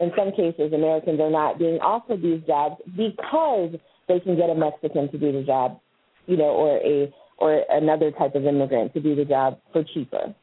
[0.00, 3.74] In some cases, Americans are not being offered these jobs because
[4.08, 5.80] they can get a Mexican to do the job,
[6.26, 10.34] you know, or a or another type of immigrant to do the job for cheaper.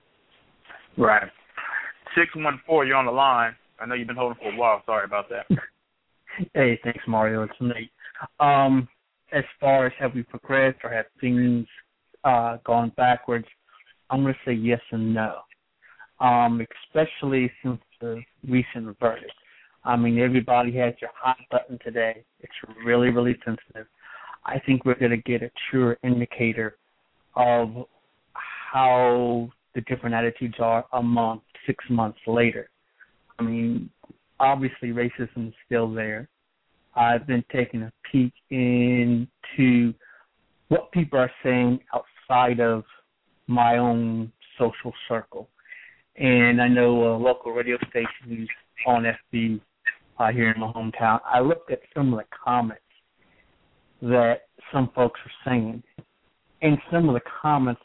[0.97, 1.29] Right.
[2.15, 3.55] Six one four, you're on the line.
[3.79, 4.83] I know you've been holding for a while.
[4.85, 5.45] Sorry about that.
[6.53, 7.43] hey, thanks, Mario.
[7.43, 7.91] It's Nate.
[8.39, 8.87] Um,
[9.31, 11.65] as far as have we progressed or have things
[12.23, 13.47] uh, gone backwards,
[14.09, 15.39] I'm going to say yes and no.
[16.19, 19.33] Um, especially since the recent verdict.
[19.83, 22.23] I mean, everybody has your hot button today.
[22.41, 22.53] It's
[22.85, 23.87] really, really sensitive.
[24.45, 26.77] I think we're going to get a truer indicator
[27.35, 27.87] of
[28.33, 32.69] how the different attitudes are a month, six months later.
[33.39, 33.89] I mean,
[34.39, 36.27] obviously racism is still there.
[36.95, 39.93] I've been taking a peek into
[40.67, 42.10] what people are saying outside
[42.59, 42.83] of
[43.47, 45.49] my own social circle.
[46.15, 48.47] And I know a local radio station
[48.85, 49.59] on FB
[50.19, 51.19] uh, here in my hometown.
[51.25, 52.81] I looked at some of the comments
[54.01, 54.41] that
[54.71, 55.83] some folks are saying,
[56.61, 57.81] and some of the comments,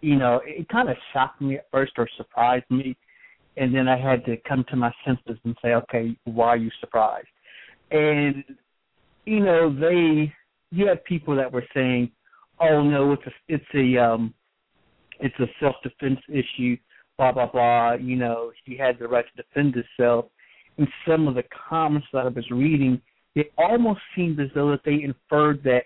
[0.00, 2.96] you know, it kind of shocked me at first or surprised me,
[3.56, 6.70] and then I had to come to my senses and say, okay, why are you
[6.80, 7.28] surprised?
[7.90, 8.44] And
[9.26, 10.32] you know, they
[10.70, 12.10] you had people that were saying,
[12.60, 14.34] oh no, it's a it's a um,
[15.18, 16.76] it's a self defense issue,
[17.18, 17.94] blah blah blah.
[17.94, 20.26] You know, he had the right to defend himself
[20.80, 23.00] in some of the comments that I was reading,
[23.34, 25.82] it almost seemed as though that they inferred that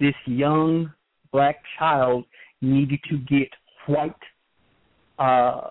[0.00, 0.90] this young
[1.30, 2.24] black child
[2.62, 3.48] needed to get
[3.86, 4.14] white
[5.18, 5.68] uh,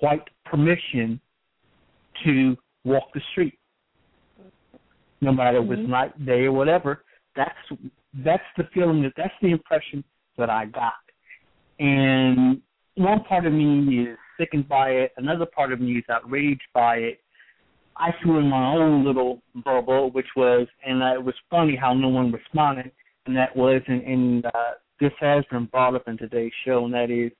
[0.00, 1.20] white permission
[2.24, 3.56] to walk the street,
[5.20, 5.66] no matter mm-hmm.
[5.66, 5.90] it was mm-hmm.
[5.92, 7.04] night, day, or whatever.
[7.36, 7.80] That's
[8.24, 10.04] that's the feeling that that's the impression
[10.36, 10.92] that I got,
[11.78, 12.60] and
[12.96, 15.12] one part of me is sickened by it.
[15.16, 17.20] Another part of me is outraged by it
[18.00, 22.08] I threw in my own little bubble, which was, and it was funny how no
[22.08, 22.92] one responded,
[23.26, 26.94] and that was, and, and uh, this has been brought up in today's show, and
[26.94, 27.30] that is,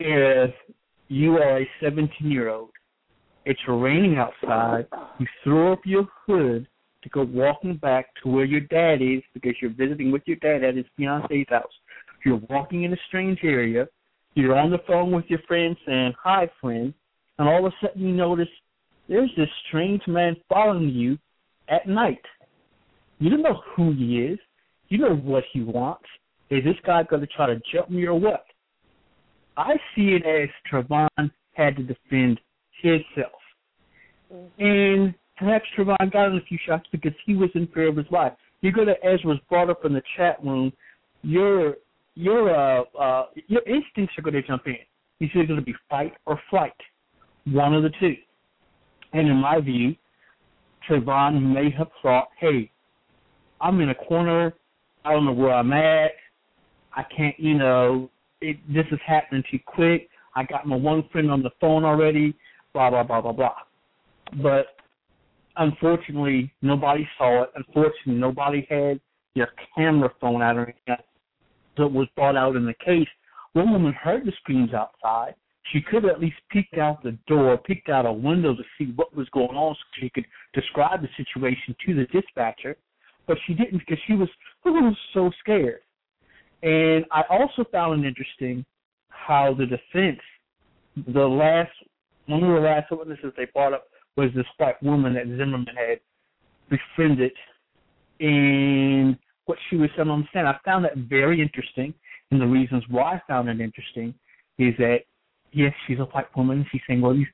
[0.00, 0.52] if
[1.06, 2.70] you are a 17 year old,
[3.44, 4.86] it's raining outside,
[5.20, 6.66] you throw up your hood
[7.02, 10.64] to go walking back to where your dad is because you're visiting with your dad
[10.64, 11.72] at his fiance's house.
[12.24, 13.88] You're walking in a strange area,
[14.34, 16.94] you're on the phone with your friend saying, Hi, friend,
[17.38, 18.48] and all of a sudden you notice
[19.08, 21.18] there's this strange man following you
[21.68, 22.22] at night.
[23.18, 24.38] You don't know who he is.
[24.88, 26.04] You know what he wants.
[26.50, 28.44] Is this guy going to try to jump me or what?
[29.56, 32.40] I see it as Trayvon had to defend
[32.82, 33.32] himself.
[34.32, 34.62] Mm-hmm.
[34.64, 38.06] And perhaps Trayvon got in a few shots because he was in fear of his
[38.10, 38.32] life.
[38.60, 40.72] You go to Ezra's brought up in the chat room,
[41.22, 41.76] your
[42.14, 44.76] your uh uh your instincts are gonna jump in.
[45.18, 46.72] He's either gonna be fight or flight.
[47.46, 48.14] One of the two.
[49.12, 49.94] And in my view,
[50.88, 52.70] Trayvon may have thought, hey,
[53.60, 54.54] I'm in a corner.
[55.04, 56.12] I don't know where I'm at.
[56.94, 58.10] I can't, you know,
[58.40, 60.08] it, this is happening too quick.
[60.34, 62.34] I got my one friend on the phone already,
[62.72, 63.54] blah, blah, blah, blah, blah.
[64.42, 64.66] But
[65.56, 67.50] unfortunately, nobody saw it.
[67.54, 69.00] Unfortunately, nobody had
[69.34, 71.04] their camera phone out or anything
[71.76, 73.08] that was brought out in the case.
[73.54, 75.34] One woman heard the screams outside.
[75.72, 79.14] She could at least peeked out the door, peeked out a window to see what
[79.14, 82.76] was going on so she could describe the situation to the dispatcher,
[83.26, 84.28] but she didn't because she was,
[84.64, 85.80] was so scared.
[86.62, 88.64] And I also found it interesting
[89.08, 90.20] how the defense,
[91.06, 91.70] the last
[92.26, 93.86] one of the last witnesses they brought up
[94.16, 96.00] was this white woman that Zimmerman had
[96.70, 97.32] befriended,
[98.20, 99.16] and
[99.46, 100.48] what she was saying on the stand.
[100.48, 101.92] I found that very interesting,
[102.30, 104.14] and the reasons why I found it interesting
[104.58, 104.98] is that
[105.52, 106.66] yes, she's a white woman.
[106.70, 107.26] She's saying, well, these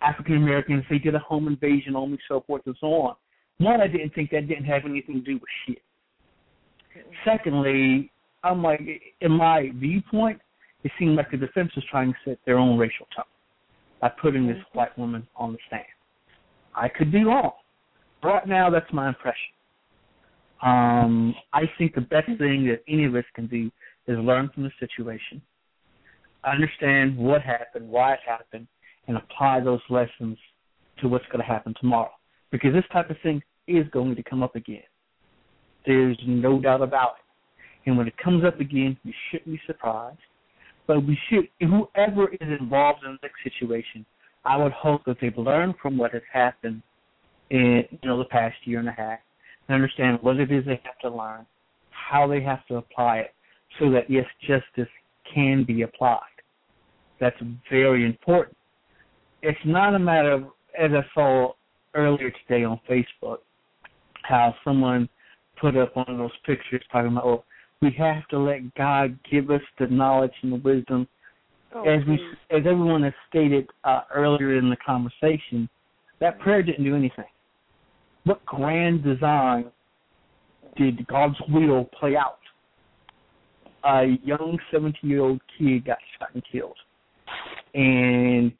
[0.00, 3.14] African Americans they did a home invasion on me, so forth and so on.
[3.58, 5.82] One, I didn't think that didn't have anything to do with shit.
[7.24, 8.10] Secondly,
[8.42, 8.80] I'm like,
[9.20, 10.40] in my viewpoint,
[10.82, 13.24] it seemed like the defense was trying to set their own racial tone
[14.00, 14.78] by putting this mm-hmm.
[14.78, 15.84] white woman on the stand.
[16.74, 17.52] I could be wrong.
[18.22, 19.52] Right now, that's my impression.
[20.62, 23.70] Um, I think the best thing that any of us can do
[24.06, 25.42] is learn from the situation,
[26.44, 28.66] understand what happened, why it happened,
[29.06, 30.38] and apply those lessons
[31.00, 32.12] to what's going to happen tomorrow.
[32.50, 34.82] Because this type of thing is going to come up again.
[35.86, 37.88] There's no doubt about it.
[37.88, 40.18] And when it comes up again, you shouldn't be surprised.
[40.86, 44.06] But we should, whoever is involved in the next situation,
[44.44, 46.82] I would hope that they've learned from what has happened
[47.50, 49.18] in you know the past year and a half
[49.68, 51.46] and understand what it is they have to learn,
[51.90, 53.34] how they have to apply it,
[53.78, 54.92] so that yes, justice
[55.32, 56.20] can be applied.
[57.20, 57.36] That's
[57.70, 58.56] very important.
[59.42, 60.42] It's not a matter of,
[60.78, 61.52] as I saw
[61.94, 63.38] earlier today on Facebook,
[64.22, 65.08] how someone
[65.60, 67.44] put up one of those pictures talking about, oh,
[67.80, 71.06] we have to let God give us the knowledge and the wisdom.
[71.74, 72.14] Oh, as we,
[72.50, 75.68] as everyone has stated uh, earlier in the conversation,
[76.20, 77.24] that prayer didn't do anything.
[78.24, 79.66] What grand design
[80.76, 82.38] did God's will play out?
[83.84, 86.76] A young 17 year old kid got shot and killed.
[87.74, 88.52] And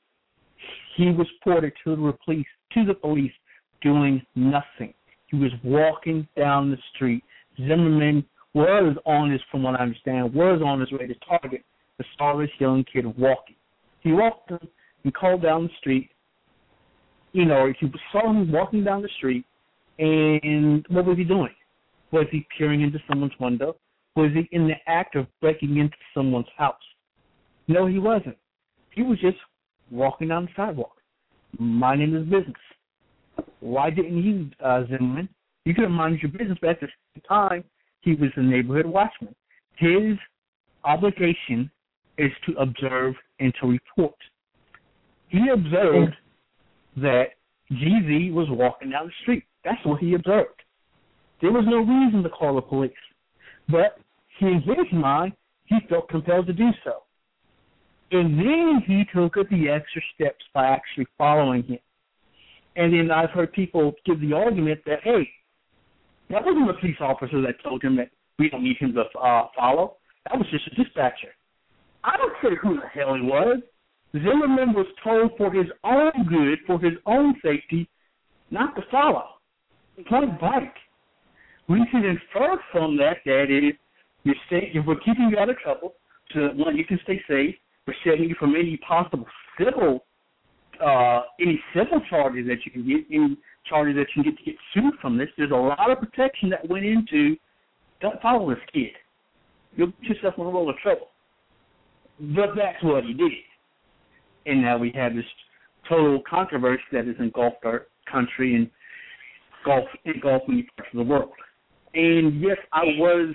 [0.96, 3.32] he was reported to the police to the police
[3.80, 4.92] doing nothing.
[5.28, 7.22] He was walking down the street.
[7.56, 8.24] Zimmerman
[8.54, 11.64] was on his, from what I understand, was on his way to Target
[11.98, 12.04] the
[12.38, 13.56] this young kid walking.
[14.00, 14.58] He walked him
[15.04, 16.10] and called down the street.
[17.32, 19.44] You know, he saw him walking down the street
[19.98, 21.54] and what was he doing?
[22.10, 23.76] Was he peering into someone's window?
[24.16, 26.76] Was he in the act of breaking into someone's house?
[27.66, 28.36] No, he wasn't.
[28.90, 29.38] He was just
[29.90, 30.96] walking down the sidewalk,
[31.58, 32.54] minding his business.
[33.60, 35.28] Why didn't you, uh, Zimmerman?
[35.64, 37.64] You could have minded your business, but at the same time,
[38.02, 39.34] he was a neighborhood watchman.
[39.76, 40.16] His
[40.84, 41.70] obligation
[42.18, 44.14] is to observe and to report.
[45.28, 46.14] He observed
[46.96, 47.24] that
[47.72, 49.44] GZ was walking down the street.
[49.64, 50.62] That's what he observed.
[51.40, 52.92] There was no reason to call the police,
[53.68, 53.98] but
[54.40, 55.32] in his mind,
[55.66, 57.02] he felt compelled to do so.
[58.10, 61.78] And then he took the extra steps by actually following him.
[62.76, 65.28] And then I've heard people give the argument that, hey,
[66.30, 69.48] that wasn't the police officer that told him that we don't need him to uh,
[69.56, 69.96] follow.
[70.28, 71.34] That was just a dispatcher.
[72.04, 73.60] I don't care who the hell he was.
[74.12, 77.88] Zimmerman was told for his own good, for his own safety,
[78.50, 79.24] not to follow.
[80.08, 80.70] Point blank.
[81.68, 83.76] We can infer from that that if
[84.22, 85.94] you're, stay, if we're keeping you out of trouble,
[86.32, 87.54] so that one, you can stay safe,
[87.86, 89.26] we're saving you from any possible
[89.58, 90.04] civil,
[90.84, 93.36] uh, any civil charges that you can get, any
[93.68, 95.28] charges that you can get to get sued from this.
[95.36, 97.36] There's a lot of protection that went into
[98.00, 98.90] don't follow this kid.
[99.76, 101.08] You'll put yourself in a world of trouble.
[102.20, 103.32] But that's what he did.
[104.46, 105.24] And now we have this
[105.88, 108.70] total controversy that has engulfed our country and
[109.64, 111.30] Gulf in Gulf many parts of the world.
[111.94, 113.34] And yes, I was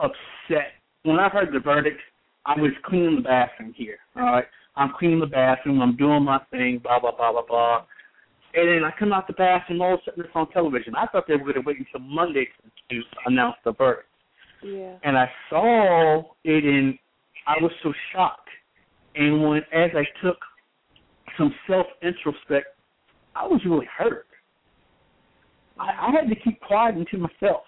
[0.00, 0.72] upset
[1.04, 2.00] when I heard the verdict.
[2.46, 3.96] I was cleaning the bathroom here.
[4.16, 4.44] All right,
[4.76, 5.80] I'm cleaning the bathroom.
[5.80, 6.80] I'm doing my thing.
[6.82, 7.84] Blah blah blah blah blah.
[8.54, 9.80] And then I come out the bathroom.
[9.80, 10.94] All of a sudden, it's on television.
[10.94, 12.48] I thought they were going to wait until Monday
[12.90, 14.08] to announce the verdict.
[14.62, 14.96] Yeah.
[15.02, 16.98] And I saw it, and
[17.46, 18.48] I was so shocked.
[19.14, 20.38] And when, as I took
[21.38, 22.66] some self introspect,
[23.34, 24.26] I was really hurt.
[25.78, 27.64] I, I had to keep quiet into myself.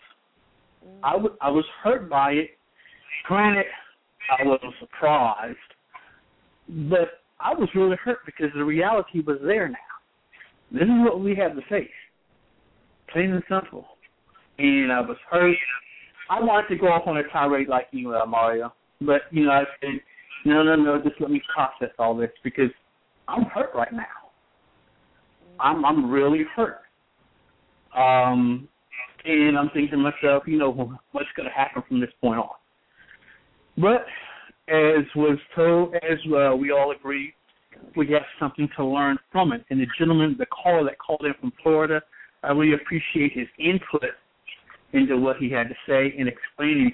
[0.85, 1.05] Mm-hmm.
[1.05, 2.51] I, w- I was hurt by it.
[3.27, 3.67] Granted,
[4.39, 5.57] I wasn't surprised,
[6.69, 9.77] but I was really hurt because the reality was there now.
[10.73, 11.89] This is what we have to face.
[13.13, 13.85] Plain and simple.
[14.59, 15.57] And I was hurt.
[16.31, 19.51] I wanted to go off on a tirade like you, uh, Mario, but you know
[19.51, 20.01] I said,
[20.45, 22.71] no, no, no, just let me process all this because
[23.29, 24.05] I'm hurt right now.
[25.59, 26.81] I'm I'm really hurt.
[27.97, 28.69] Um,
[29.25, 30.71] and I'm thinking to myself, you know,
[31.13, 32.49] what's going to happen from this point on?
[33.77, 34.07] But
[34.69, 37.35] as was told, as uh, we all agree,
[37.97, 39.65] we have something to learn from it.
[39.71, 42.01] And the gentleman, the caller that called in from Florida,
[42.43, 44.11] I really appreciate his input
[44.93, 46.93] into what he had to say and explaining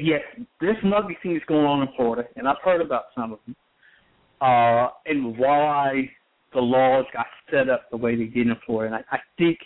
[0.00, 0.20] yes,
[0.60, 3.56] there's some ugly things going on in Florida, and I've heard about some of them.
[4.40, 6.10] Uh, and why
[6.52, 8.94] the laws got set up the way they did in Florida.
[8.94, 9.58] And I, I think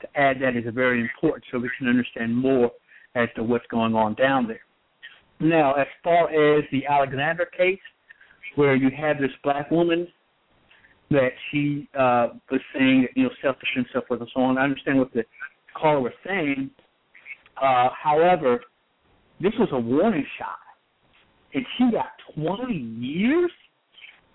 [0.00, 2.70] to add that is very important so we can understand more
[3.14, 4.60] as to what's going on down there.
[5.40, 7.78] Now, as far as the Alexander case,
[8.56, 10.08] where you have this black woman
[11.10, 14.58] that she uh, was saying, you know, self-defense, so forth and so on.
[14.58, 15.24] I understand what the
[15.74, 16.70] caller was saying.
[17.60, 18.60] Uh, however,
[19.40, 20.58] this was a warning shot,
[21.54, 23.50] and she got 20 years.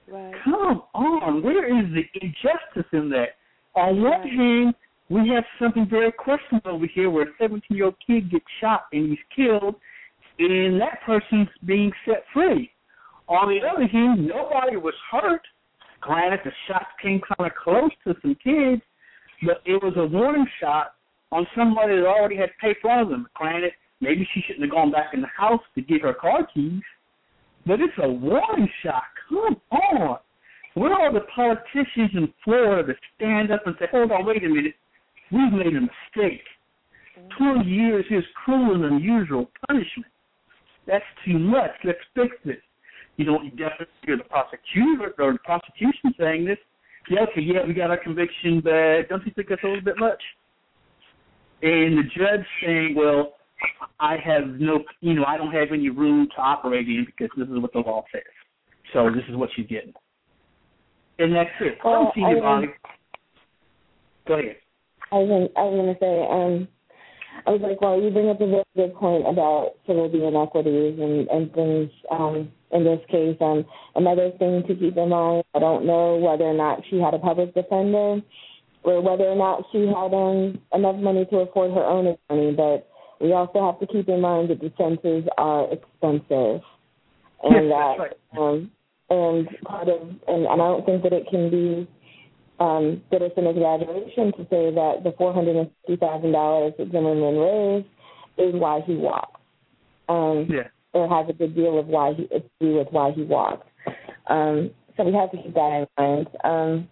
[0.08, 0.34] Right.
[0.44, 3.36] Come on, where is the injustice in that?
[3.76, 4.32] On one Right.
[4.32, 4.76] hand,
[5.10, 8.86] we have something very questionable over here where a 17 year old kid gets shot
[8.92, 9.76] and he's killed,
[10.40, 12.72] and that person's being set free.
[13.28, 15.42] On the other hand, nobody was hurt.
[16.02, 18.82] Granted, the shots came kind of close to some kids,
[19.44, 20.96] but it was a warning shot
[21.32, 23.28] on somebody that already had paper on them.
[23.36, 23.72] Granted,
[24.04, 26.82] maybe she shouldn't have gone back in the house to get her car keys,
[27.66, 29.04] but it's a warning shot.
[29.30, 30.18] Come on.
[30.76, 34.50] Where are the politicians in Florida that stand up and say, hold on, wait a
[34.50, 34.76] minute,
[35.32, 36.42] we've made a mistake.
[37.38, 40.12] 20 years is cruel and unusual punishment.
[40.88, 41.72] That's too much.
[41.84, 42.58] Let's fix this.
[43.18, 46.58] You don't definitely hear the prosecutor or the prosecution saying this.
[47.10, 50.00] Yeah, okay, yeah, we got our conviction, but don't you think that's a little bit
[50.00, 50.22] much?
[51.62, 53.34] And the judge saying, well,
[54.00, 57.48] I have no, you know, I don't have any room to operate in because this
[57.48, 58.22] is what the law says.
[58.92, 59.94] So this is what she's getting.
[61.20, 61.78] And that's it.
[61.84, 62.74] I Well, don't see I mean-
[64.28, 64.56] Go ahead.
[65.12, 66.68] I was I was gonna say, um,
[67.46, 70.26] I was like, well, you bring up a very good point about sort of the
[70.28, 73.38] inequities and and things um, in this case.
[73.42, 73.66] Um,
[73.96, 77.20] another thing to keep in mind, I don't know whether or not she had a
[77.20, 78.22] public defender
[78.84, 82.88] or whether or not she had um, enough money to afford her own attorney, but
[83.24, 86.62] we also have to keep in mind that the defenses are expensive,
[87.44, 88.70] and that um,
[89.10, 91.88] and part of and, and I don't think that it can be
[92.60, 96.74] um, that it's an exaggeration to say that the four hundred and fifty thousand dollars
[96.78, 97.88] that Zimmerman raised
[98.38, 99.38] is why he walked.
[100.10, 100.68] Um, Yeah.
[100.94, 103.68] or has a good deal of why he to do with why he walked.
[104.28, 106.28] Um, so we have to keep that in mind.
[106.44, 106.90] Um,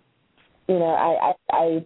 [0.67, 1.85] you know, I I I,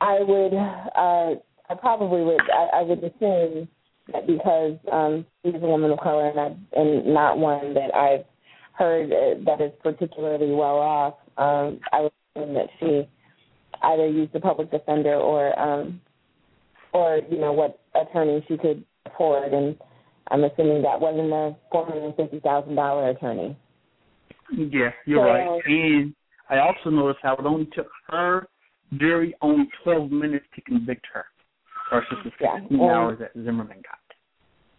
[0.00, 1.34] I would uh,
[1.72, 3.66] I probably would I, I would assume
[4.12, 8.26] that because um, she's a woman of color and I, and not one that I've
[8.74, 13.08] heard uh, that is particularly well off, um, I would assume that she
[13.82, 16.00] either used a public defender or um,
[16.92, 19.76] or you know what attorney she could afford and
[20.28, 23.56] I'm assuming that wasn't a four hundred and fifty thousand dollar attorney.
[24.54, 25.62] Yeah, you're So- right.
[25.66, 26.14] And
[26.50, 28.46] I also noticed how it only took her
[28.92, 31.24] very only 12 minutes to convict her
[31.92, 34.00] versus the 16 Yeah, hours that Zimmerman got.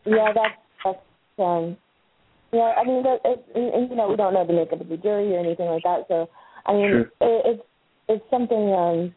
[0.05, 0.97] Yeah, that's that's
[1.37, 1.77] um
[2.51, 4.89] yeah, I mean that it, and, and you know, we don't know the makeup of
[4.89, 6.29] the jury or anything like that, so
[6.65, 7.01] I mean Sure.
[7.01, 7.11] it,
[7.45, 7.63] it's
[8.09, 9.13] it's something um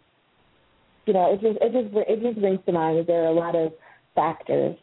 [1.07, 3.33] you know, it just it just it just brings to mind that there are a
[3.33, 3.73] lot of
[4.15, 4.77] factors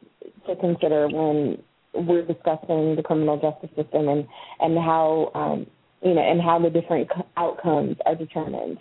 [0.48, 1.62] to consider when
[1.94, 4.26] we're discussing the criminal justice system and
[4.60, 5.68] and how um
[6.02, 8.78] you know and how the different outcomes are determined.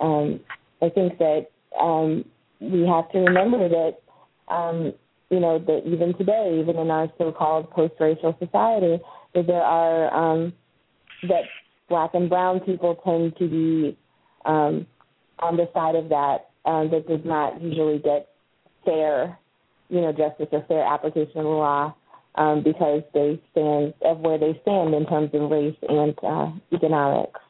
[0.00, 0.40] Um
[0.82, 1.46] I think that
[1.80, 2.24] um
[2.70, 3.98] we have to remember that
[4.52, 4.92] um
[5.30, 9.02] you know that even today, even in our so-called post-racial society,
[9.34, 10.52] that there are um,
[11.22, 11.44] that
[11.88, 13.96] black and brown people tend to be
[14.44, 14.86] um,
[15.40, 18.28] on the side of that um, that does not usually get
[18.84, 19.38] fair,
[19.88, 21.94] you know, justice or fair application of the law
[22.36, 27.40] um, because they stand of where they stand in terms of race and uh, economics.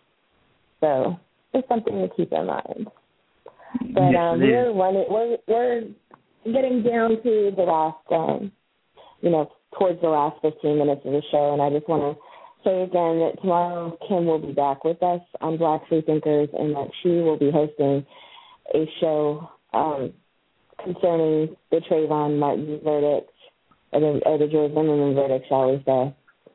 [0.81, 1.19] So
[1.53, 2.89] it's something to keep in mind.
[3.95, 5.07] But Yes, um, we're running.
[5.09, 5.83] We're we're
[6.53, 8.53] getting down to the last, um,
[9.21, 12.23] you know, towards the last 15 minutes of the show, and I just want to
[12.65, 16.75] say again that tomorrow Kim will be back with us on Black Free Thinkers, and
[16.75, 18.05] that she will be hosting
[18.75, 20.13] a show um,
[20.83, 23.31] concerning the Trayvon Martin verdict,
[23.93, 26.15] or the, or the George Zimmerman verdict, shall we say,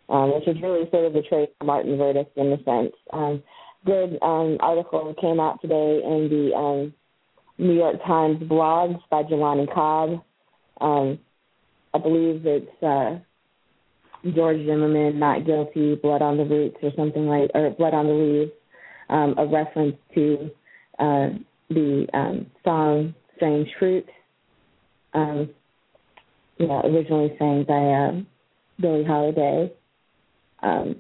[0.10, 2.94] um, which is really sort of the Trayvon Martin verdict in a sense.
[3.14, 3.44] Um,
[3.86, 6.94] good um, article came out today in the um,
[7.60, 10.24] New York Times blogs by Jelani Cobb.
[10.80, 11.20] Um,
[11.94, 13.20] I believe it's uh,
[14.34, 18.14] George Zimmerman, not guilty, blood on the roots, or something like, or blood on the
[18.14, 18.52] leaves,
[19.10, 20.50] um, a reference to
[21.00, 21.30] uh,
[21.70, 24.08] the um, song "Strange Fruit,"
[25.14, 25.50] um,
[26.58, 28.22] you know, originally sang by uh,
[28.80, 29.72] Billie Holiday.
[30.64, 30.96] Um,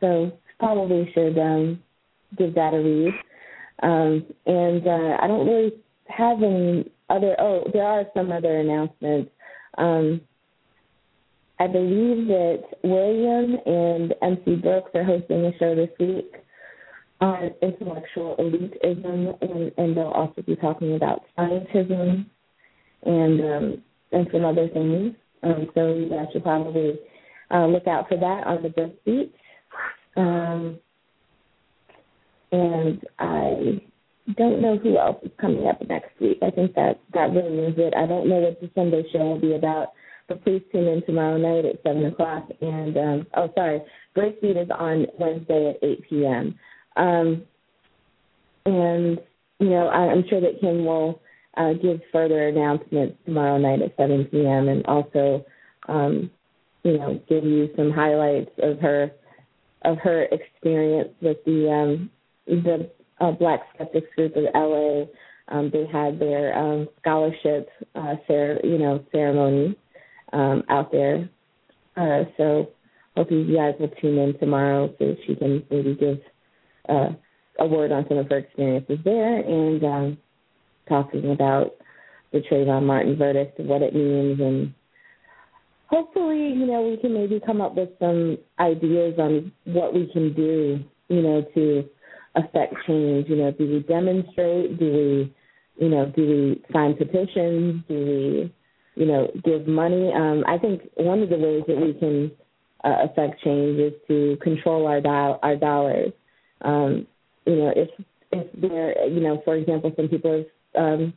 [0.00, 1.82] so probably should um,
[2.36, 3.14] give that a read.
[3.82, 5.72] Um, and uh, I don't really
[6.08, 7.36] have any other.
[7.40, 9.30] Oh, there are some other announcements.
[9.78, 10.20] Um,
[11.58, 16.34] I believe that William and MC Brooks are hosting a show this week.
[17.20, 22.24] on intellectual elitism, and, and they'll also be talking about scientism
[23.04, 23.82] and um,
[24.12, 25.14] and some other things.
[25.42, 26.98] Um, so you guys should probably
[27.50, 29.30] uh, look out for that on the Breakbeat.
[30.16, 30.78] Um,
[32.52, 33.80] and I
[34.36, 36.38] don't know who else is coming up next week.
[36.42, 37.94] I think that that really is it.
[37.96, 39.88] I don't know what the Sunday show will be about,
[40.28, 42.48] but please tune in tomorrow night at seven o'clock.
[42.60, 43.82] And um, oh, sorry,
[44.16, 46.58] Breakbeat is on Wednesday at eight p.m.
[46.96, 47.42] Um,
[48.66, 49.18] and
[49.58, 51.20] you know, I, I'm sure that Kim will
[51.56, 54.68] uh, give further announcements tomorrow night at seven p.m.
[54.68, 55.44] and also,
[55.88, 56.30] um,
[56.84, 59.10] you know, give you some highlights of her
[59.82, 62.10] of her experience with the um,
[62.56, 62.90] the
[63.20, 65.04] uh, Black Skeptics Group of LA.
[65.48, 69.76] Um, they had their um, scholarship, uh, cer- you know, ceremony
[70.32, 71.28] um, out there.
[71.96, 72.68] Uh, so
[73.16, 76.18] hope you guys will tune in tomorrow so she can maybe give
[76.88, 77.08] uh,
[77.58, 80.18] a word on some of her experiences there and um,
[80.88, 81.72] talking about
[82.32, 84.72] the Trayvon Martin verdict and what it means and
[85.90, 90.32] hopefully, you know, we can maybe come up with some ideas on what we can
[90.32, 90.78] do,
[91.08, 91.84] you know, to
[92.34, 93.28] affect change?
[93.28, 94.78] You know, do we demonstrate?
[94.78, 95.34] Do we,
[95.84, 97.82] you know, do we sign petitions?
[97.88, 98.54] Do we,
[98.96, 100.12] you know, give money?
[100.14, 102.30] Um, I think one of the ways that we can
[102.84, 106.12] uh, affect change is to control our do- our dollars.
[106.62, 107.06] Um,
[107.46, 107.88] you know, if
[108.32, 110.44] if there, you know, for example, some people
[110.74, 111.12] have um,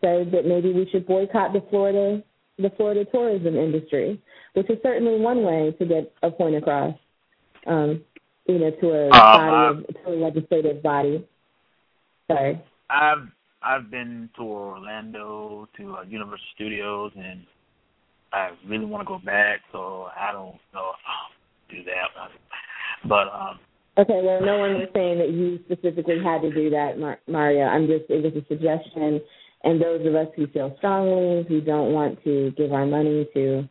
[0.00, 2.22] said that maybe we should boycott the Florida
[2.58, 4.20] the Florida tourism industry,
[4.54, 6.94] which is certainly one way to get a point across.
[7.66, 8.02] Um,
[8.46, 11.26] you know, to a um, body of, to a legislative body.
[12.30, 12.62] Sorry.
[12.90, 13.28] I've
[13.62, 17.42] I've been to Orlando to uh, Universal Studios, and
[18.32, 19.60] I really want to go back.
[19.72, 21.30] So I don't know if I'll
[21.70, 22.30] do that.
[23.08, 23.58] But um.
[23.96, 27.62] Okay, well, no one was saying that you specifically had to do that, Mar- Mario.
[27.62, 29.20] I'm just it was a suggestion,
[29.62, 33.68] and those of us who feel strongly, who don't want to give our money to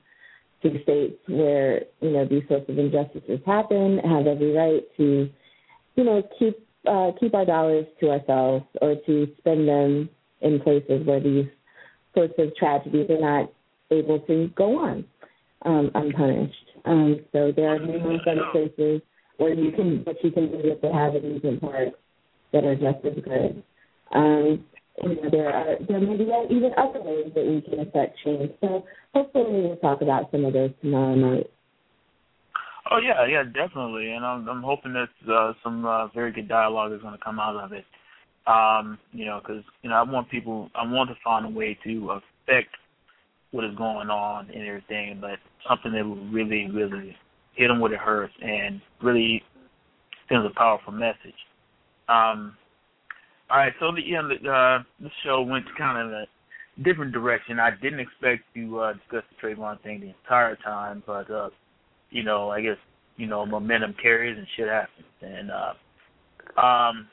[0.63, 5.29] to states where you know these sorts of injustices happen have every right to
[5.95, 10.09] you know keep uh, keep our dollars to ourselves or to spend them
[10.41, 11.45] in places where these
[12.13, 13.51] sorts of tragedies are not
[13.91, 15.05] able to go on
[15.65, 16.55] um, unpunished.
[16.85, 19.01] Um, so there are numerous other places
[19.37, 21.97] where you can what you can do with the amusement parks
[22.51, 23.63] that are just as good.
[24.13, 24.65] Um,
[25.01, 28.51] you know, there are there may be even other ways that we can affect change.
[28.61, 31.49] So hopefully we'll talk about some of those tomorrow night.
[32.91, 36.91] Oh yeah, yeah, definitely, and I'm I'm hoping that uh, some uh, very good dialogue
[36.91, 37.85] is going to come out of it.
[38.45, 41.77] Um, you know, because you know I want people, I want to find a way
[41.85, 42.75] to affect
[43.51, 47.15] what is going on and everything, but something that will really, really
[47.55, 49.43] hit them where it hurts and really
[50.27, 51.37] sends a powerful message.
[52.09, 52.57] Um,
[53.53, 56.25] all right, so the yeah, the, uh, the show went kind of a
[56.83, 57.59] different direction.
[57.59, 61.49] I didn't expect to uh, discuss the Trayvon thing the entire time, but uh,
[62.09, 62.77] you know, I guess
[63.15, 65.05] you know momentum carries and shit happens.
[65.21, 67.07] And uh, um,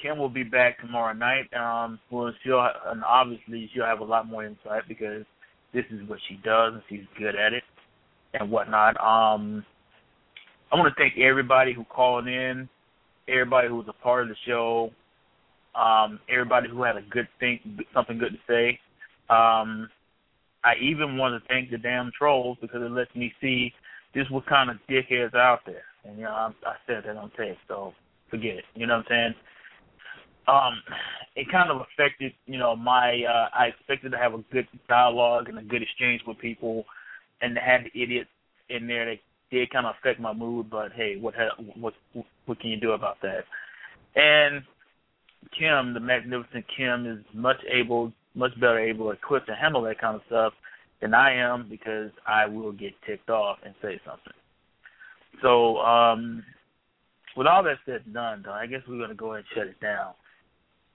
[0.00, 1.52] Kim will be back tomorrow night.
[1.52, 5.22] Um, well, she'll and obviously she'll have a lot more insight because
[5.74, 7.64] this is what she does and she's good at it
[8.32, 8.96] and whatnot.
[8.96, 9.66] Um,
[10.72, 12.70] I want to thank everybody who called in,
[13.28, 14.90] everybody who was a part of the show
[15.74, 17.60] um, everybody who had a good thing,
[17.94, 18.78] something good to say.
[19.30, 19.88] Um,
[20.64, 23.72] I even want to thank the damn trolls because it lets me see
[24.14, 25.84] just what kind of dickheads out there.
[26.04, 27.94] And you know, I, I said that on tape, so
[28.30, 28.64] forget it.
[28.74, 29.34] You know what I'm saying?
[30.48, 30.82] Um,
[31.36, 33.22] it kind of affected, you know, my.
[33.22, 36.84] Uh, I expected to have a good dialogue and a good exchange with people,
[37.40, 38.30] and to have the idiots
[38.68, 39.18] in there that
[39.50, 40.68] did kind of affect my mood.
[40.68, 41.34] But hey, what
[41.76, 41.94] what
[42.46, 43.44] what can you do about that?
[44.14, 44.62] And
[45.58, 50.16] Kim, the magnificent Kim, is much able, much better able, equipped to handle that kind
[50.16, 50.52] of stuff
[51.00, 54.32] than I am because I will get ticked off and say something.
[55.42, 56.44] So, um,
[57.36, 59.58] with all that said and done, though, I guess we're going to go ahead and
[59.58, 60.12] shut it down.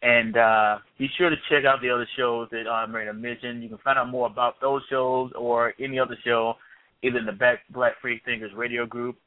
[0.02, 3.62] And uh, be sure to check out the other shows that I'm ready to mention.
[3.62, 6.54] You can find out more about those shows or any other show,
[7.04, 9.18] either in the Black, Black Free Thinkers radio group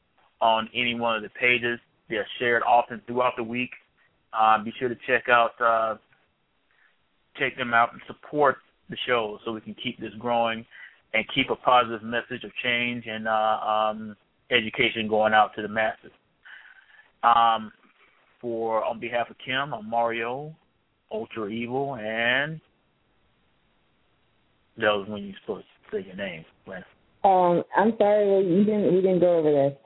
[0.40, 1.80] on any one of the pages.
[2.08, 3.70] They are shared often throughout the week.
[4.32, 5.96] Uh, be sure to check out uh,
[7.36, 8.56] check them out and support
[8.88, 10.64] the show so we can keep this growing
[11.14, 14.16] and keep a positive message of change and uh, um,
[14.50, 16.12] education going out to the masses.
[17.22, 17.72] Um,
[18.40, 20.54] for on behalf of Kim, I'm Mario,
[21.12, 22.60] Ultra Evil, and
[24.78, 26.84] that was when you supposed to say your name, Glenn.
[27.22, 29.76] Um, I'm sorry, we didn't we didn't go over this,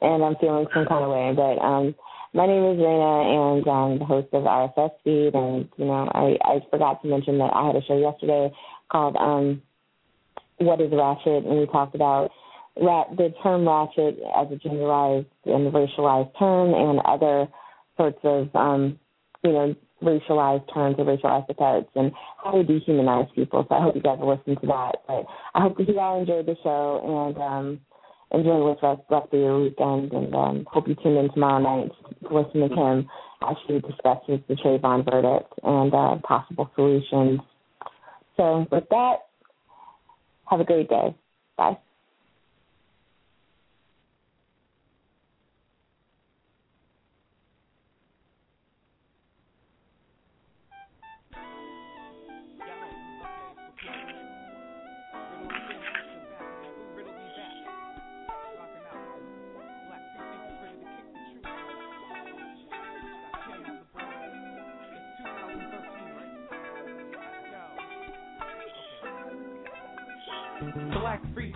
[0.00, 1.32] and I'm feeling some kind of way.
[1.36, 1.94] But um,
[2.32, 5.34] my name is Raina, and I'm the host of RSS Feed.
[5.34, 8.52] And you know, I I forgot to mention that I had a show yesterday
[8.90, 9.62] called um,
[10.58, 12.30] "What Is Ratchet," and we talked about
[12.80, 17.48] rat the term ratchet as a genderized and racialized term, and other
[17.96, 18.98] sorts of um,
[19.42, 22.12] you know racialized terms or racial epithets and
[22.42, 23.66] how we dehumanize people.
[23.68, 24.96] So I hope you guys listen to that.
[25.06, 27.80] But I hope that you all enjoyed the show and um
[28.32, 31.90] enjoy rest, rest of your weekend and um hope you tune in tomorrow night
[32.28, 33.08] to listen to Kim
[33.42, 37.40] as she discusses the Trayvon verdict and uh, possible solutions.
[38.36, 39.16] So with that,
[40.50, 41.14] have a great day.
[41.56, 41.78] Bye.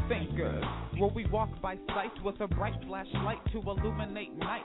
[0.09, 0.65] Thinkers,
[0.99, 4.63] where we walk by sight with a bright flashlight to illuminate night.